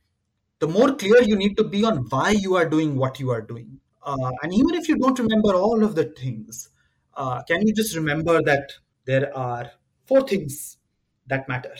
the 0.62 0.68
more 0.76 0.90
clear 1.02 1.22
you 1.30 1.36
need 1.36 1.56
to 1.60 1.64
be 1.64 1.84
on 1.90 1.98
why 2.14 2.30
you 2.30 2.56
are 2.56 2.68
doing 2.74 2.96
what 2.96 3.20
you 3.20 3.30
are 3.30 3.42
doing. 3.52 3.70
Uh, 4.10 4.30
and 4.42 4.54
even 4.60 4.74
if 4.80 4.88
you 4.88 4.96
don't 4.96 5.18
remember 5.18 5.54
all 5.54 5.84
of 5.88 5.94
the 5.94 6.06
things, 6.20 6.68
uh, 7.14 7.42
can 7.50 7.66
you 7.66 7.74
just 7.80 7.96
remember 7.96 8.40
that 8.50 8.72
there 9.04 9.26
are 9.36 9.70
four 10.06 10.22
things 10.32 10.78
that 11.26 11.48
matter? 11.48 11.74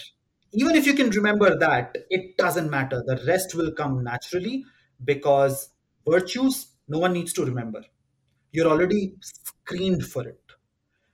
even 0.53 0.74
if 0.76 0.87
you 0.87 0.95
can 0.95 1.09
remember 1.11 1.57
that, 1.59 1.97
it 2.11 2.37
doesn't 2.37 2.70
matter. 2.70 3.03
The 3.07 3.22
rest 3.26 3.55
will 3.55 3.72
come 3.72 4.05
naturally 4.05 4.64
because 5.05 5.70
virtues, 6.07 6.66
no 6.89 6.99
one 6.99 7.14
needs 7.14 7.33
to 7.35 7.45
remember. 7.45 7.83
You're 8.53 8.68
already 8.68 9.14
screened 9.20 10.05
for 10.05 10.28
it. 10.28 10.41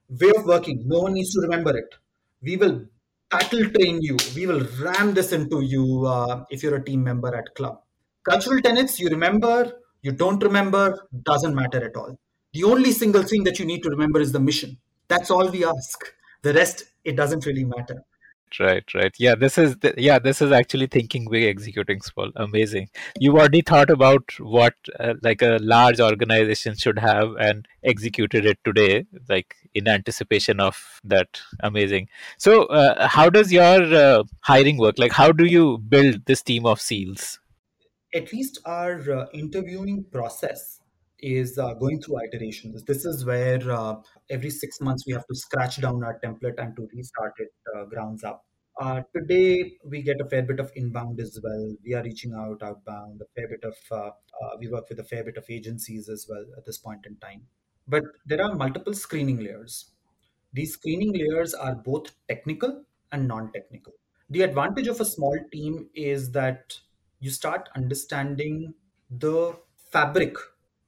Way 0.08 0.32
of 0.36 0.44
working, 0.44 0.82
no 0.86 1.00
one 1.02 1.14
needs 1.14 1.32
to 1.34 1.40
remember 1.40 1.76
it. 1.76 1.94
We 2.42 2.56
will 2.56 2.86
battle 3.30 3.70
train 3.70 4.00
you. 4.02 4.16
We 4.34 4.46
will 4.46 4.66
ram 4.80 5.14
this 5.14 5.32
into 5.32 5.60
you 5.60 6.04
uh, 6.06 6.44
if 6.50 6.62
you're 6.62 6.76
a 6.76 6.84
team 6.84 7.02
member 7.04 7.34
at 7.34 7.54
Klub. 7.54 7.80
Cultural 8.28 8.60
tenets, 8.60 8.98
you 9.00 9.08
remember, 9.08 9.72
you 10.02 10.12
don't 10.12 10.42
remember, 10.42 11.08
doesn't 11.24 11.54
matter 11.54 11.84
at 11.84 11.96
all. 11.96 12.18
The 12.52 12.64
only 12.64 12.92
single 12.92 13.22
thing 13.22 13.44
that 13.44 13.58
you 13.58 13.64
need 13.64 13.82
to 13.82 13.90
remember 13.90 14.20
is 14.20 14.32
the 14.32 14.40
mission. 14.40 14.78
That's 15.08 15.30
all 15.30 15.50
we 15.50 15.64
ask. 15.64 16.12
The 16.42 16.52
rest, 16.54 16.84
it 17.04 17.16
doesn't 17.16 17.46
really 17.46 17.64
matter 17.64 18.04
right 18.60 18.84
right. 18.94 19.14
Yeah 19.18 19.34
this 19.34 19.58
is 19.58 19.76
the, 19.78 19.94
yeah 19.96 20.18
this 20.18 20.40
is 20.42 20.52
actually 20.52 20.86
thinking 20.86 21.28
big 21.30 21.44
executing 21.44 22.00
small. 22.00 22.30
Amazing. 22.36 22.88
You've 23.18 23.34
already 23.34 23.62
thought 23.62 23.90
about 23.90 24.24
what 24.38 24.74
uh, 24.98 25.14
like 25.22 25.42
a 25.42 25.58
large 25.60 26.00
organization 26.00 26.76
should 26.76 26.98
have 26.98 27.34
and 27.38 27.66
executed 27.84 28.46
it 28.46 28.58
today 28.64 29.06
like 29.28 29.54
in 29.74 29.88
anticipation 29.88 30.60
of 30.60 31.00
that. 31.04 31.40
Amazing. 31.60 32.08
So 32.38 32.64
uh, 32.66 33.08
how 33.08 33.30
does 33.30 33.52
your 33.52 33.94
uh, 33.94 34.24
hiring 34.40 34.78
work? 34.78 34.98
Like 34.98 35.12
how 35.12 35.32
do 35.32 35.44
you 35.44 35.78
build 35.78 36.26
this 36.26 36.42
team 36.42 36.66
of 36.66 36.80
seals? 36.80 37.38
At 38.14 38.32
least 38.32 38.60
our 38.64 38.98
uh, 39.10 39.26
interviewing 39.34 40.04
process 40.10 40.80
is 41.20 41.58
uh, 41.58 41.74
going 41.74 42.00
through 42.00 42.22
iterations. 42.24 42.82
This 42.84 43.04
is 43.04 43.24
where 43.24 43.60
uh, 43.70 43.96
every 44.30 44.50
six 44.50 44.80
months 44.80 45.04
we 45.06 45.12
have 45.12 45.26
to 45.26 45.34
scratch 45.34 45.80
down 45.80 46.02
our 46.04 46.18
template 46.24 46.58
and 46.58 46.76
to 46.76 46.88
restart 46.94 47.32
it 47.38 47.52
uh, 47.74 47.84
grounds 47.84 48.24
up. 48.24 48.44
Uh, 48.80 49.02
today 49.14 49.76
we 49.84 50.02
get 50.02 50.20
a 50.20 50.28
fair 50.28 50.42
bit 50.42 50.60
of 50.60 50.70
inbound 50.76 51.18
as 51.20 51.38
well. 51.42 51.74
We 51.84 51.94
are 51.94 52.02
reaching 52.02 52.32
out 52.34 52.62
outbound. 52.62 53.20
A 53.20 53.24
fair 53.34 53.48
bit 53.48 53.64
of 53.64 53.76
uh, 53.90 54.10
uh, 54.40 54.56
we 54.58 54.68
work 54.68 54.88
with 54.88 55.00
a 55.00 55.04
fair 55.04 55.24
bit 55.24 55.36
of 55.36 55.44
agencies 55.50 56.08
as 56.08 56.26
well 56.28 56.44
at 56.56 56.64
this 56.64 56.78
point 56.78 57.04
in 57.06 57.16
time. 57.16 57.42
But 57.88 58.04
there 58.26 58.42
are 58.42 58.54
multiple 58.54 58.94
screening 58.94 59.38
layers. 59.38 59.92
These 60.52 60.74
screening 60.74 61.12
layers 61.12 61.54
are 61.54 61.74
both 61.74 62.12
technical 62.28 62.84
and 63.10 63.26
non-technical. 63.26 63.94
The 64.30 64.42
advantage 64.42 64.86
of 64.86 65.00
a 65.00 65.04
small 65.04 65.36
team 65.52 65.88
is 65.94 66.30
that 66.32 66.78
you 67.18 67.30
start 67.30 67.68
understanding 67.74 68.74
the 69.10 69.56
fabric 69.90 70.36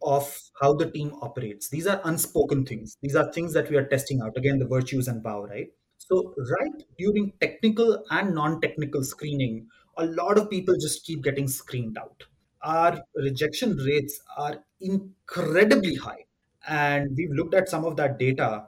of 0.02 0.38
how 0.60 0.74
the 0.74 0.90
team 0.90 1.12
operates. 1.22 1.68
These 1.68 1.86
are 1.86 2.00
unspoken 2.04 2.64
things. 2.66 2.96
These 3.02 3.16
are 3.16 3.30
things 3.32 3.52
that 3.54 3.70
we 3.70 3.76
are 3.76 3.86
testing 3.86 4.20
out. 4.22 4.36
Again, 4.36 4.58
the 4.58 4.66
virtues 4.66 5.08
and 5.08 5.22
power, 5.22 5.46
right? 5.46 5.68
So, 5.98 6.34
right 6.36 6.82
during 6.98 7.32
technical 7.40 8.04
and 8.10 8.34
non 8.34 8.60
technical 8.60 9.04
screening, 9.04 9.68
a 9.96 10.06
lot 10.06 10.38
of 10.38 10.50
people 10.50 10.74
just 10.80 11.04
keep 11.04 11.22
getting 11.22 11.48
screened 11.48 11.98
out. 11.98 12.24
Our 12.62 13.02
rejection 13.14 13.76
rates 13.76 14.20
are 14.36 14.64
incredibly 14.80 15.94
high. 15.96 16.26
And 16.68 17.10
we've 17.16 17.32
looked 17.32 17.54
at 17.54 17.68
some 17.68 17.84
of 17.84 17.96
that 17.96 18.18
data, 18.18 18.66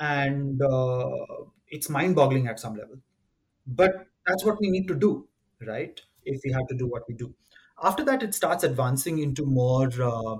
and 0.00 0.60
uh, 0.62 1.08
it's 1.68 1.88
mind 1.88 2.14
boggling 2.16 2.46
at 2.46 2.60
some 2.60 2.74
level. 2.74 2.96
But 3.66 4.06
that's 4.26 4.44
what 4.44 4.58
we 4.60 4.70
need 4.70 4.88
to 4.88 4.94
do. 4.94 5.28
right? 5.66 6.00
If 6.24 6.40
we 6.44 6.52
have 6.52 6.66
to 6.68 6.76
do 6.76 6.86
what 6.86 7.02
we 7.08 7.14
do. 7.14 7.34
After 7.82 8.04
that, 8.04 8.22
it 8.22 8.34
starts 8.34 8.64
advancing 8.64 9.18
into 9.18 9.44
more 9.44 9.90
uh, 10.02 10.36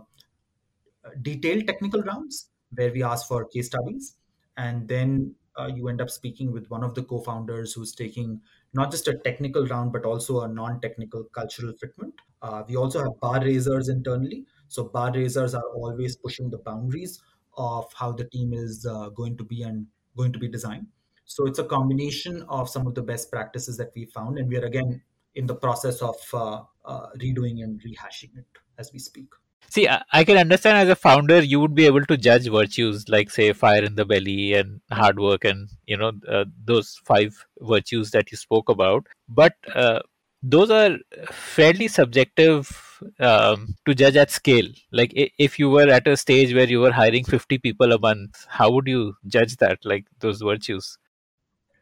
detailed 1.23 1.67
technical 1.67 2.03
rounds 2.03 2.49
where 2.75 2.93
we 2.93 3.03
ask 3.03 3.29
for 3.29 3.45
case 3.47 3.67
studies. 3.67 4.17
And 4.57 4.89
then 4.89 5.35
uh, 5.57 5.71
you 5.75 5.89
end 5.89 6.01
up 6.01 6.11
speaking 6.11 6.53
with 6.53 6.69
one 6.71 6.83
of 6.83 6.95
the 6.95 7.03
co 7.03 7.21
founders 7.21 7.73
who's 7.73 7.95
taking 7.95 8.41
not 8.73 8.91
just 8.91 9.07
a 9.09 9.15
technical 9.25 9.67
round, 9.67 9.93
but 9.93 10.05
also 10.05 10.41
a 10.41 10.49
non 10.49 10.81
technical 10.81 11.25
cultural 11.25 11.73
fitment. 11.73 12.13
Uh, 12.43 12.63
we 12.69 12.77
also 12.77 13.01
have 13.01 13.21
bar 13.21 13.41
raisers 13.41 13.89
internally. 13.89 14.45
So, 14.69 14.85
bar 14.85 15.13
raisers 15.13 15.55
are 15.55 15.69
always 15.75 16.17
pushing 16.17 16.51
the 16.51 16.59
boundaries 16.59 17.21
of 17.57 17.93
how 17.95 18.13
the 18.13 18.25
team 18.25 18.53
is 18.53 18.85
uh, 18.85 19.11
going 19.11 19.37
to 19.37 19.45
be 19.45 19.63
and 19.63 19.87
going 20.17 20.33
to 20.33 20.39
be 20.39 20.49
designed. 20.49 20.87
So, 21.25 21.47
it's 21.47 21.61
a 21.61 21.65
combination 21.65 22.43
of 22.49 22.69
some 22.69 22.87
of 22.87 22.95
the 22.95 23.03
best 23.03 23.31
practices 23.31 23.77
that 23.77 23.93
we 23.95 24.07
found. 24.07 24.39
And 24.39 24.49
we 24.49 24.57
are 24.57 24.65
again 24.65 25.01
in 25.37 25.47
the 25.47 25.55
process 25.55 26.03
of 26.03 26.17
uh, 26.33 26.63
uh, 26.85 27.07
redoing 27.19 27.63
and 27.63 27.81
rehashing 27.83 28.37
it 28.37 28.47
as 28.79 28.93
we 28.93 28.99
speak. 28.99 29.29
See, 29.71 29.89
I, 30.13 30.25
can 30.25 30.37
understand 30.37 30.79
as 30.79 30.89
a 30.89 30.95
founder, 30.95 31.43
you 31.43 31.59
would 31.59 31.75
be 31.75 31.87
able 31.87 32.05
to 32.07 32.17
judge 32.17 32.49
virtues 32.49 33.09
like, 33.09 33.31
say, 33.31 33.53
fire 33.53 33.83
in 33.83 33.97
the 33.97 34.05
belly 34.05 34.55
and 34.55 34.81
hard 34.93 35.19
work, 35.19 35.45
and 35.45 35.69
you 35.87 35.97
know 35.97 36.13
uh, 36.29 36.45
those 36.65 37.01
five 37.05 37.45
virtues 37.61 38.11
that 38.13 38.31
you 38.31 38.37
spoke 38.37 38.69
about. 38.69 39.07
But 39.29 39.55
uh, 39.75 40.01
those 40.43 40.71
are 40.71 40.99
fairly 41.33 41.89
subjective 41.89 43.01
um, 43.19 43.75
to 43.87 43.95
judge 43.95 44.17
at 44.17 44.31
scale. 44.31 44.69
Like, 44.93 45.13
if 45.15 45.59
you 45.59 45.71
were 45.71 45.89
at 45.89 46.07
a 46.07 46.17
stage 46.17 46.55
where 46.55 46.69
you 46.69 46.81
were 46.81 46.93
hiring 46.93 47.25
fifty 47.25 47.59
people 47.59 47.93
a 47.93 47.99
month, 47.99 48.47
how 48.49 48.71
would 48.71 48.87
you 48.87 49.17
judge 49.27 49.57
that? 49.57 49.85
Like 49.85 50.07
those 50.21 50.41
virtues. 50.41 50.99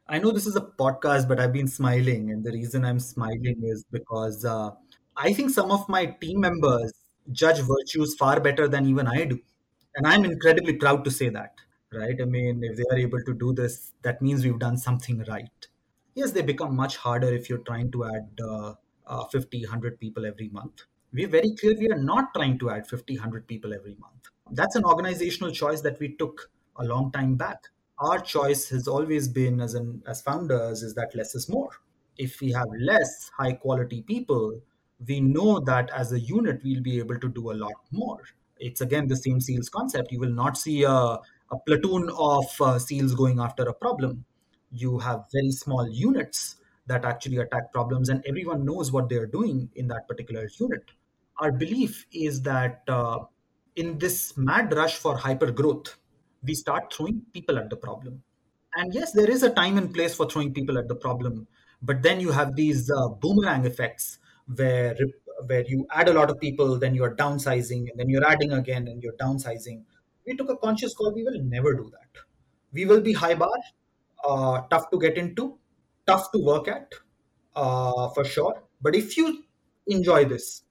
I 0.09 0.19
know 0.19 0.31
this 0.31 0.47
is 0.47 0.57
a 0.57 0.61
podcast, 0.61 1.29
but 1.29 1.41
I've 1.41 1.53
been 1.53 1.69
smiling, 1.69 2.31
and 2.31 2.45
the 2.45 2.53
reason 2.53 2.85
I'm 2.85 3.01
smiling 3.01 3.63
is 3.65 3.85
because 3.91 4.45
uh, 4.45 4.71
I 5.17 5.33
think 5.33 5.51
some 5.51 5.71
of 5.71 5.89
my 5.89 6.07
team 6.07 6.41
members 6.41 6.93
judge 7.31 7.61
virtues 7.61 8.15
far 8.17 8.41
better 8.41 8.69
than 8.69 8.87
even 8.87 9.07
I 9.07 9.25
do. 9.25 9.39
And 9.95 10.07
I'm 10.07 10.25
incredibly 10.25 10.75
proud 10.75 11.05
to 11.05 11.11
say 11.11 11.29
that, 11.29 11.55
right? 11.93 12.17
I 12.21 12.25
mean, 12.25 12.63
if 12.65 12.77
they 12.77 12.85
are 12.91 12.99
able 12.99 13.23
to 13.25 13.35
do 13.35 13.53
this, 13.53 13.93
that 14.03 14.23
means 14.23 14.45
we've 14.45 14.59
done 14.59 14.79
something 14.79 15.25
right. 15.29 15.67
Yes, 16.15 16.33
they 16.33 16.43
become 16.43 16.75
much 16.75 16.97
harder 16.97 17.33
if 17.33 17.49
you're 17.49 17.59
trying 17.59 17.91
to 17.93 18.05
add 18.05 18.29
uh, 18.43 18.75
uh, 19.07 19.25
50, 19.27 19.63
100 19.63 20.01
people 20.01 20.27
every 20.27 20.49
month. 20.49 20.83
We're 21.13 21.29
very 21.29 21.55
clear 21.55 21.77
we 21.79 21.91
are 21.91 21.99
not 21.99 22.33
trying 22.35 22.59
to 22.61 22.71
add 22.71 22.87
50, 22.87 23.17
100 23.17 23.47
people 23.47 23.75
every 23.75 23.97
month. 24.01 24.29
That's 24.51 24.77
an 24.77 24.85
organizational 24.85 25.53
choice 25.53 25.81
that 25.83 25.99
we 26.01 26.17
took 26.17 26.51
a 26.77 26.85
long 26.85 27.13
time 27.13 27.37
back. 27.37 27.69
Our 27.99 28.19
choice 28.19 28.69
has 28.71 28.89
always 28.89 29.29
been, 29.29 29.61
as, 29.61 29.75
an, 29.75 30.03
as 30.07 30.23
founders, 30.23 30.83
is 30.83 30.95
that 30.95 31.15
less 31.15 31.35
is 31.35 31.49
more. 31.49 31.71
If 32.17 32.41
we 32.41 32.51
have 32.53 32.67
less 32.79 33.31
high 33.37 33.53
quality 33.53 34.03
people, 34.03 34.61
we 35.07 35.21
know 35.21 35.61
that 35.61 35.91
as 35.91 36.13
a 36.13 36.21
unit 36.21 36.61
we'll 36.65 36.83
be 36.83 36.99
able 36.99 37.19
to 37.19 37.29
do 37.29 37.51
a 37.51 37.55
lot 37.55 37.75
more. 37.91 38.19
It's 38.59 38.81
again 38.81 39.09
the 39.09 39.17
same 39.17 39.41
seals 39.41 39.69
concept. 39.69 40.13
You 40.13 40.21
will 40.21 40.33
not 40.33 40.57
see 40.57 40.85
a, 40.85 40.93
a 40.93 41.59
platoon 41.67 42.11
of 42.17 42.45
uh, 42.61 42.79
seals 42.79 43.15
going 43.15 43.41
after 43.41 43.65
a 43.65 43.75
problem. 43.75 44.25
You 44.71 44.99
have 44.99 45.25
very 45.33 45.51
small 45.51 45.89
units 45.89 46.57
that 46.87 47.05
actually 47.05 47.39
attack 47.39 47.73
problems 47.73 48.09
and 48.09 48.25
everyone 48.27 48.65
knows 48.65 48.91
what 48.91 49.09
they're 49.09 49.27
doing 49.27 49.71
in 49.75 49.89
that 49.89 50.09
particular 50.09 50.49
unit. 50.59 50.91
Our 51.39 51.53
belief 51.53 52.07
is 52.13 52.43
that 52.43 52.83
uh, 52.89 53.21
in 53.77 53.99
this 53.99 54.37
mad 54.37 54.73
rush 54.75 54.97
for 54.97 55.17
hyper 55.17 55.51
growth 55.51 55.97
we 56.43 56.55
start 56.55 56.93
throwing 56.93 57.23
people 57.33 57.59
at 57.59 57.71
the 57.71 57.77
problem. 57.77 58.23
And 58.75 58.93
yes 58.95 59.13
there 59.13 59.31
is 59.31 59.43
a 59.43 59.51
time 59.51 59.79
and 59.79 59.93
place 59.93 60.15
for 60.15 60.29
throwing 60.29 60.53
people 60.53 60.79
at 60.79 60.89
the 60.89 60.95
problem 60.95 61.47
but 61.83 62.03
then 62.03 62.21
you 62.21 62.31
have 62.31 62.55
these 62.55 62.91
uh, 62.91 63.09
boomerang 63.09 63.67
effects 63.67 64.19
where 64.57 64.97
where 65.47 65.65
you 65.67 65.87
add 65.91 66.09
a 66.09 66.13
lot 66.13 66.31
of 66.31 66.39
people, 66.41 66.79
then 66.79 66.95
you're 66.95 67.15
downsizing, 67.17 67.91
and 67.91 67.99
then 67.99 68.09
you're 68.09 68.25
adding 68.25 68.53
again, 68.53 68.89
and 68.89 69.03
you're 69.03 69.15
downsizing. 69.15 69.83
We 70.27 70.37
took 70.37 70.51
a 70.51 70.57
conscious 70.57 70.95
call. 70.95 71.13
We 71.13 71.25
will 71.25 71.43
never 71.43 71.75
do 71.75 71.91
that. 71.91 72.23
We 72.73 72.87
will 72.87 73.01
be 73.01 73.13
high 73.13 73.35
bar, 73.35 73.59
uh, 74.25 74.63
tough 74.71 74.91
to 74.91 74.99
get 74.99 75.17
into, 75.19 75.59
tough 76.07 76.31
to 76.33 76.39
work 76.39 76.69
at, 76.69 76.93
uh, 77.57 78.09
for 78.11 78.25
sure. 78.25 78.63
But 78.81 78.95
if 78.95 79.17
you 79.17 79.45
enjoy 79.87 80.25
this, 80.25 80.63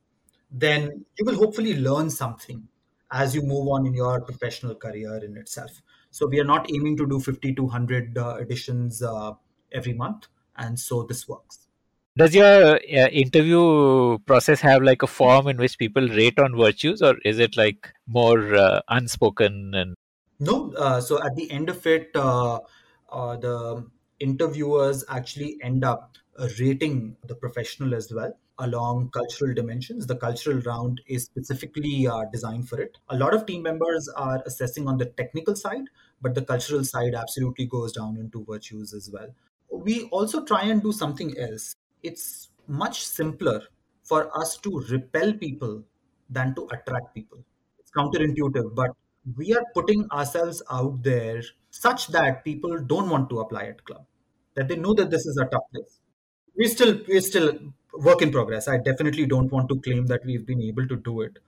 then 0.51 1.05
you 1.17 1.25
will 1.25 1.35
hopefully 1.35 1.75
learn 1.77 2.09
something 2.09 2.67
as 3.11 3.35
you 3.35 3.41
move 3.41 3.67
on 3.67 3.85
in 3.85 3.93
your 3.93 4.21
professional 4.21 4.75
career 4.75 5.17
in 5.23 5.37
itself. 5.37 5.81
So 6.11 6.27
we 6.27 6.39
are 6.39 6.45
not 6.45 6.69
aiming 6.73 6.97
to 6.97 7.07
do 7.07 7.19
50 7.19 7.55
to 7.55 7.63
100 7.63 8.17
uh, 8.17 8.37
editions 8.39 9.01
uh, 9.01 9.33
every 9.71 9.93
month, 9.93 10.27
and 10.57 10.79
so 10.79 11.03
this 11.03 11.27
works. 11.27 11.67
Does 12.17 12.35
your 12.35 12.75
uh, 12.75 13.07
interview 13.07 14.17
process 14.25 14.59
have 14.59 14.83
like 14.83 15.01
a 15.01 15.07
form 15.07 15.47
in 15.47 15.55
which 15.55 15.77
people 15.77 16.09
rate 16.09 16.37
on 16.39 16.57
virtues, 16.57 17.01
or 17.01 17.15
is 17.23 17.39
it 17.39 17.55
like 17.55 17.93
more 18.05 18.53
uh, 18.53 18.81
unspoken 18.89 19.71
and? 19.73 19.95
No. 20.37 20.73
Uh, 20.73 20.99
so 20.99 21.23
at 21.23 21.37
the 21.37 21.49
end 21.49 21.69
of 21.69 21.87
it, 21.87 22.11
uh, 22.13 22.59
uh, 23.09 23.37
the 23.37 23.87
interviewers 24.19 25.05
actually 25.07 25.57
end 25.63 25.85
up 25.85 26.17
uh, 26.37 26.49
rating 26.59 27.15
the 27.27 27.35
professional 27.35 27.95
as 27.95 28.11
well 28.11 28.37
along 28.59 29.09
cultural 29.11 29.53
dimensions. 29.53 30.05
The 30.05 30.17
cultural 30.17 30.59
round 30.61 30.99
is 31.07 31.23
specifically 31.23 32.09
designed 32.31 32.67
for 32.67 32.79
it. 32.81 32.97
A 33.09 33.17
lot 33.17 33.33
of 33.33 33.45
team 33.45 33.63
members 33.63 34.09
are 34.17 34.43
assessing 34.45 34.87
on 34.87 34.97
the 34.97 35.05
technical 35.05 35.55
side, 35.55 35.85
but 36.21 36.35
the 36.35 36.41
cultural 36.43 36.83
side 36.83 37.15
absolutely 37.15 37.65
goes 37.67 37.93
down 37.93 38.17
into 38.17 38.45
virtues 38.47 38.93
as 38.93 39.09
well. 39.11 39.29
We 39.71 40.03
also 40.09 40.43
try 40.43 40.63
and 40.63 40.83
do 40.83 40.91
something 40.91 41.35
else 41.39 41.75
it's 42.03 42.49
much 42.67 43.05
simpler 43.05 43.61
for 44.03 44.35
us 44.39 44.57
to 44.57 44.83
repel 44.89 45.33
people 45.33 45.83
than 46.29 46.55
to 46.55 46.67
attract 46.71 47.13
people. 47.13 47.39
It's 47.79 47.91
counterintuitive, 47.91 48.73
but 48.75 48.91
we 49.37 49.53
are 49.53 49.63
putting 49.73 50.09
ourselves 50.11 50.63
out 50.71 51.03
there 51.03 51.41
such 51.69 52.07
that 52.07 52.43
people 52.43 52.79
don't 52.79 53.09
want 53.09 53.29
to 53.29 53.39
apply 53.39 53.63
at 53.65 53.83
Klub, 53.85 54.05
that 54.55 54.67
they 54.67 54.75
know 54.75 54.93
that 54.93 55.09
this 55.11 55.25
is 55.25 55.37
a 55.37 55.45
tough 55.45 55.63
place. 55.73 55.99
We 56.55 56.67
still 56.67 56.99
we 57.07 57.19
still 57.21 57.73
work 57.93 58.21
in 58.21 58.31
progress. 58.31 58.67
I 58.67 58.77
definitely 58.77 59.25
don't 59.25 59.51
want 59.51 59.69
to 59.69 59.79
claim 59.79 60.07
that 60.07 60.25
we've 60.25 60.45
been 60.45 60.61
able 60.61 60.87
to 60.87 60.95
do 60.95 61.21
it, 61.21 61.39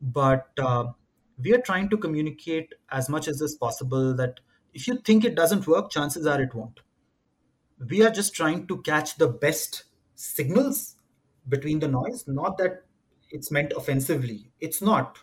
but 0.00 0.48
uh, 0.58 0.92
we 1.42 1.54
are 1.54 1.60
trying 1.60 1.88
to 1.90 1.96
communicate 1.96 2.74
as 2.90 3.08
much 3.08 3.28
as 3.28 3.40
is 3.40 3.56
possible 3.56 4.14
that 4.14 4.40
if 4.74 4.86
you 4.86 4.98
think 4.98 5.24
it 5.24 5.34
doesn't 5.34 5.66
work, 5.66 5.90
chances 5.90 6.26
are 6.26 6.40
it 6.40 6.54
won't. 6.54 6.80
We 7.88 8.02
are 8.02 8.10
just 8.10 8.34
trying 8.34 8.66
to 8.68 8.80
catch 8.82 9.16
the 9.16 9.28
best 9.28 9.84
signals 10.22 10.96
between 11.48 11.80
the 11.80 11.88
noise. 11.88 12.24
Not 12.26 12.56
that 12.58 12.84
it's 13.30 13.50
meant 13.50 13.72
offensively. 13.76 14.50
It's 14.60 14.80
not. 14.80 15.18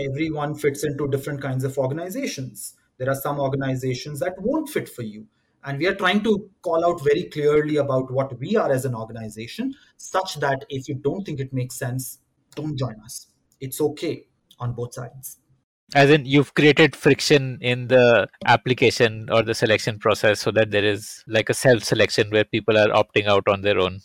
Everyone 0.00 0.54
fits 0.54 0.84
into 0.84 1.08
different 1.08 1.40
kinds 1.40 1.64
of 1.64 1.76
organizations. 1.78 2.74
There 2.98 3.08
are 3.08 3.14
some 3.14 3.40
organizations 3.40 4.20
that 4.20 4.34
won't 4.38 4.68
fit 4.68 4.88
for 4.88 5.02
you. 5.02 5.26
And 5.64 5.78
we 5.78 5.86
are 5.86 5.94
trying 5.94 6.22
to 6.22 6.48
call 6.62 6.86
out 6.86 7.02
very 7.02 7.24
clearly 7.24 7.76
about 7.76 8.12
what 8.12 8.38
we 8.38 8.56
are 8.56 8.70
as 8.70 8.84
an 8.84 8.94
organization 8.94 9.74
such 9.96 10.36
that 10.36 10.64
if 10.68 10.88
you 10.88 10.94
don't 10.94 11.24
think 11.24 11.40
it 11.40 11.52
makes 11.52 11.76
sense 11.76 12.20
don't 12.54 12.78
join 12.78 12.96
us. 13.04 13.26
It's 13.60 13.80
okay 13.80 14.26
on 14.60 14.72
both 14.72 14.94
sides. 14.94 15.38
As 15.94 16.10
in 16.10 16.26
you've 16.26 16.54
created 16.54 16.94
friction 16.94 17.58
in 17.60 17.88
the 17.88 18.28
application 18.44 19.28
or 19.32 19.42
the 19.42 19.54
selection 19.54 19.98
process 19.98 20.40
so 20.40 20.50
that 20.52 20.70
there 20.70 20.84
is 20.84 21.24
like 21.26 21.48
a 21.48 21.54
self 21.54 21.82
selection 21.82 22.30
where 22.30 22.44
people 22.44 22.76
are 22.76 22.88
opting 22.88 23.26
out 23.26 23.48
on 23.48 23.62
their 23.62 23.78
own 23.78 24.00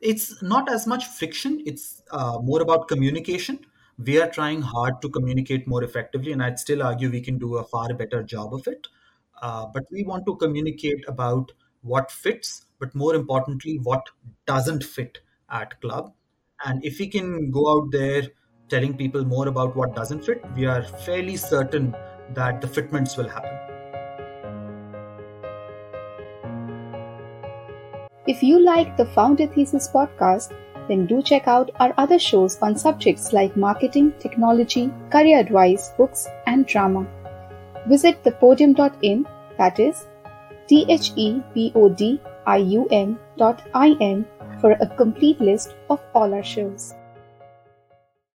it's 0.00 0.42
not 0.42 0.70
as 0.70 0.86
much 0.86 1.06
friction. 1.06 1.62
It's 1.66 2.02
uh, 2.10 2.38
more 2.42 2.62
about 2.62 2.88
communication. 2.88 3.60
We 3.98 4.20
are 4.20 4.28
trying 4.28 4.62
hard 4.62 5.00
to 5.02 5.08
communicate 5.08 5.66
more 5.66 5.82
effectively 5.82 6.32
and 6.32 6.42
i'd 6.42 6.58
still 6.58 6.82
argue 6.82 7.10
we 7.10 7.22
can 7.22 7.38
do 7.38 7.56
a 7.56 7.64
far 7.64 7.92
better 7.94 8.22
job 8.22 8.52
of 8.52 8.66
it. 8.66 8.86
Uh, 9.40 9.66
but 9.66 9.84
we 9.90 10.04
want 10.04 10.26
to 10.26 10.36
communicate 10.36 11.04
about 11.08 11.52
what 11.82 12.10
fits 12.10 12.66
but 12.78 12.94
more 12.94 13.14
importantly 13.14 13.78
what 13.82 14.06
doesn't 14.46 14.84
fit 14.84 15.20
at 15.50 15.80
Klub. 15.80 16.12
And 16.64 16.84
if 16.84 16.98
we 16.98 17.06
can 17.06 17.50
go 17.50 17.68
out 17.70 17.90
there 17.90 18.22
telling 18.68 18.96
people 18.96 19.24
more 19.24 19.48
about 19.48 19.76
what 19.76 19.94
doesn't 19.94 20.24
fit 20.24 20.44
we 20.56 20.66
are 20.66 20.82
fairly 20.82 21.36
certain 21.36 21.94
that 22.34 22.60
the 22.60 22.68
fitments 22.68 23.16
will 23.16 23.28
happen 23.28 23.65
If 28.26 28.42
you 28.42 28.58
like 28.58 28.96
the 28.96 29.06
Founder 29.06 29.46
Thesis 29.46 29.88
podcast, 29.88 30.52
then 30.88 31.06
do 31.06 31.22
check 31.22 31.46
out 31.46 31.70
our 31.78 31.94
other 31.96 32.18
shows 32.18 32.58
on 32.60 32.76
subjects 32.76 33.32
like 33.32 33.56
marketing, 33.56 34.12
technology, 34.18 34.90
career 35.10 35.38
advice, 35.38 35.90
books, 35.96 36.26
and 36.46 36.66
drama. 36.66 37.06
Visit 37.86 38.22
thepodium.in, 38.24 39.26
that 39.58 39.78
is 39.78 40.06
T 40.66 40.84
H 40.88 41.12
E 41.14 41.40
P 41.54 41.72
O 41.76 41.88
D 41.88 42.20
I 42.46 42.56
U 42.56 42.88
M 42.90 43.18
dot 43.36 43.62
I 43.74 43.96
N, 44.00 44.26
for 44.60 44.72
a 44.72 44.86
complete 44.86 45.40
list 45.40 45.76
of 45.88 46.00
all 46.12 46.34
our 46.34 46.42
shows. 46.42 46.94